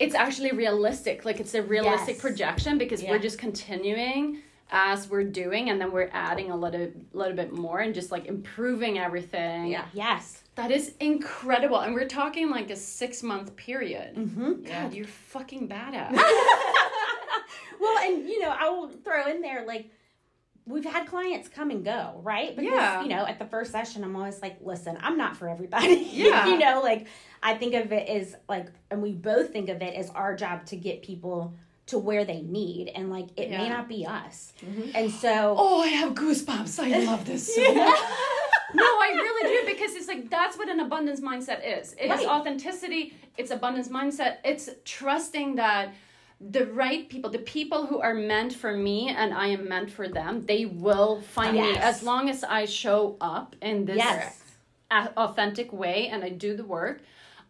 it's 0.01 0.15
actually 0.15 0.51
realistic 0.51 1.25
like 1.25 1.39
it's 1.41 1.55
a 1.55 1.63
realistic 1.63 2.15
Yes. 2.17 2.21
projection 2.23 2.79
because 2.79 3.03
Yeah. 3.03 3.11
we're 3.11 3.19
just 3.29 3.39
continuing 3.39 4.39
as 4.73 5.09
we're 5.11 5.25
doing 5.25 5.71
and 5.71 5.81
then 5.81 5.93
we're 5.93 6.11
adding 6.13 6.51
a 6.51 6.57
little 6.57 6.89
little 7.13 7.37
bit 7.37 7.53
more 7.53 7.81
and 7.81 7.95
just 7.95 8.11
like 8.11 8.27
improving 8.27 8.99
everything 8.99 9.67
Yeah. 9.69 9.85
yes 9.93 10.43
that 10.57 10.71
is 10.71 10.95
incredible 11.01 11.79
and 11.81 11.95
we're 11.95 12.09
talking 12.09 12.51
like 12.51 12.71
a 12.71 12.77
six 12.77 13.23
month 13.23 13.55
period 13.57 14.17
mm-hmm. 14.17 14.63
god 14.65 14.95
you're 14.95 15.07
fucking 15.07 15.69
badass 15.69 16.13
well, 17.81 17.99
and 18.07 18.29
you 18.29 18.41
know, 18.41 18.51
I 18.51 18.69
will 18.69 18.89
throw 18.89 19.27
in 19.31 19.41
there 19.41 19.65
like 19.67 19.91
we've 20.71 20.85
had 20.85 21.07
clients 21.07 21.49
come 21.49 21.71
and 21.71 21.85
go, 21.85 22.21
right? 22.23 22.55
Because 22.57 22.73
Yeah. 22.73 23.03
you 23.03 23.09
know, 23.09 23.27
at 23.27 23.39
the 23.39 23.45
first 23.47 23.73
session, 23.73 24.05
I'm 24.05 24.15
always 24.17 24.41
like, 24.41 24.59
listen, 24.63 24.97
I'm 25.01 25.17
not 25.17 25.37
for 25.37 25.49
everybody. 25.49 25.95
Yeah. 26.13 26.47
you 26.47 26.59
know, 26.59 26.81
like 26.83 27.07
I 27.43 27.55
think 27.55 27.75
of 27.75 27.93
it 27.93 28.09
as 28.09 28.37
like, 28.49 28.69
and 28.91 29.03
we 29.03 29.13
both 29.13 29.51
think 29.51 29.69
of 29.69 29.83
it 29.83 29.95
as 29.95 30.11
our 30.11 30.35
job 30.37 30.67
to 30.67 30.77
get 30.77 31.03
people 31.03 31.55
to 31.87 31.99
where 31.99 32.25
they 32.25 32.41
need, 32.43 32.89
and 32.95 33.11
like 33.11 33.27
it 33.37 33.51
may 33.51 33.69
not 33.69 33.89
be 33.89 34.07
us, 34.07 34.53
mm-hmm. 34.65 34.91
and 34.95 35.11
so. 35.11 35.57
oh 35.59 35.83
i 35.83 35.89
have 35.89 36.15
goosebumps 36.15 36.79
i 36.79 36.99
love 37.05 37.25
this 37.25 37.53
so 37.53 37.75
much 37.75 37.99
No, 38.73 38.85
I 38.85 39.11
really 39.15 39.59
do 39.67 39.75
because 39.75 39.97
it's 39.97 40.07
like 40.07 40.31
that's 40.31 40.57
what 40.57 40.69
an 40.69 40.79
abundance 40.79 41.21
mindset 41.21 41.67
is. 41.81 41.93
It 41.95 42.05
is 42.05 42.11
Right. 42.11 42.27
authenticity, 42.29 43.15
it's 43.37 43.51
abundance 43.51 43.89
mindset, 43.89 44.37
it's 44.45 44.71
trusting 44.85 45.57
that 45.57 45.93
the 46.41 46.67
right 46.67 47.09
people, 47.09 47.31
the 47.31 47.39
people 47.39 47.87
who 47.87 48.01
are 48.01 48.15
meant 48.15 48.53
for 48.55 48.75
me 48.75 49.09
and 49.11 49.35
I 49.35 49.49
am 49.49 49.69
meant 49.69 49.91
for 49.91 50.09
them, 50.09 50.47
they 50.47 50.65
will 50.65 51.21
find 51.21 51.55
me 51.55 51.77
as 51.77 52.03
long 52.03 52.31
as 52.31 52.43
I 52.45 52.65
show 52.65 53.17
up 53.21 53.55
in 53.61 53.85
this 53.85 53.97
Yes. 53.99 54.43
authentic 54.91 55.73
way 55.73 56.09
and 56.09 56.25
I 56.25 56.31
do 56.31 56.57
the 56.57 56.65
work. 56.65 57.03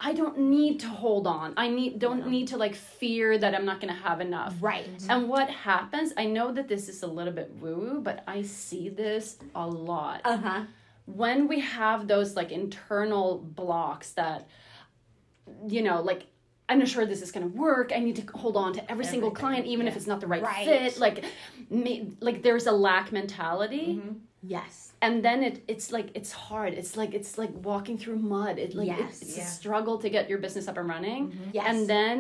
I 0.02 0.14
don't 0.14 0.38
need 0.38 0.80
to 0.80 0.88
hold 0.88 1.26
on. 1.26 1.52
I 1.58 1.68
need 1.68 1.98
don't 1.98 2.26
need 2.26 2.48
to 2.48 2.56
like 2.56 2.74
fear 2.74 3.36
that 3.36 3.54
I'm 3.54 3.66
not 3.66 3.80
going 3.80 3.92
to 3.94 4.00
have 4.00 4.20
enough. 4.22 4.54
Right. 4.60 4.86
And 5.10 5.28
what 5.28 5.50
happens, 5.50 6.12
I 6.16 6.24
know 6.24 6.52
that 6.52 6.68
this 6.68 6.88
is 6.88 7.02
a 7.02 7.06
little 7.06 7.34
bit 7.34 7.52
woo 7.60 7.76
woo, 7.76 8.00
but 8.00 8.24
I 8.26 8.42
see 8.42 8.88
this 8.88 9.36
a 9.54 9.66
lot 9.66 10.22
Uh 10.24 10.36
huh. 10.38 10.62
when 11.04 11.48
we 11.48 11.60
have 11.60 12.08
those 12.08 12.34
like 12.34 12.50
internal 12.50 13.38
blocks 13.38 14.12
that 14.12 14.48
you 15.68 15.82
know 15.82 16.00
like 16.00 16.26
i'm 16.70 16.78
not 16.78 16.88
sure 16.88 17.04
this 17.04 17.22
is 17.26 17.30
going 17.34 17.46
to 17.50 17.54
work 17.66 17.88
i 17.94 18.00
need 18.06 18.16
to 18.22 18.24
hold 18.42 18.56
on 18.64 18.70
to 18.78 18.82
every 18.92 19.04
single 19.12 19.30
client 19.40 19.64
even 19.66 19.84
if 19.88 19.94
it's 19.98 20.06
not 20.12 20.18
the 20.20 20.26
right, 20.34 20.42
Right. 20.42 20.66
fit 20.66 20.98
like 21.06 21.18
me, 21.68 21.90
like 22.20 22.38
there's 22.46 22.66
a 22.66 22.72
lack 22.88 23.06
mentality 23.12 23.86
Yes. 24.42 24.92
and 25.02 25.14
then 25.26 25.38
it 25.48 25.54
it's 25.72 25.86
like 25.96 26.08
it's 26.18 26.32
hard 26.32 26.72
it's 26.80 26.96
like 27.00 27.12
it's 27.18 27.32
like 27.42 27.50
walking 27.70 27.96
through 27.98 28.18
mud 28.34 28.54
it 28.64 28.70
like 28.80 28.86
Yes. 28.88 29.00
it's, 29.10 29.22
it's 29.22 29.36
Yeah. 29.38 29.44
a 29.44 29.46
struggle 29.46 29.96
to 30.04 30.08
get 30.16 30.30
your 30.30 30.38
business 30.38 30.66
up 30.70 30.76
and 30.80 30.88
running 30.88 31.22
Yes. 31.52 31.66
and 31.68 31.78
then 31.94 32.16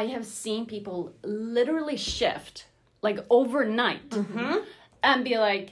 i 0.00 0.02
have 0.14 0.24
seen 0.42 0.60
people 0.66 0.98
literally 1.24 1.96
shift 1.96 2.66
like 3.02 3.18
overnight 3.38 4.08
Mm-hmm. 4.10 4.54
and 5.02 5.18
be 5.30 5.36
like 5.38 5.66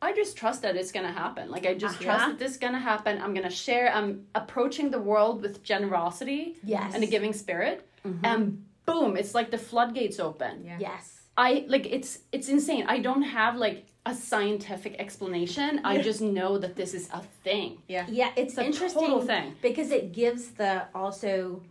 i 0.00 0.12
just 0.12 0.36
trust 0.36 0.62
that 0.62 0.76
it's 0.76 0.92
gonna 0.92 1.12
happen 1.24 1.50
like 1.50 1.66
i 1.66 1.74
just 1.74 1.96
Uh-huh. 1.96 2.04
trust 2.06 2.24
that 2.28 2.38
this 2.38 2.52
is 2.52 2.58
gonna 2.58 2.78
happen 2.92 3.20
i'm 3.22 3.34
gonna 3.34 3.50
share 3.66 3.86
i'm 3.92 4.26
approaching 4.34 4.90
the 4.90 5.00
world 5.10 5.42
with 5.42 5.62
generosity 5.62 6.56
Yes. 6.62 6.94
and 6.94 7.02
a 7.02 7.06
giving 7.06 7.32
spirit 7.44 7.76
and 8.22 8.64
boom 8.86 9.16
it's 9.16 9.34
like 9.34 9.50
the 9.50 9.58
floodgates 9.70 10.18
open 10.28 10.54
Yeah. 10.64 10.78
Yes. 10.80 11.04
I 11.48 11.50
like 11.74 11.86
it's 11.96 12.10
it's 12.32 12.48
insane. 12.48 12.84
I 12.94 12.98
don't 12.98 13.22
have 13.40 13.54
like 13.66 13.78
a 14.04 14.12
scientific 14.14 14.92
explanation. 15.04 15.70
I 15.84 15.94
just 16.08 16.20
know 16.20 16.58
that 16.58 16.74
this 16.80 16.92
is 16.98 17.04
a 17.12 17.22
thing. 17.44 17.70
Yeah. 17.86 18.06
Yeah, 18.20 18.30
it's, 18.40 18.58
a 18.58 18.64
interesting 18.64 19.06
total 19.10 19.20
thing. 19.32 19.54
because 19.68 19.90
it 19.98 20.04
gives 20.20 20.42
the 20.60 20.72
also 21.02 21.62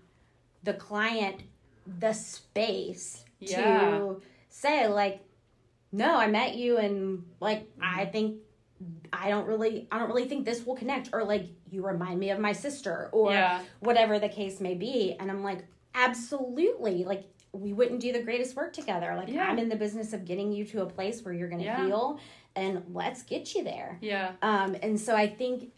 the 0.63 0.73
client 0.87 1.37
the 1.99 2.13
space 2.13 3.25
Yeah. 3.39 3.57
to 3.99 4.21
say 4.63 4.87
like, 4.87 5.17
no, 5.91 6.15
I 6.17 6.27
met 6.27 6.55
you 6.55 6.77
and 6.77 7.23
like 7.39 7.67
I 7.81 8.05
think 8.05 8.41
I 9.11 9.29
don't 9.29 9.47
really 9.47 9.87
I 9.91 9.99
don't 9.99 10.07
really 10.09 10.27
think 10.27 10.45
this 10.45 10.65
will 10.65 10.75
connect 10.75 11.09
or 11.13 11.23
like 11.23 11.47
you 11.71 11.85
remind 11.85 12.19
me 12.19 12.29
of 12.29 12.39
my 12.39 12.51
sister 12.51 13.09
or 13.11 13.31
Yeah. 13.31 13.61
whatever 13.79 14.19
the 14.19 14.29
case 14.29 14.59
may 14.59 14.75
be 14.75 15.15
and 15.19 15.31
I'm 15.31 15.43
like 15.43 15.65
absolutely 15.95 17.03
like 17.03 17.25
we 17.53 17.73
wouldn't 17.73 18.01
do 18.01 18.11
the 18.11 18.21
greatest 18.21 18.55
work 18.55 18.73
together 18.73 19.15
like 19.15 19.29
Yeah. 19.29 19.47
I'm 19.47 19.57
in 19.57 19.69
the 19.69 19.75
business 19.75 20.13
of 20.13 20.25
getting 20.25 20.51
you 20.51 20.65
to 20.65 20.81
a 20.81 20.85
place 20.85 21.23
where 21.23 21.33
you're 21.33 21.47
going 21.49 21.59
to 21.61 21.65
Yeah. 21.65 21.85
heal 21.85 22.19
and 22.55 22.83
let's 22.93 23.23
get 23.23 23.55
you 23.55 23.63
there 23.63 23.97
Yeah. 24.01 24.33
um, 24.41 24.75
and 24.83 24.99
so 24.99 25.15
I 25.15 25.27
think, 25.27 25.71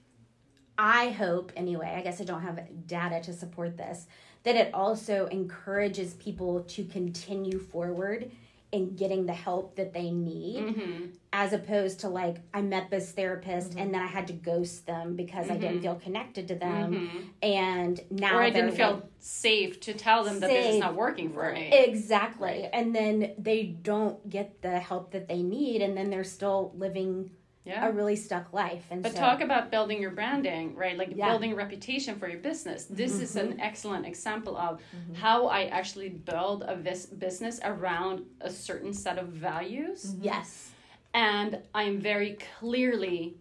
I 0.77 1.09
hope 1.09 1.51
anyway, 1.57 1.93
I 1.97 2.01
guess 2.01 2.21
I 2.21 2.23
don't 2.23 2.41
have 2.41 2.59
data 2.87 3.19
to 3.23 3.33
support 3.33 3.75
this, 3.77 4.07
that 4.43 4.55
it 4.55 4.73
also 4.73 5.27
encourages 5.27 6.13
people 6.13 6.61
to 6.63 6.85
continue 6.85 7.59
forward 7.59 8.31
in 8.71 8.95
getting 8.95 9.25
the 9.25 9.33
help 9.33 9.75
that 9.77 9.93
they 9.93 10.11
need, 10.11 10.59
Mm-hmm. 10.63 11.05
as 11.33 11.53
opposed 11.53 12.01
to 12.01 12.09
like, 12.09 12.37
I 12.53 12.61
met 12.61 12.89
this 12.91 13.11
therapist 13.11 13.71
Mm-hmm. 13.71 13.79
and 13.79 13.93
then 13.93 14.01
I 14.01 14.07
had 14.07 14.27
to 14.27 14.33
ghost 14.33 14.85
them 14.85 15.15
because 15.15 15.49
I 15.49 15.57
didn't 15.57 15.81
feel 15.81 15.95
connected 15.95 16.47
to 16.49 16.55
them. 16.55 16.93
Mhm. 16.93 17.29
And 17.41 17.99
now 18.11 18.37
Or 18.37 18.41
I 18.43 18.49
didn't 18.51 18.71
feel 18.73 18.91
like- 18.93 19.03
safe 19.19 19.79
to 19.81 19.93
tell 19.93 20.23
them 20.23 20.39
that 20.39 20.49
this 20.49 20.75
is 20.75 20.79
not 20.79 20.95
working 20.95 21.33
for 21.33 21.51
me. 21.51 21.69
Exactly. 21.73 22.69
And 22.71 22.95
then 22.95 23.33
they 23.37 23.63
don't 23.63 24.29
get 24.29 24.61
the 24.61 24.79
help 24.79 25.11
that 25.11 25.27
they 25.27 25.41
need, 25.41 25.81
and 25.81 25.97
then 25.97 26.09
they're 26.09 26.23
still 26.23 26.71
living 26.77 27.31
Yeah. 27.69 27.87
a 27.87 27.91
really 27.91 28.15
stuck 28.15 28.51
life. 28.53 28.85
And 28.91 29.03
But 29.03 29.13
so, 29.13 29.19
talk 29.19 29.41
about 29.41 29.69
building 29.71 30.01
your 30.01 30.11
branding, 30.11 30.75
right? 30.75 30.97
Like 30.97 31.11
Yeah. 31.15 31.29
building 31.29 31.53
reputation 31.55 32.13
for 32.19 32.27
your 32.27 32.39
business. 32.39 32.85
This 32.85 33.13
is 33.25 33.35
Mm-hmm. 33.35 33.51
an 33.53 33.59
excellent 33.69 34.05
example 34.13 34.55
of 34.57 34.81
how 35.23 35.37
I 35.47 35.61
actually 35.79 36.09
build 36.09 36.63
a 36.67 36.75
vis- 36.75 37.05
business 37.25 37.59
around 37.63 38.15
a 38.41 38.49
certain 38.49 38.93
set 38.93 39.17
of 39.23 39.27
values. 39.49 40.15
yes. 40.21 40.71
and 41.13 41.51
I'm 41.73 41.99
very 41.99 42.37
clearly 42.59 43.35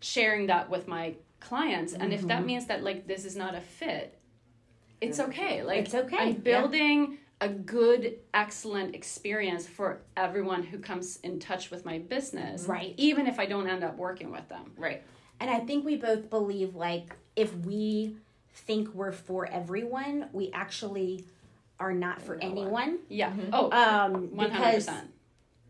sharing 0.00 0.42
that 0.52 0.68
with 0.68 0.86
my 0.86 1.14
clients. 1.40 1.92
And 1.94 2.12
if 2.12 2.20
Mm-hmm. 2.20 2.28
that 2.28 2.44
means 2.50 2.66
that 2.66 2.82
like 2.88 3.06
this 3.06 3.24
is 3.24 3.36
not 3.36 3.54
a 3.54 3.60
fit, 3.80 4.06
it's 5.00 5.18
okay. 5.26 5.62
Like 5.62 5.80
It's 5.86 5.94
okay, 5.94 6.16
I'm 6.18 6.28
yeah. 6.34 6.50
building 6.50 7.18
a 7.40 7.48
good, 7.48 8.18
excellent 8.32 8.94
experience 8.94 9.66
for 9.66 10.00
everyone 10.16 10.62
who 10.62 10.78
comes 10.78 11.18
in 11.22 11.38
touch 11.38 11.70
with 11.70 11.84
my 11.84 11.98
business. 11.98 12.64
Right. 12.64 12.94
Even 12.96 13.26
if 13.26 13.38
I 13.38 13.46
don't 13.46 13.68
end 13.68 13.84
up 13.84 13.96
working 13.96 14.30
with 14.30 14.48
them. 14.48 14.72
Right. 14.76 15.02
And 15.38 15.50
I 15.50 15.60
think 15.60 15.84
we 15.84 15.96
both 15.96 16.30
believe 16.30 16.74
like 16.74 17.14
if 17.34 17.54
we 17.58 18.16
think 18.54 18.88
we're 18.94 19.12
for 19.12 19.46
everyone, 19.46 20.28
we 20.32 20.50
actually 20.52 21.24
are 21.78 21.92
not 21.92 22.22
for 22.22 22.36
anyone. 22.40 23.00
Yeah. 23.10 23.34
Oh, 23.52 23.70
Um, 23.70 24.34
one 24.34 24.50
hundred 24.50 24.64
because 24.64 24.86
percent. 24.86 25.10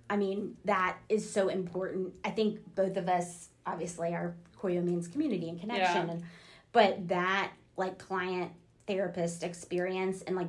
I 0.09 0.17
mean 0.17 0.57
that 0.67 0.97
is 1.09 1.29
so 1.29 1.49
important. 1.49 2.15
I 2.25 2.31
think 2.31 2.61
both 2.77 2.97
of 2.97 3.09
us 3.09 3.49
obviously 3.67 4.15
are 4.15 4.37
Coeo 4.57 4.83
means 4.83 5.09
community 5.09 5.49
and 5.49 5.59
connection, 5.61 6.07
Yeah. 6.07 6.13
and 6.13 6.23
but 6.71 7.09
that 7.09 7.51
like 7.77 7.99
client 7.99 8.53
therapist 8.87 9.43
experience 9.43 10.23
and 10.23 10.37
like 10.37 10.47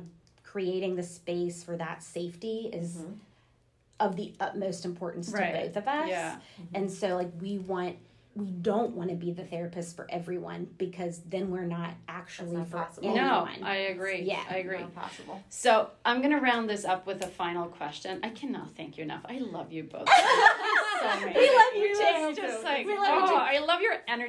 creating 0.58 0.96
the 0.96 1.02
space 1.04 1.62
for 1.62 1.76
that 1.76 2.02
safety 2.02 2.68
is 2.72 2.96
mm-hmm. 2.96 3.12
of 4.00 4.16
the 4.16 4.32
utmost 4.40 4.84
importance 4.84 5.28
Right. 5.28 5.52
to 5.52 5.66
both 5.66 5.76
of 5.76 5.86
us. 5.86 6.08
Yeah. 6.08 6.32
Mm-hmm. 6.32 6.74
And 6.74 6.90
so 6.90 7.14
like 7.14 7.30
we 7.40 7.58
want 7.58 7.96
we 8.34 8.50
don't 8.50 8.94
want 8.94 9.10
to 9.10 9.16
be 9.16 9.32
the 9.32 9.44
therapist 9.44 9.96
for 9.96 10.06
everyone 10.10 10.68
because 10.78 11.20
then 11.28 11.50
we're 11.50 11.64
not 11.64 11.90
actually 12.08 12.56
not 12.56 12.68
for 12.68 12.78
possible. 12.78 13.08
anyone. 13.08 13.60
No, 13.60 13.66
I 13.66 13.74
agree. 13.92 14.22
Yeah. 14.22 14.42
I 14.48 14.58
agree. 14.58 14.78
Not 14.78 14.94
possible. 14.94 15.42
So 15.48 15.90
I'm 16.04 16.22
gonna 16.22 16.40
round 16.40 16.68
this 16.68 16.84
up 16.84 17.06
with 17.06 17.22
a 17.24 17.28
final 17.28 17.66
question. 17.66 18.20
I 18.24 18.30
cannot 18.30 18.74
thank 18.76 18.96
you 18.96 19.04
enough. 19.04 19.22
I 19.28 19.38
love 19.38 19.72
you 19.72 19.84
both. 19.84 20.08
so. 21.00 21.18
We 21.24 21.30
love 21.30 21.74
you 21.74 21.96
It's 21.96 22.36
too. 22.36 22.42
just 22.46 22.64
like, 22.64 22.84
We 22.84 22.96
love 22.96 23.06
you 23.06 23.20
oh, 23.22 23.28
too. 23.28 23.34
I 23.34 23.58
love 23.60 23.80
your 23.80 23.94
energy. 24.08 24.26